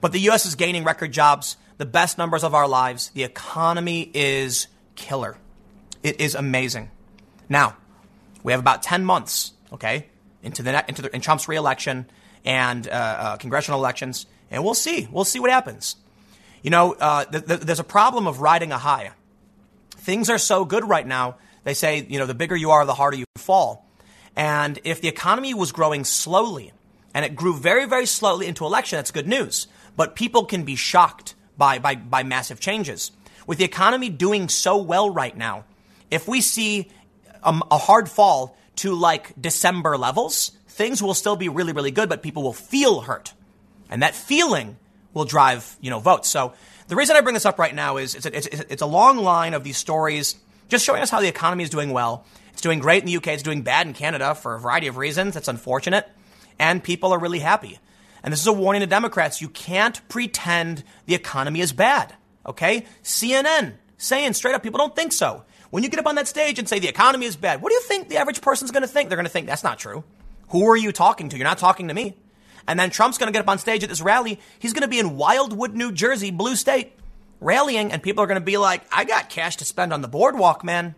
[0.00, 0.44] But the U.S.
[0.44, 3.10] is gaining record jobs, the best numbers of our lives.
[3.14, 4.66] The economy is
[4.96, 5.36] killer.
[6.02, 6.90] It is amazing.
[7.48, 7.76] Now,
[8.42, 10.08] we have about ten months, okay,
[10.42, 12.06] into the into the, in Trump's reelection
[12.44, 15.08] and uh, uh, congressional elections, and we'll see.
[15.10, 15.96] We'll see what happens.
[16.62, 19.12] You know, uh, th- th- there's a problem of riding a high.
[19.90, 21.36] Things are so good right now.
[21.64, 23.88] They say, you know, the bigger you are, the harder you fall.
[24.36, 26.72] And if the economy was growing slowly,
[27.14, 29.66] and it grew very, very slowly into election, that's good news.
[29.96, 33.12] But people can be shocked by, by, by massive changes.
[33.46, 35.64] With the economy doing so well right now,
[36.10, 36.90] if we see
[37.42, 42.08] a, a hard fall to like December levels, things will still be really, really good,
[42.08, 43.32] but people will feel hurt.
[43.88, 44.76] And that feeling
[45.12, 46.28] will drive, you know, votes.
[46.28, 46.52] So
[46.88, 49.18] the reason I bring this up right now is it's a, it's, it's a long
[49.18, 50.34] line of these stories
[50.68, 52.26] just showing us how the economy is doing well.
[52.52, 53.28] It's doing great in the UK.
[53.28, 55.34] It's doing bad in Canada for a variety of reasons.
[55.34, 56.08] That's unfortunate.
[56.58, 57.78] And people are really happy.
[58.24, 59.40] And this is a warning to Democrats.
[59.40, 62.14] You can't pretend the economy is bad.
[62.46, 62.86] Okay?
[63.04, 65.44] CNN saying straight up, people don't think so.
[65.70, 67.74] When you get up on that stage and say the economy is bad, what do
[67.74, 69.08] you think the average person's going to think?
[69.08, 70.04] They're going to think that's not true.
[70.48, 71.36] Who are you talking to?
[71.36, 72.16] You're not talking to me.
[72.66, 74.40] And then Trump's going to get up on stage at this rally.
[74.58, 76.92] He's going to be in Wildwood, New Jersey, blue state,
[77.40, 80.08] rallying, and people are going to be like, I got cash to spend on the
[80.08, 80.94] boardwalk, man.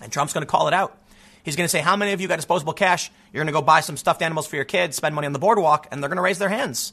[0.00, 0.96] And Trump's going to call it out.
[1.42, 3.10] He's going to say, How many of you got disposable cash?
[3.32, 5.38] You're going to go buy some stuffed animals for your kids, spend money on the
[5.38, 6.92] boardwalk, and they're going to raise their hands.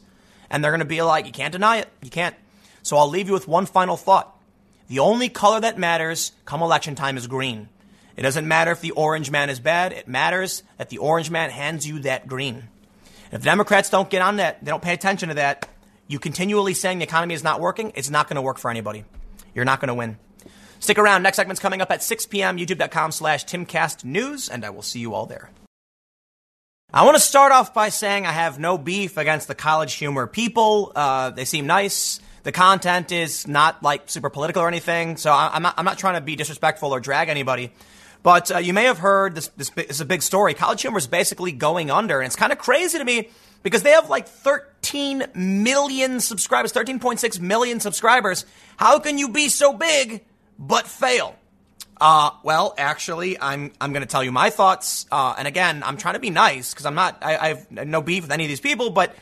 [0.50, 1.90] And they're going to be like, You can't deny it.
[2.02, 2.36] You can't.
[2.84, 4.36] So I'll leave you with one final thought.
[4.88, 7.70] The only color that matters come election time is green.
[8.16, 9.92] It doesn't matter if the orange man is bad.
[9.92, 12.70] It matters that the orange man hands you that green.
[13.32, 15.68] If Democrats don't get on that, they don't pay attention to that,
[16.08, 19.04] you continually saying the economy is not working, it's not going to work for anybody.
[19.54, 20.18] You're not going to win.
[20.80, 21.24] Stick around.
[21.24, 22.58] Next segment's coming up at 6 p.m.
[22.58, 25.50] YouTube.com slash Timcast News, and I will see you all there.
[26.94, 30.28] I want to start off by saying I have no beef against the college humor
[30.28, 30.92] people.
[30.96, 32.20] Uh, they seem nice.
[32.44, 36.14] The content is not like super political or anything, so I'm not, I'm not trying
[36.14, 37.72] to be disrespectful or drag anybody.
[38.26, 40.56] But uh, you may have heard this, this, is a big story.
[40.56, 43.30] College Humor is basically going under, and it's kind of crazy to me
[43.62, 48.48] because they have like 13 million subscribers, 13.6 million subscribers.
[48.78, 50.26] How can you be so big
[50.58, 51.36] but fail?
[52.02, 55.06] Uh, well, actually, I'm I'm going to tell you my thoughts.
[55.12, 57.20] Uh, and again, I'm trying to be nice because I'm not.
[57.22, 59.16] I, I have no beef with any of these people, but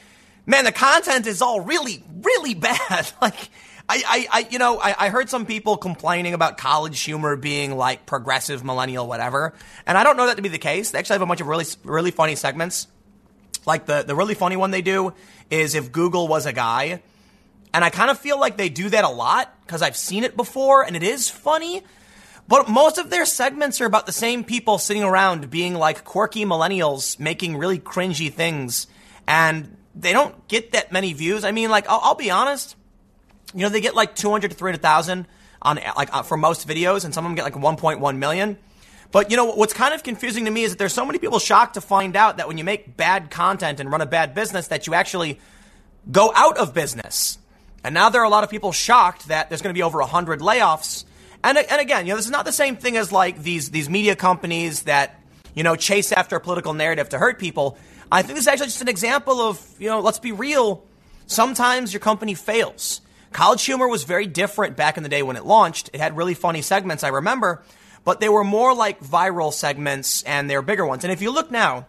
[0.45, 3.11] man, the content is all really, really bad.
[3.21, 3.49] like
[3.93, 7.77] I, I, I you know, I, I heard some people complaining about college humor being
[7.77, 9.53] like progressive, millennial, whatever.
[9.85, 10.91] And I don't know that to be the case.
[10.91, 12.87] They actually have a bunch of really, really funny segments.
[13.65, 15.13] Like the, the really funny one they do
[15.51, 17.03] is if Google was a guy.
[17.71, 20.35] And I kind of feel like they do that a lot because I've seen it
[20.35, 21.83] before and it is funny.
[22.47, 26.45] But most of their segments are about the same people sitting around being like quirky
[26.45, 28.87] millennials making really cringy things.
[29.27, 31.43] And they don't get that many views.
[31.45, 32.75] I mean, like, I'll, I'll be honest.
[33.53, 35.27] You know, they get like 200 to 300,000
[35.61, 38.57] on like uh, for most videos, and some of them get like 1.1 million.
[39.11, 41.39] But you know what's kind of confusing to me is that there's so many people
[41.39, 44.67] shocked to find out that when you make bad content and run a bad business,
[44.69, 45.39] that you actually
[46.11, 47.37] go out of business.
[47.83, 49.99] And now there are a lot of people shocked that there's going to be over
[49.99, 51.03] 100 layoffs.
[51.43, 53.89] And, and again, you know, this is not the same thing as like these these
[53.89, 55.19] media companies that
[55.53, 57.77] you know chase after a political narrative to hurt people.
[58.11, 60.85] I think this is actually just an example of you know, let's be real
[61.27, 63.01] Sometimes your company fails.
[63.33, 65.89] College Humor was very different back in the day when it launched.
[65.93, 67.63] It had really funny segments, I remember,
[68.03, 71.03] but they were more like viral segments and they're bigger ones.
[71.03, 71.87] And if you look now,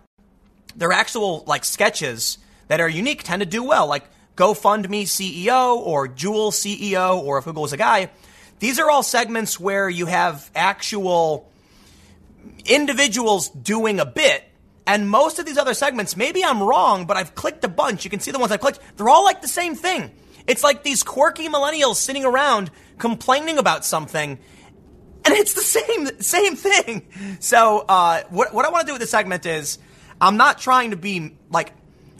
[0.75, 2.39] their actual like sketches
[2.69, 4.05] that are unique tend to do well, like
[4.37, 8.11] GoFundMe CEO or Jewel CEO, or if Google is a guy.
[8.59, 11.51] These are all segments where you have actual
[12.65, 14.45] individuals doing a bit.
[14.87, 18.05] And most of these other segments, maybe I'm wrong, but I've clicked a bunch.
[18.05, 18.81] You can see the ones I've clicked.
[18.97, 20.11] They're all like the same thing.
[20.47, 24.39] It's like these quirky millennials sitting around complaining about something,
[25.25, 27.07] and it's the same same thing.
[27.41, 29.79] So, uh, what what I want to do with this segment is,
[30.21, 31.73] I'm not trying to be like,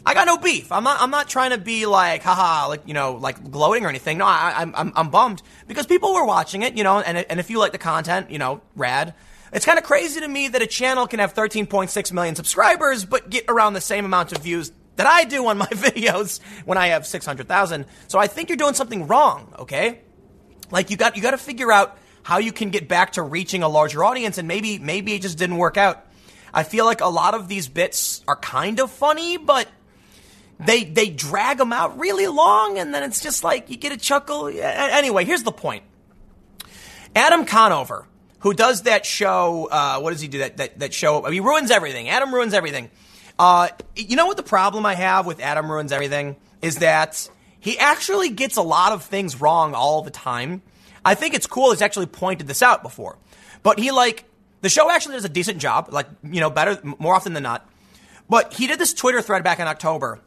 [0.05, 0.71] I got no beef.
[0.71, 3.89] I'm not I'm not trying to be like, haha, like you know, like gloating or
[3.89, 4.17] anything.
[4.17, 7.39] No, I, I'm I'm I'm bummed because people were watching it, you know, and and
[7.39, 9.13] if you like the content, you know, rad.
[9.53, 13.29] It's kind of crazy to me that a channel can have 13.6 million subscribers but
[13.29, 16.87] get around the same amount of views that I do on my videos when I
[16.87, 17.85] have 600,000.
[18.07, 19.99] So I think you're doing something wrong, okay?
[20.71, 23.61] Like you got you got to figure out how you can get back to reaching
[23.61, 26.05] a larger audience and maybe maybe it just didn't work out.
[26.53, 29.67] I feel like a lot of these bits are kind of funny, but
[30.59, 33.97] they they drag them out really long and then it's just like you get a
[33.97, 34.47] chuckle.
[34.47, 35.83] Anyway, here's the point.
[37.15, 38.07] Adam Conover,
[38.39, 40.39] who does that show, uh, what does he do?
[40.39, 42.09] That, that, that show, I mean, he ruins everything.
[42.09, 42.91] Adam ruins everything.
[43.37, 47.29] Uh, you know what the problem I have with Adam Ruins Everything is that
[47.59, 50.61] he actually gets a lot of things wrong all the time.
[51.03, 53.17] I think it's cool he's actually pointed this out before.
[53.61, 54.25] But he like
[54.61, 57.69] the show actually does a decent job, like, you know, better more often than not.
[58.29, 60.19] But he did this Twitter thread back in October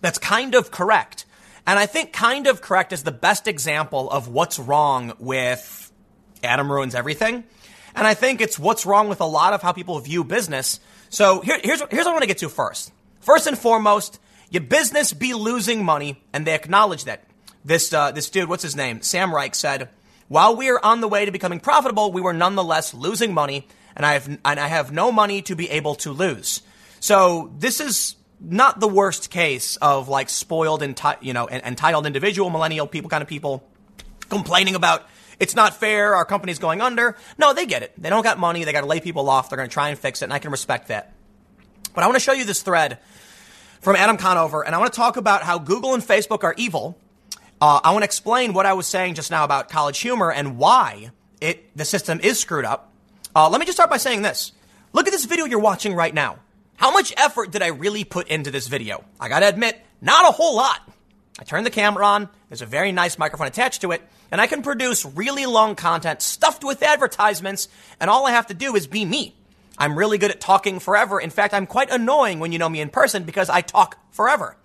[0.00, 1.24] that's kind of correct.
[1.66, 5.90] And I think kind of correct is the best example of what's wrong with
[6.42, 7.44] Adam Ruins Everything.
[7.96, 10.78] And I think it's what's wrong with a lot of how people view business
[11.14, 12.92] so here, here's, here's what I want to get to first.
[13.20, 14.18] First and foremost,
[14.50, 17.24] your business be losing money, and they acknowledge that.
[17.64, 19.00] This, uh, this dude, what's his name?
[19.00, 19.88] Sam Reich said,
[20.28, 24.04] while we are on the way to becoming profitable, we were nonetheless losing money, and
[24.04, 26.62] I have, and I have no money to be able to lose.
[27.00, 32.50] So this is not the worst case of like spoiled, enti- you know, entitled individual,
[32.50, 33.62] millennial people kind of people
[34.28, 35.06] complaining about
[35.40, 36.14] it's not fair.
[36.14, 37.16] Our company's going under.
[37.38, 37.92] No, they get it.
[37.98, 38.64] They don't got money.
[38.64, 39.50] They got to lay people off.
[39.50, 40.26] They're going to try and fix it.
[40.26, 41.12] And I can respect that.
[41.94, 42.98] But I want to show you this thread
[43.80, 46.98] from Adam Conover, and I want to talk about how Google and Facebook are evil.
[47.60, 50.56] Uh, I want to explain what I was saying just now about college humor and
[50.56, 52.92] why it the system is screwed up.
[53.36, 54.52] Uh, let me just start by saying this.
[54.92, 56.38] Look at this video you're watching right now.
[56.76, 59.04] How much effort did I really put into this video?
[59.20, 60.80] I gotta admit, not a whole lot.
[61.44, 62.30] I turned the camera on.
[62.48, 64.02] There's a very nice microphone attached to it
[64.34, 67.68] and I can produce really long content stuffed with advertisements,
[68.00, 69.36] and all I have to do is be me.
[69.78, 71.20] I'm really good at talking forever.
[71.20, 74.56] In fact, I'm quite annoying when you know me in person because I talk forever.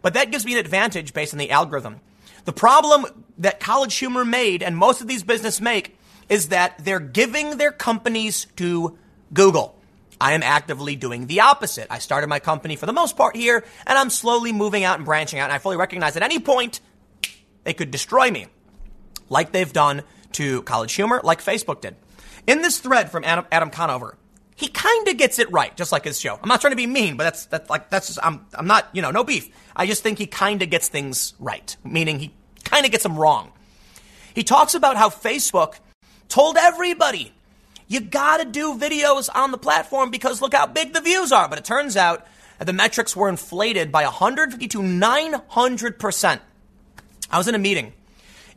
[0.00, 2.00] But that gives me an advantage based on the algorithm.
[2.46, 3.04] The problem
[3.36, 5.98] that College Humor made and most of these businesses make
[6.30, 8.96] is that they're giving their companies to
[9.34, 9.77] Google.
[10.20, 11.86] I am actively doing the opposite.
[11.90, 15.04] I started my company for the most part here, and I'm slowly moving out and
[15.04, 16.80] branching out, and I fully recognize at any point
[17.64, 18.46] they could destroy me
[19.28, 21.96] like they've done to College Humor, like Facebook did.
[22.46, 24.16] In this thread from Adam, Adam Conover,
[24.56, 26.38] he kind of gets it right, just like his show.
[26.42, 28.88] I'm not trying to be mean, but that's that's like that's just I'm I'm not
[28.92, 29.48] you know no beef.
[29.76, 32.34] I just think he kind of gets things right, meaning he
[32.64, 33.52] kind of gets them wrong.
[34.34, 35.74] He talks about how Facebook
[36.28, 37.32] told everybody
[37.88, 41.48] you got to do videos on the platform because look how big the views are.
[41.48, 42.26] But it turns out
[42.58, 46.42] that the metrics were inflated by 150 to 900 percent.
[47.30, 47.92] I was in a meeting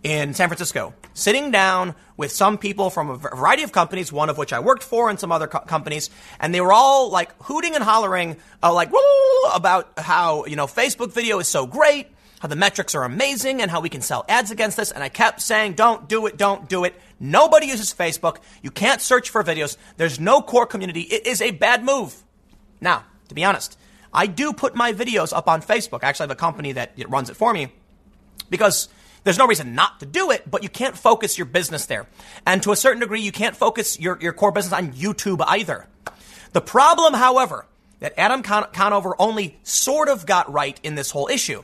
[0.03, 4.37] in San Francisco, sitting down with some people from a variety of companies, one of
[4.37, 6.09] which I worked for and some other co- companies,
[6.39, 8.91] and they were all like hooting and hollering, uh, like
[9.53, 12.07] about how you know Facebook video is so great,
[12.39, 14.91] how the metrics are amazing, and how we can sell ads against this.
[14.91, 18.37] And I kept saying, "Don't do it, don't do it." Nobody uses Facebook.
[18.63, 19.77] You can't search for videos.
[19.97, 21.01] There's no core community.
[21.01, 22.15] It is a bad move.
[22.81, 23.77] Now, to be honest,
[24.11, 26.03] I do put my videos up on Facebook.
[26.03, 27.71] I actually have a company that runs it for me
[28.49, 28.89] because
[29.23, 32.07] there's no reason not to do it, but you can't focus your business there.
[32.47, 35.87] And to a certain degree, you can't focus your, your core business on YouTube either.
[36.53, 37.67] The problem, however,
[37.99, 41.61] that Adam Con- Conover only sort of got right in this whole issue.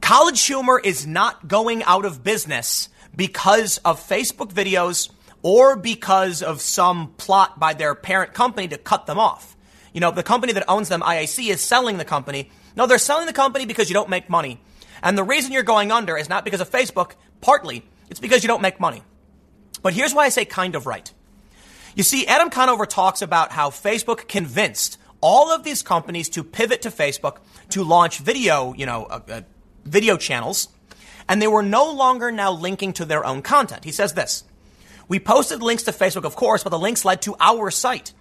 [0.00, 2.88] College Humor is not going out of business
[3.20, 5.10] because of Facebook videos
[5.42, 9.58] or because of some plot by their parent company to cut them off.
[9.92, 12.50] You know, the company that owns them, IAC, is selling the company.
[12.76, 14.58] No, they're selling the company because you don't make money.
[15.02, 18.48] And the reason you're going under is not because of Facebook, partly, it's because you
[18.48, 19.02] don't make money.
[19.82, 21.12] But here's why I say kind of right.
[21.94, 26.80] You see, Adam Conover talks about how Facebook convinced all of these companies to pivot
[26.82, 27.36] to Facebook
[27.68, 29.40] to launch video, you know, uh, uh,
[29.84, 30.68] video channels,
[31.30, 33.84] and they were no longer now linking to their own content.
[33.84, 34.42] He says this
[35.08, 38.12] We posted links to Facebook, of course, but the links led to our site.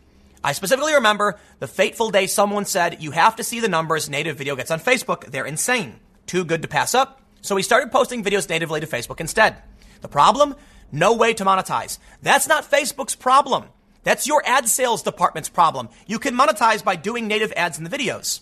[0.43, 4.37] I specifically remember the fateful day someone said, You have to see the numbers native
[4.37, 5.25] video gets on Facebook.
[5.25, 5.99] They're insane.
[6.27, 7.19] Too good to pass up.
[7.41, 9.57] So we started posting videos natively to Facebook instead.
[10.01, 10.55] The problem?
[10.91, 11.97] No way to monetize.
[12.21, 13.65] That's not Facebook's problem.
[14.03, 15.89] That's your ad sales department's problem.
[16.05, 18.41] You can monetize by doing native ads in the videos.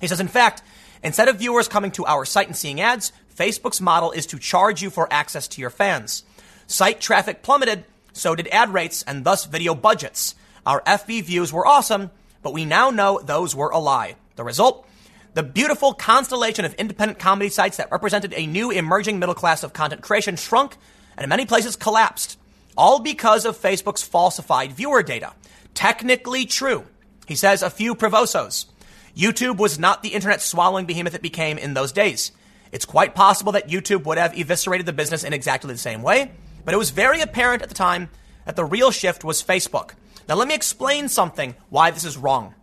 [0.00, 0.62] He says, in fact,
[1.02, 4.82] instead of viewers coming to our site and seeing ads, Facebook's model is to charge
[4.82, 6.24] you for access to your fans.
[6.66, 10.34] Site traffic plummeted, so did ad rates and thus video budgets.
[10.64, 12.10] Our FB views were awesome,
[12.42, 14.16] but we now know those were a lie.
[14.36, 14.88] The result?
[15.34, 19.74] The beautiful constellation of independent comedy sites that represented a new emerging middle class of
[19.74, 20.76] content creation shrunk
[21.16, 22.38] and in many places collapsed,
[22.76, 25.34] all because of Facebook's falsified viewer data.
[25.74, 26.84] Technically true.
[27.26, 28.66] He says a few provosos.
[29.14, 32.32] YouTube was not the internet swallowing behemoth it became in those days.
[32.76, 36.30] It's quite possible that YouTube would have eviscerated the business in exactly the same way,
[36.62, 38.10] but it was very apparent at the time
[38.44, 39.92] that the real shift was Facebook.
[40.28, 42.54] Now, let me explain something why this is wrong.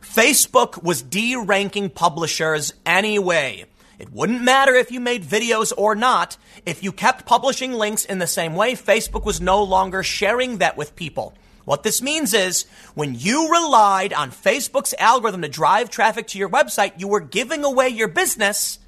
[0.00, 3.66] Facebook was de-ranking publishers anyway.
[4.00, 6.36] It wouldn't matter if you made videos or not.
[6.66, 10.76] If you kept publishing links in the same way, Facebook was no longer sharing that
[10.76, 11.32] with people.
[11.64, 12.66] What this means is
[12.96, 17.62] when you relied on Facebook's algorithm to drive traffic to your website, you were giving
[17.62, 18.80] away your business.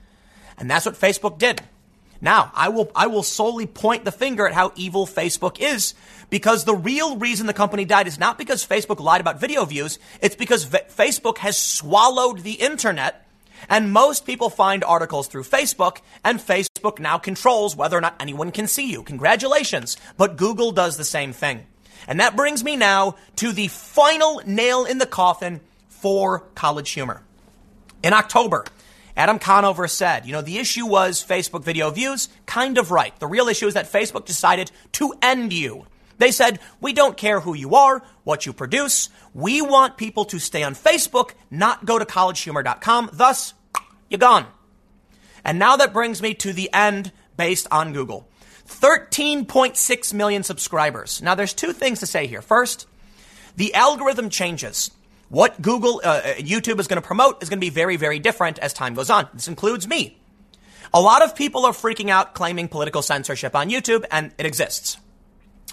[0.59, 1.63] And that's what Facebook did.
[2.21, 5.95] Now, I will, I will solely point the finger at how evil Facebook is
[6.31, 10.01] because the real reason the company died is not because Facebook lied about video views.
[10.21, 13.25] It's because v- Facebook has swallowed the internet
[13.69, 18.53] and most people find articles through Facebook, and Facebook now controls whether or not anyone
[18.53, 19.03] can see you.
[19.03, 19.97] Congratulations.
[20.17, 21.67] But Google does the same thing.
[22.07, 27.23] And that brings me now to the final nail in the coffin for College Humor.
[28.03, 28.65] In October,
[29.19, 32.29] Adam Conover said, you know, the issue was Facebook video views.
[32.47, 33.19] Kind of right.
[33.19, 35.87] The real issue is that Facebook decided to end you.
[36.19, 39.09] They said, we don't care who you are, what you produce.
[39.35, 43.11] We want people to stay on Facebook, not go to collegehumor.com.
[43.13, 43.55] Thus,
[44.09, 44.47] you're gone.
[45.45, 48.29] And now that brings me to the end based on Google.
[48.69, 51.21] 13.6 million subscribers.
[51.23, 52.43] Now, there's two things to say here.
[52.43, 52.87] First,
[53.57, 54.93] the algorithm changes.
[55.29, 58.19] What Google, uh, uh YouTube is going to promote is going to be very, very
[58.19, 59.29] different as time goes on.
[59.35, 60.19] This includes me.
[60.95, 64.97] A lot of people are freaking out claiming political censorship on YouTube, and it exists.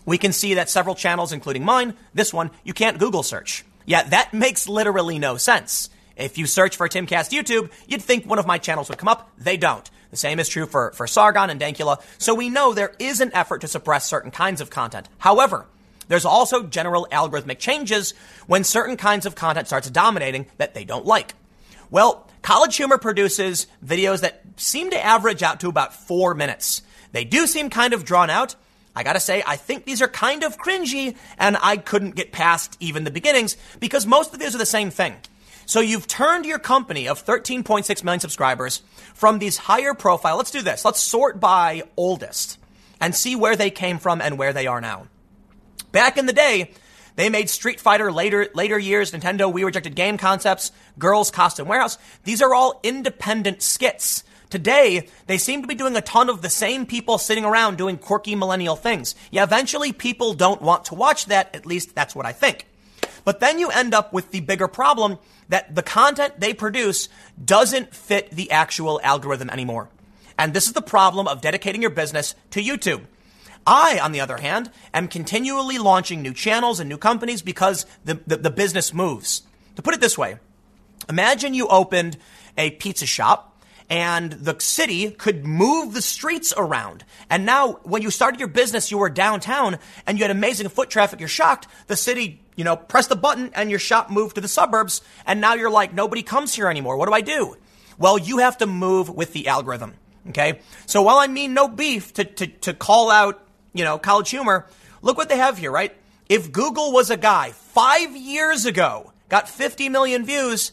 [0.06, 3.64] We can see that several channels, including mine, this one, you can't Google search.
[3.86, 5.90] Yeah, that makes literally no sense.
[6.18, 9.32] If you search for Timcast YouTube, you'd think one of my channels would come up.
[9.38, 9.90] They don't.
[10.12, 12.02] The same is true for, for Sargon and Dankula.
[12.18, 15.10] So we know there is an effort to suppress certain kinds of content.
[15.18, 15.66] However,
[16.08, 18.14] there's also general algorithmic changes
[18.48, 21.34] when certain kinds of content starts dominating that they don't like.
[21.90, 26.82] Well, College Humor produces videos that seem to average out to about four minutes.
[27.12, 28.56] They do seem kind of drawn out.
[28.96, 32.78] I gotta say, I think these are kind of cringy, and I couldn't get past
[32.80, 35.16] even the beginnings because most of these are the same thing.
[35.66, 38.84] So you've turned your company of 13.6 million subscribers
[39.14, 40.38] from these higher profile.
[40.38, 40.86] Let's do this.
[40.86, 42.60] Let's sort by oldest
[43.02, 45.08] and see where they came from and where they are now.
[45.96, 46.72] Back in the day,
[47.16, 51.98] they made Street Fighter later later years, Nintendo Wii Rejected Game Concepts, Girls Costume Warehouse.
[52.26, 54.26] These are all independent skits.
[54.50, 57.98] Today, they seem to be doing a ton of the same people sitting around doing
[57.98, 59.16] quirky millennial things.
[59.32, 62.68] Yeah, eventually people don't want to watch that, at least that's what I think.
[63.24, 65.18] But then you end up with the bigger problem
[65.48, 67.08] that the content they produce
[67.42, 69.88] doesn't fit the actual algorithm anymore.
[70.38, 73.06] And this is the problem of dedicating your business to YouTube.
[73.66, 78.20] I, on the other hand, am continually launching new channels and new companies because the,
[78.28, 79.44] the, the business moves.
[79.76, 80.38] To put it this way,
[81.10, 82.18] imagine you opened
[82.58, 83.56] a pizza shop
[83.90, 87.04] and the city could move the streets around.
[87.30, 89.78] And now, when you started your business, you were downtown
[90.08, 91.20] and you had amazing foot traffic.
[91.20, 91.68] You're shocked.
[91.88, 95.02] The city, you know, press the button and your shop moved to the suburbs.
[95.26, 96.98] And now you're like, nobody comes here anymore.
[96.98, 97.58] What do I do?
[97.98, 99.94] Well, you have to move with the algorithm.
[100.30, 100.60] Okay.
[100.88, 103.45] So while I mean no beef to, to, to call out,
[103.76, 104.66] you know, college humor,
[105.02, 105.96] look what they have here, right?
[106.28, 110.72] If Google was a guy five years ago, got 50 million views,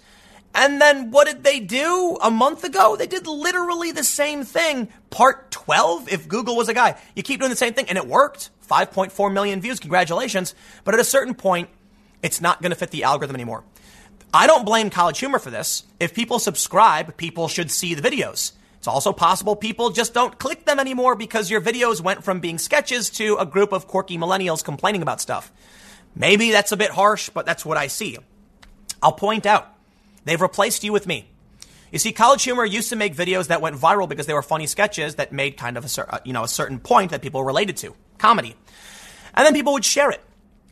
[0.54, 2.96] and then what did they do a month ago?
[2.96, 4.88] They did literally the same thing.
[5.10, 6.98] Part 12, if Google was a guy.
[7.16, 8.50] You keep doing the same thing, and it worked.
[8.70, 9.80] 5.4 million views.
[9.80, 10.54] Congratulations.
[10.84, 11.68] But at a certain point,
[12.22, 13.64] it's not going to fit the algorithm anymore.
[14.32, 15.84] I don't blame College Humor for this.
[16.00, 18.52] If people subscribe, people should see the videos.
[18.82, 22.58] It's also possible people just don't click them anymore because your videos went from being
[22.58, 25.52] sketches to a group of quirky millennials complaining about stuff.
[26.16, 28.18] Maybe that's a bit harsh, but that's what I see.
[29.00, 29.72] I'll point out
[30.24, 31.28] They've replaced you with me.
[31.90, 34.66] You see, College Humor used to make videos that went viral because they were funny
[34.66, 37.76] sketches that made kind of a, uh, you know, a certain point that people related
[37.78, 38.56] to, comedy.
[39.34, 40.22] And then people would share it.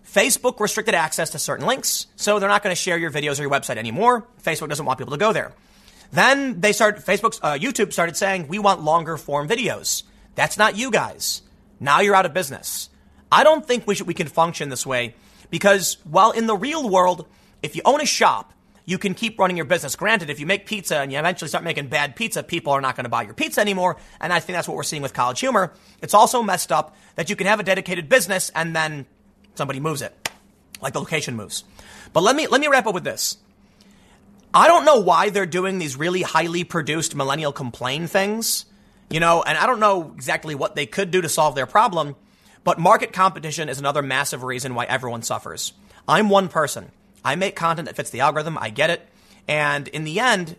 [0.07, 3.43] Facebook restricted access to certain links, so they're not going to share your videos or
[3.43, 4.27] your website anymore.
[4.43, 5.53] Facebook doesn't want people to go there.
[6.13, 10.03] Then they started, Facebook's, uh, YouTube started saying, we want longer form videos.
[10.35, 11.43] That's not you guys.
[11.79, 12.91] Now you're out of business.
[13.31, 15.15] I don't think we should, we can function this way
[15.51, 17.27] because while in the real world,
[17.63, 18.53] if you own a shop,
[18.85, 19.95] you can keep running your business.
[19.95, 22.97] Granted, if you make pizza and you eventually start making bad pizza, people are not
[22.97, 23.97] going to buy your pizza anymore.
[24.21, 25.73] And I think that's what we're seeing with college humor.
[26.03, 29.07] It's also messed up that you can have a dedicated business and then
[29.55, 30.31] somebody moves it,
[30.83, 31.63] like the location moves.
[32.13, 33.37] But let me, let me wrap up with this.
[34.53, 38.65] I don't know why they're doing these really highly produced millennial complain things,
[39.09, 42.17] you know, and I don't know exactly what they could do to solve their problem,
[42.65, 45.73] but market competition is another massive reason why everyone suffers.
[46.09, 46.91] I'm one person.
[47.25, 48.59] I make content that fits the algorithm.
[48.59, 49.07] I get it.
[49.47, 50.57] And in the end,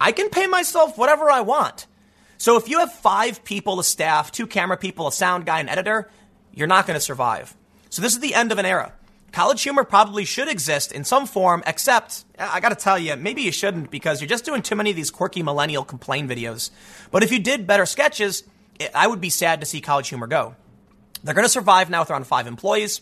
[0.00, 1.86] I can pay myself whatever I want.
[2.36, 5.68] So if you have five people, a staff, two camera people, a sound guy, an
[5.68, 6.08] editor,
[6.54, 7.56] you're not going to survive.
[7.90, 8.92] So this is the end of an era.
[9.32, 13.42] College humor probably should exist in some form, except I got to tell you, maybe
[13.42, 16.70] you shouldn't because you're just doing too many of these quirky millennial complain videos.
[17.10, 18.44] But if you did better sketches,
[18.94, 20.56] I would be sad to see college humor go.
[21.22, 23.00] They're to survive now with around five employees.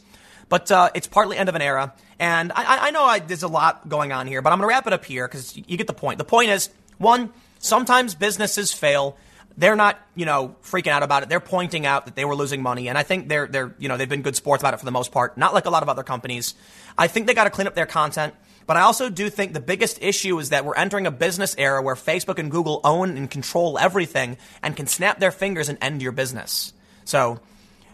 [0.48, 1.92] But uh, it's partly end of an era.
[2.18, 4.86] And I, I know I, there's a lot going on here, but I'm to wrap
[4.86, 6.18] it up here because you get the point.
[6.18, 9.16] The point is one, sometimes businesses fail
[9.56, 11.28] they're not, you know, freaking out about it.
[11.28, 13.96] They're pointing out that they were losing money, and I think they're they're you know
[13.96, 15.38] they've been good sports about it for the most part.
[15.38, 16.54] Not like a lot of other companies.
[16.98, 18.34] I think they got to clean up their content,
[18.66, 21.80] but I also do think the biggest issue is that we're entering a business era
[21.80, 26.02] where Facebook and Google own and control everything and can snap their fingers and end
[26.02, 26.72] your business.
[27.04, 27.40] So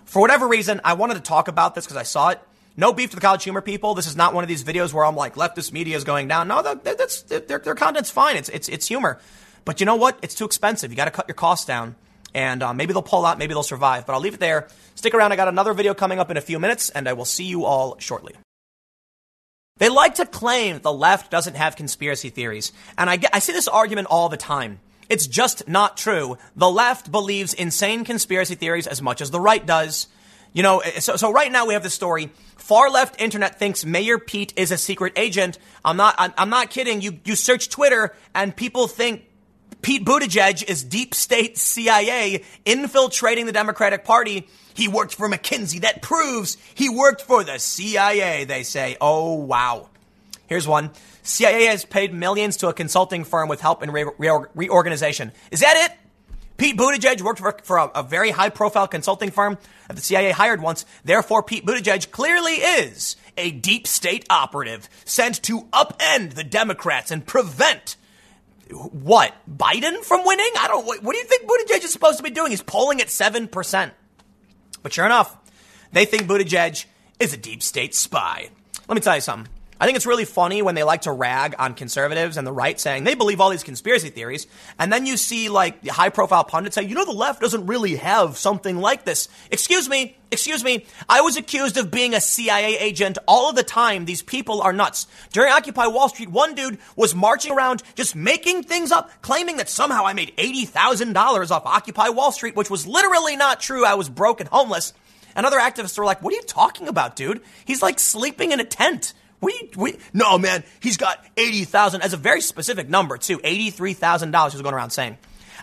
[0.04, 2.40] for whatever reason, I wanted to talk about this because I saw it.
[2.74, 3.94] No beef to the college humor people.
[3.94, 6.48] This is not one of these videos where I'm like, leftist media is going down.
[6.48, 8.36] No, that, that's, their, their content's fine.
[8.36, 9.20] It's, it's, it's humor.
[9.64, 10.18] But you know what?
[10.22, 10.90] It's too expensive.
[10.90, 11.96] You got to cut your costs down.
[12.34, 14.06] And uh, maybe they'll pull out, maybe they'll survive.
[14.06, 14.68] But I'll leave it there.
[14.94, 15.32] Stick around.
[15.32, 17.64] I got another video coming up in a few minutes, and I will see you
[17.64, 18.34] all shortly.
[19.78, 22.72] They like to claim the left doesn't have conspiracy theories.
[22.96, 24.80] And I, get, I see this argument all the time.
[25.08, 26.38] It's just not true.
[26.56, 30.08] The left believes insane conspiracy theories as much as the right does.
[30.52, 32.30] You know, so, so right now we have the story.
[32.56, 35.58] Far left internet thinks Mayor Pete is a secret agent.
[35.84, 37.00] I'm not, I'm, I'm not kidding.
[37.00, 39.24] You, you search Twitter and people think
[39.82, 44.46] Pete Buttigieg is deep state CIA infiltrating the Democratic Party.
[44.74, 45.80] He worked for McKinsey.
[45.80, 48.96] That proves he worked for the CIA, they say.
[49.00, 49.88] Oh, wow.
[50.46, 50.90] Here's one.
[51.24, 55.32] CIA has paid millions to a consulting firm with help in re- re- reorganization.
[55.50, 55.98] Is that it?
[56.56, 60.30] Pete Buttigieg worked for, for a, a very high profile consulting firm that the CIA
[60.30, 60.84] hired once.
[61.04, 67.26] Therefore, Pete Buttigieg clearly is a deep state operative sent to upend the Democrats and
[67.26, 67.96] prevent
[68.72, 70.50] what Biden from winning?
[70.58, 70.86] I don't.
[70.86, 72.50] What, do you think Buttigieg is supposed to be doing?
[72.50, 73.92] He's polling at seven percent.
[74.82, 75.36] But sure enough,
[75.92, 76.84] they think Buttigieg
[77.20, 78.48] is a deep state spy.
[78.88, 79.52] Let me tell you something.
[79.82, 82.78] I think it's really funny when they like to rag on conservatives and the right
[82.78, 84.46] saying they believe all these conspiracy theories.
[84.78, 87.96] And then you see like high profile pundits say, you know, the left doesn't really
[87.96, 89.28] have something like this.
[89.50, 90.16] Excuse me.
[90.30, 90.86] Excuse me.
[91.08, 94.04] I was accused of being a CIA agent all of the time.
[94.04, 95.08] These people are nuts.
[95.32, 99.68] During Occupy Wall Street, one dude was marching around just making things up, claiming that
[99.68, 103.84] somehow I made $80,000 off Occupy Wall Street, which was literally not true.
[103.84, 104.92] I was broke and homeless.
[105.34, 107.40] And other activists were like, what are you talking about, dude?
[107.64, 109.12] He's like sleeping in a tent.
[109.42, 113.38] We, we, no, man, he's got 80,000 as a very specific number, too.
[113.38, 115.18] $83,000 he was going around saying.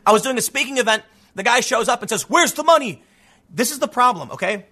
[0.05, 1.03] I was doing a speaking event.
[1.35, 3.03] The guy shows up and says, Where's the money?
[3.49, 4.65] This is the problem, okay?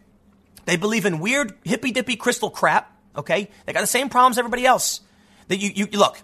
[0.65, 3.49] They believe in weird, hippy dippy crystal crap, okay?
[3.65, 4.99] They got the same problems everybody else.
[5.47, 6.21] That you, you, look,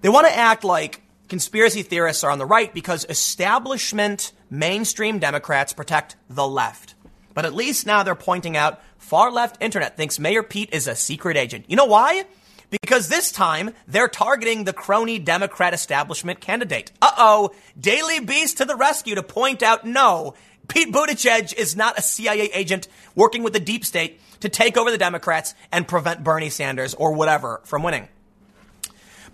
[0.00, 5.72] they want to act like conspiracy theorists are on the right because establishment mainstream Democrats
[5.72, 6.96] protect the left.
[7.34, 8.80] But at least now they're pointing out
[9.12, 11.66] far left internet thinks Mayor Pete is a secret agent.
[11.68, 12.24] You know why?
[12.70, 16.92] Because this time they're targeting the crony Democrat establishment candidate.
[17.02, 20.32] Uh oh, Daily Beast to the rescue to point out no,
[20.66, 24.90] Pete Buttigieg is not a CIA agent working with the deep state to take over
[24.90, 28.08] the Democrats and prevent Bernie Sanders or whatever from winning.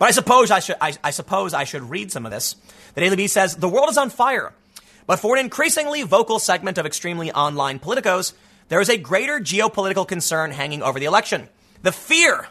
[0.00, 2.56] But I suppose I should, I, I suppose I should read some of this.
[2.94, 4.52] The Daily Beast says the world is on fire.
[5.06, 8.34] But for an increasingly vocal segment of extremely online politicos,
[8.68, 11.48] there is a greater geopolitical concern hanging over the election.
[11.82, 12.48] The fear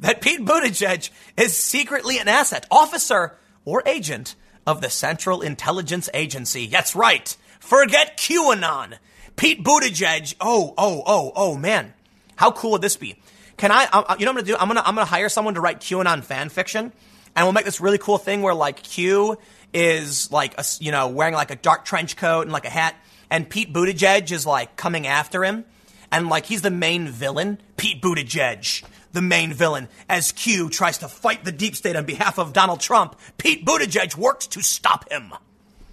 [0.00, 4.34] that Pete Buttigieg is secretly an asset, officer, or agent
[4.66, 6.66] of the Central Intelligence Agency.
[6.66, 7.36] That's right.
[7.60, 8.98] Forget QAnon.
[9.36, 10.34] Pete Buttigieg.
[10.40, 11.94] Oh, oh, oh, oh, man.
[12.36, 13.20] How cool would this be?
[13.56, 14.56] Can I, uh, you know what I'm gonna do?
[14.56, 16.92] I'm gonna, I'm gonna hire someone to write QAnon fan fiction
[17.38, 19.38] and we'll make this really cool thing where like Q
[19.72, 22.96] is like a, you know wearing like a dark trench coat and like a hat,
[23.30, 25.64] and Pete Buttigieg is like coming after him,
[26.10, 27.60] and like he's the main villain.
[27.76, 32.38] Pete Buttigieg, the main villain, as Q tries to fight the deep state on behalf
[32.38, 33.18] of Donald Trump.
[33.36, 35.32] Pete Buttigieg works to stop him.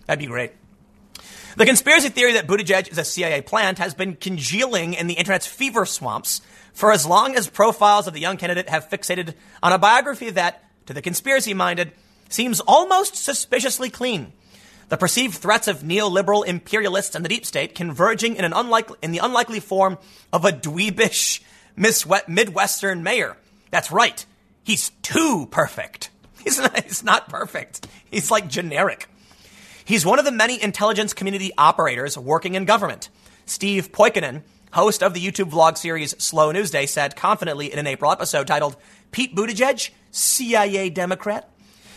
[0.06, 0.54] That'd be great.
[1.58, 5.48] The conspiracy theory that Buttigieg is a CIA plant has been congealing in the internet's
[5.48, 6.42] fever swamps
[6.74, 9.34] for as long as profiles of the young candidate have fixated
[9.64, 11.94] on a biography that, to the conspiracy minded,
[12.28, 14.34] seems almost suspiciously clean.
[14.90, 19.12] The perceived threats of neoliberal imperialists and the deep state converging in, an unlikely, in
[19.12, 19.98] the unlikely form
[20.32, 21.42] of a dweebish
[21.76, 23.38] Midwestern mayor.
[23.72, 24.26] That's right.
[24.64, 26.10] He's too perfect.
[26.44, 27.88] He's not, he's not perfect.
[28.12, 29.10] He's like generic.
[29.84, 33.10] He's one of the many intelligence community operators working in government.
[33.48, 37.88] Steve Poikonen, host of the YouTube vlog series Slow News Day, said confidently in an
[37.88, 38.78] April episode titled
[39.12, 41.50] Pete Buttigieg, CIA Democrat.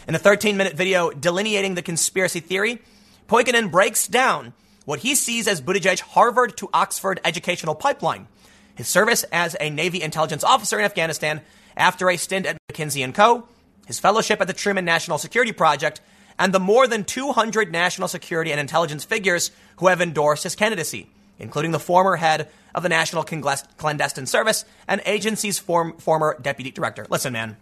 [0.09, 2.81] In a 13 minute video delineating the conspiracy theory,
[3.29, 4.55] Poikonen breaks down
[4.87, 8.27] what he sees as Buttigieg's Harvard to Oxford educational pipeline,
[8.75, 11.43] his service as a Navy intelligence officer in Afghanistan
[11.77, 13.47] after a stint at McKinsey & Co.,
[13.87, 16.01] his fellowship at the Truman National Security Project,
[16.39, 21.11] and the more than 200 national security and intelligence figures who have endorsed his candidacy,
[21.39, 27.07] including the former head of the National Clandestine Service and agency's form, former deputy director.
[27.11, 27.59] Listen, man,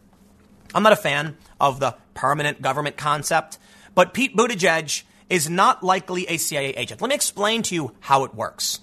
[0.74, 3.58] I'm not a fan of the permanent government concept,
[3.94, 7.00] but Pete Buttigieg is not likely a CIA agent.
[7.00, 8.80] Let me explain to you how it works.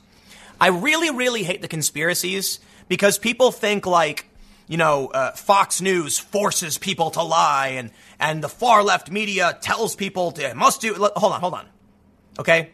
[0.59, 4.29] I really, really hate the conspiracies because people think like,
[4.67, 9.57] you know, uh, Fox News forces people to lie and and the far left media
[9.61, 10.93] tells people to must do.
[10.93, 11.65] Hold on, hold on.
[12.39, 12.71] Okay?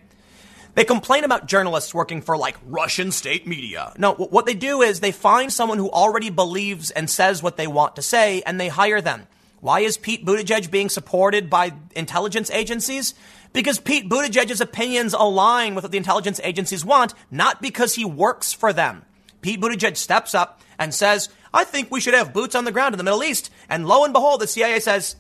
[0.76, 3.94] They complain about journalists working for like Russian state media.
[3.98, 7.68] No, what they do is they find someone who already believes and says what they
[7.68, 9.28] want to say and they hire them.
[9.62, 13.14] Why is Pete Buttigieg being supported by intelligence agencies?
[13.52, 18.54] Because Pete Buttigieg's opinions align with what the intelligence agencies want, not because he works
[18.54, 19.04] for them.
[19.42, 22.94] Pete Buttigieg steps up and says, I think we should have boots on the ground
[22.94, 23.50] in the Middle East.
[23.68, 25.16] And lo and behold, the CIA says,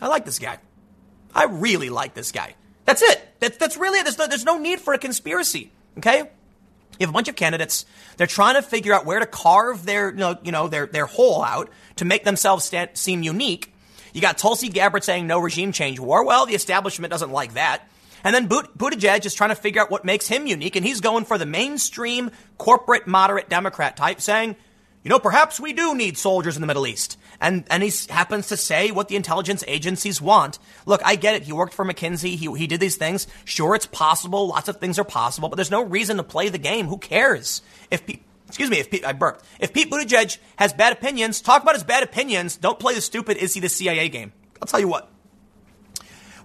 [0.00, 0.58] I like this guy.
[1.34, 2.54] I really like this guy.
[2.84, 3.40] That's it.
[3.40, 4.04] That, that's really it.
[4.04, 5.70] There's no, there's no need for a conspiracy.
[5.98, 6.18] Okay?
[6.18, 7.86] You have a bunch of candidates.
[8.16, 11.06] They're trying to figure out where to carve their, you know, you know their, their
[11.06, 13.72] hole out to make themselves stand, seem unique.
[14.12, 16.24] You got Tulsi Gabbard saying no regime change war.
[16.24, 17.82] Well, the establishment doesn't like that.
[18.22, 21.26] And then Buttigieg is trying to figure out what makes him unique, and he's going
[21.26, 24.56] for the mainstream corporate moderate Democrat type, saying,
[25.04, 27.18] you know, perhaps we do need soldiers in the Middle East.
[27.38, 30.58] And, and he happens to say what the intelligence agencies want.
[30.86, 31.42] Look, I get it.
[31.42, 32.36] He worked for McKinsey.
[32.36, 33.26] He, he did these things.
[33.44, 34.48] Sure, it's possible.
[34.48, 36.86] Lots of things are possible, but there's no reason to play the game.
[36.86, 37.60] Who cares?
[37.90, 39.44] If Pete, excuse me, if Pete, I burped.
[39.60, 42.56] If Pete Buttigieg has bad opinions, talk about his bad opinions.
[42.56, 44.32] Don't play the stupid is he the CIA game.
[44.62, 45.10] I'll tell you what.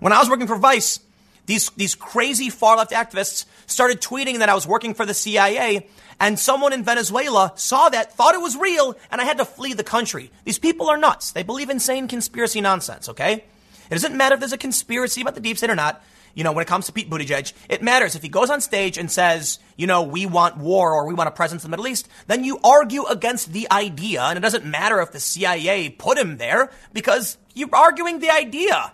[0.02, 1.00] When I was working for Vice,
[1.46, 5.88] these, these crazy far left activists started tweeting that I was working for the CIA
[6.20, 9.74] and someone in Venezuela saw that, thought it was real, and I had to flee
[9.74, 10.32] the country.
[10.44, 11.32] These people are nuts.
[11.32, 13.46] They believe insane conspiracy nonsense, okay?
[13.90, 16.04] It doesn't matter if there's a conspiracy about the deep state or not.
[16.36, 18.16] You know, when it comes to Pete Buttigieg, it matters.
[18.16, 21.28] If he goes on stage and says, you know, we want war or we want
[21.28, 24.22] a presence in the Middle East, then you argue against the idea.
[24.22, 28.94] And it doesn't matter if the CIA put him there because you're arguing the idea.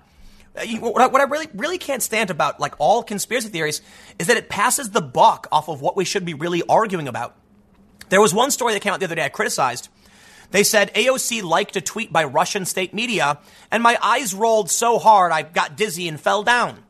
[0.58, 3.82] Uh, what I really, really can't stand about like all conspiracy theories
[4.20, 7.36] is that it passes the buck off of what we should be really arguing about.
[8.10, 9.90] There was one story that came out the other day I criticized.
[10.52, 13.40] They said AOC liked a tweet by Russian state media,
[13.72, 16.84] and my eyes rolled so hard I got dizzy and fell down.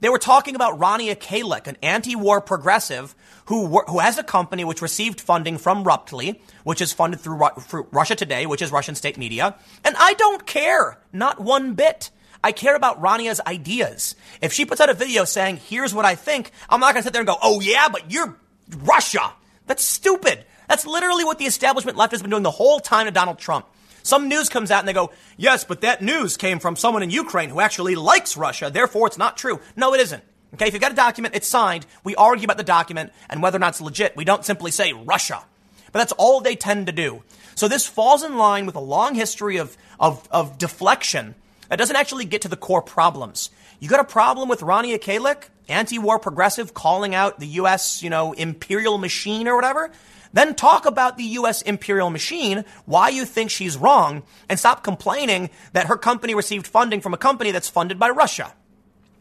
[0.00, 3.14] They were talking about Rania Khalek, an anti-war progressive
[3.46, 7.86] who, who has a company which received funding from Ruptly, which is funded through, through
[7.90, 9.56] Russia Today, which is Russian state media.
[9.84, 12.10] And I don't care, not one bit.
[12.46, 14.14] I care about Rania's ideas.
[14.40, 17.02] If she puts out a video saying, here's what I think, I'm not going to
[17.02, 18.38] sit there and go, oh yeah, but you're
[18.78, 19.32] Russia.
[19.66, 20.44] That's stupid.
[20.68, 23.66] That's literally what the establishment left has been doing the whole time to Donald Trump.
[24.04, 27.10] Some news comes out and they go, yes, but that news came from someone in
[27.10, 29.58] Ukraine who actually likes Russia, therefore it's not true.
[29.74, 30.22] No, it isn't.
[30.54, 33.56] Okay, if you've got a document, it's signed, we argue about the document and whether
[33.56, 34.16] or not it's legit.
[34.16, 35.44] We don't simply say Russia.
[35.90, 37.24] But that's all they tend to do.
[37.56, 41.34] So this falls in line with a long history of, of, of deflection
[41.68, 43.50] that doesn't actually get to the core problems.
[43.80, 48.32] You got a problem with Rania Khalek, anti-war progressive, calling out the U.S., you know,
[48.32, 49.90] imperial machine or whatever?
[50.32, 51.62] Then talk about the U.S.
[51.62, 57.00] imperial machine, why you think she's wrong, and stop complaining that her company received funding
[57.00, 58.52] from a company that's funded by Russia.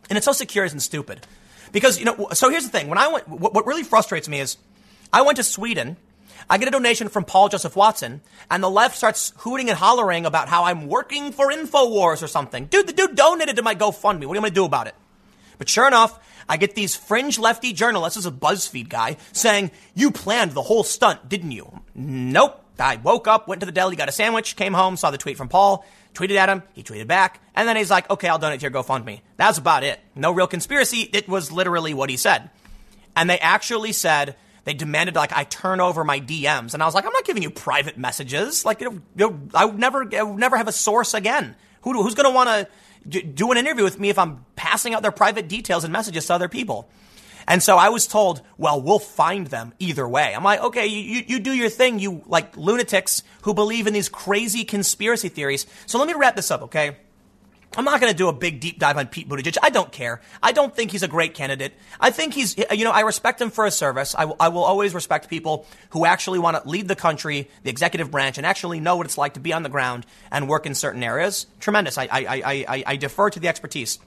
[0.09, 1.25] And it's so secure and stupid.
[1.71, 2.89] Because, you know, so here's the thing.
[2.89, 4.57] When I went, what really frustrates me is
[5.11, 5.97] I went to Sweden
[6.49, 10.25] I get a donation from Paul Joseph Watson, and the left starts hooting and hollering
[10.25, 12.65] about how I'm working for InfoWars or something.
[12.65, 14.25] Dude, the dude donated to my GoFundMe.
[14.25, 14.95] What am I going to do about it?
[15.57, 19.71] But sure enough, I get these fringe lefty journalists, this is a BuzzFeed guy, saying,
[19.93, 21.81] You planned the whole stunt, didn't you?
[21.93, 22.61] Nope.
[22.77, 25.37] I woke up, went to the deli, got a sandwich, came home, saw the tweet
[25.37, 28.59] from Paul, tweeted at him, he tweeted back, and then he's like, Okay, I'll donate
[28.59, 29.21] to your GoFundMe.
[29.37, 29.99] That's about it.
[30.13, 31.09] No real conspiracy.
[31.13, 32.49] It was literally what he said.
[33.15, 36.93] And they actually said, they demanded like I turn over my DMs, and I was
[36.93, 38.65] like, I'm not giving you private messages.
[38.65, 41.55] Like, you know, I would never, I never have a source again.
[41.81, 42.67] Who, who's going to want
[43.09, 46.25] to do an interview with me if I'm passing out their private details and messages
[46.27, 46.89] to other people.
[47.47, 50.33] And so I was told, well, we'll find them either way.
[50.35, 54.09] I'm like, okay, you, you do your thing, you like lunatics who believe in these
[54.09, 55.67] crazy conspiracy theories.
[55.85, 56.97] So let me wrap this up, okay?
[57.77, 59.57] I'm not going to do a big deep dive on Pete Buttigieg.
[59.61, 60.21] I don't care.
[60.41, 61.73] I don't think he's a great candidate.
[61.99, 64.15] I think he's, you know, I respect him for his service.
[64.15, 67.69] I, w- I will always respect people who actually want to lead the country, the
[67.69, 70.65] executive branch, and actually know what it's like to be on the ground and work
[70.65, 71.47] in certain areas.
[71.59, 71.97] Tremendous.
[71.97, 73.99] I, I, I, I, I defer to the expertise.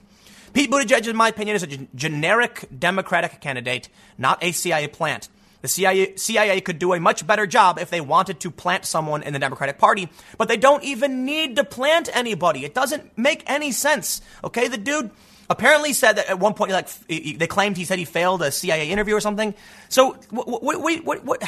[0.53, 3.87] Pete Buttigieg, in my opinion, is a g- generic Democratic candidate,
[4.17, 5.29] not a CIA plant.
[5.61, 9.23] The CIA, CIA could do a much better job if they wanted to plant someone
[9.23, 12.63] in the Democratic Party, but they don't even need to plant anybody.
[12.63, 14.21] It doesn't make any sense.
[14.43, 15.11] Okay, the dude
[15.49, 18.89] apparently said that at one point, like they claimed he said he failed a CIA
[18.89, 19.53] interview or something.
[19.89, 21.43] So wait, what, what?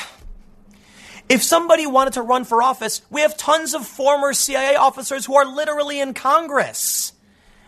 [1.29, 5.35] If somebody wanted to run for office, we have tons of former CIA officers who
[5.35, 7.13] are literally in Congress.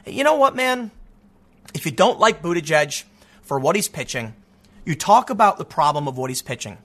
[0.05, 0.91] You know what, man?
[1.73, 3.03] If you don't like Buttigieg
[3.43, 4.33] for what he's pitching,
[4.85, 6.77] you talk about the problem of what he's pitching.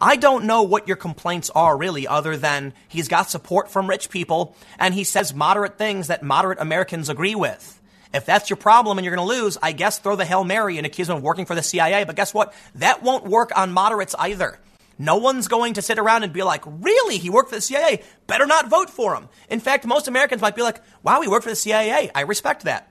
[0.00, 4.10] I don't know what your complaints are really, other than he's got support from rich
[4.10, 7.80] people and he says moderate things that moderate Americans agree with.
[8.14, 10.78] If that's your problem and you're going to lose, I guess throw the Hail Mary
[10.78, 12.04] and accuse him of working for the CIA.
[12.04, 12.54] But guess what?
[12.76, 14.58] That won't work on moderates either.
[14.98, 17.18] No one's going to sit around and be like, really?
[17.18, 18.02] He worked for the CIA?
[18.26, 19.28] Better not vote for him.
[19.50, 22.10] In fact, most Americans might be like, wow, he worked for the CIA.
[22.14, 22.90] I respect that.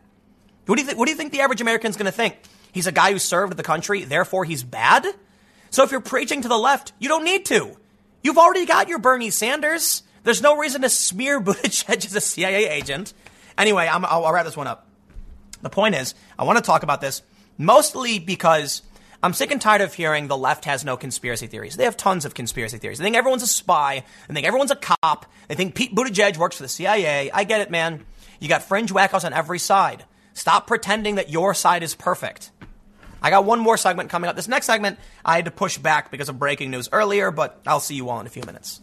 [0.67, 2.37] What do you, th- what do you think the average American's going to think?
[2.77, 5.03] He's a guy who served the country, therefore he's bad?
[5.71, 7.75] So if you're preaching to the left, you don't need to.
[8.21, 10.03] You've already got your Bernie Sanders.
[10.21, 13.15] There's no reason to smear Buttigieg as a CIA agent.
[13.57, 14.87] Anyway, i will wrap this one up.
[15.63, 17.23] The point is, I want to talk about this
[17.57, 18.83] mostly because
[19.23, 21.77] I'm sick and tired of hearing the left has no conspiracy theories.
[21.77, 22.99] They have tons of conspiracy theories.
[22.99, 24.03] They think everyone's a spy.
[24.27, 25.25] They think everyone's a cop.
[25.47, 27.31] They think Pete Buttigieg works for the CIA.
[27.31, 28.05] I get it, man.
[28.39, 30.05] You got fringe wackos on every side.
[30.35, 32.51] Stop pretending that your side is perfect.
[33.21, 34.35] I got one more segment coming up.
[34.35, 37.79] This next segment I had to push back because of breaking news earlier, but I'll
[37.79, 38.81] see you all in a few minutes.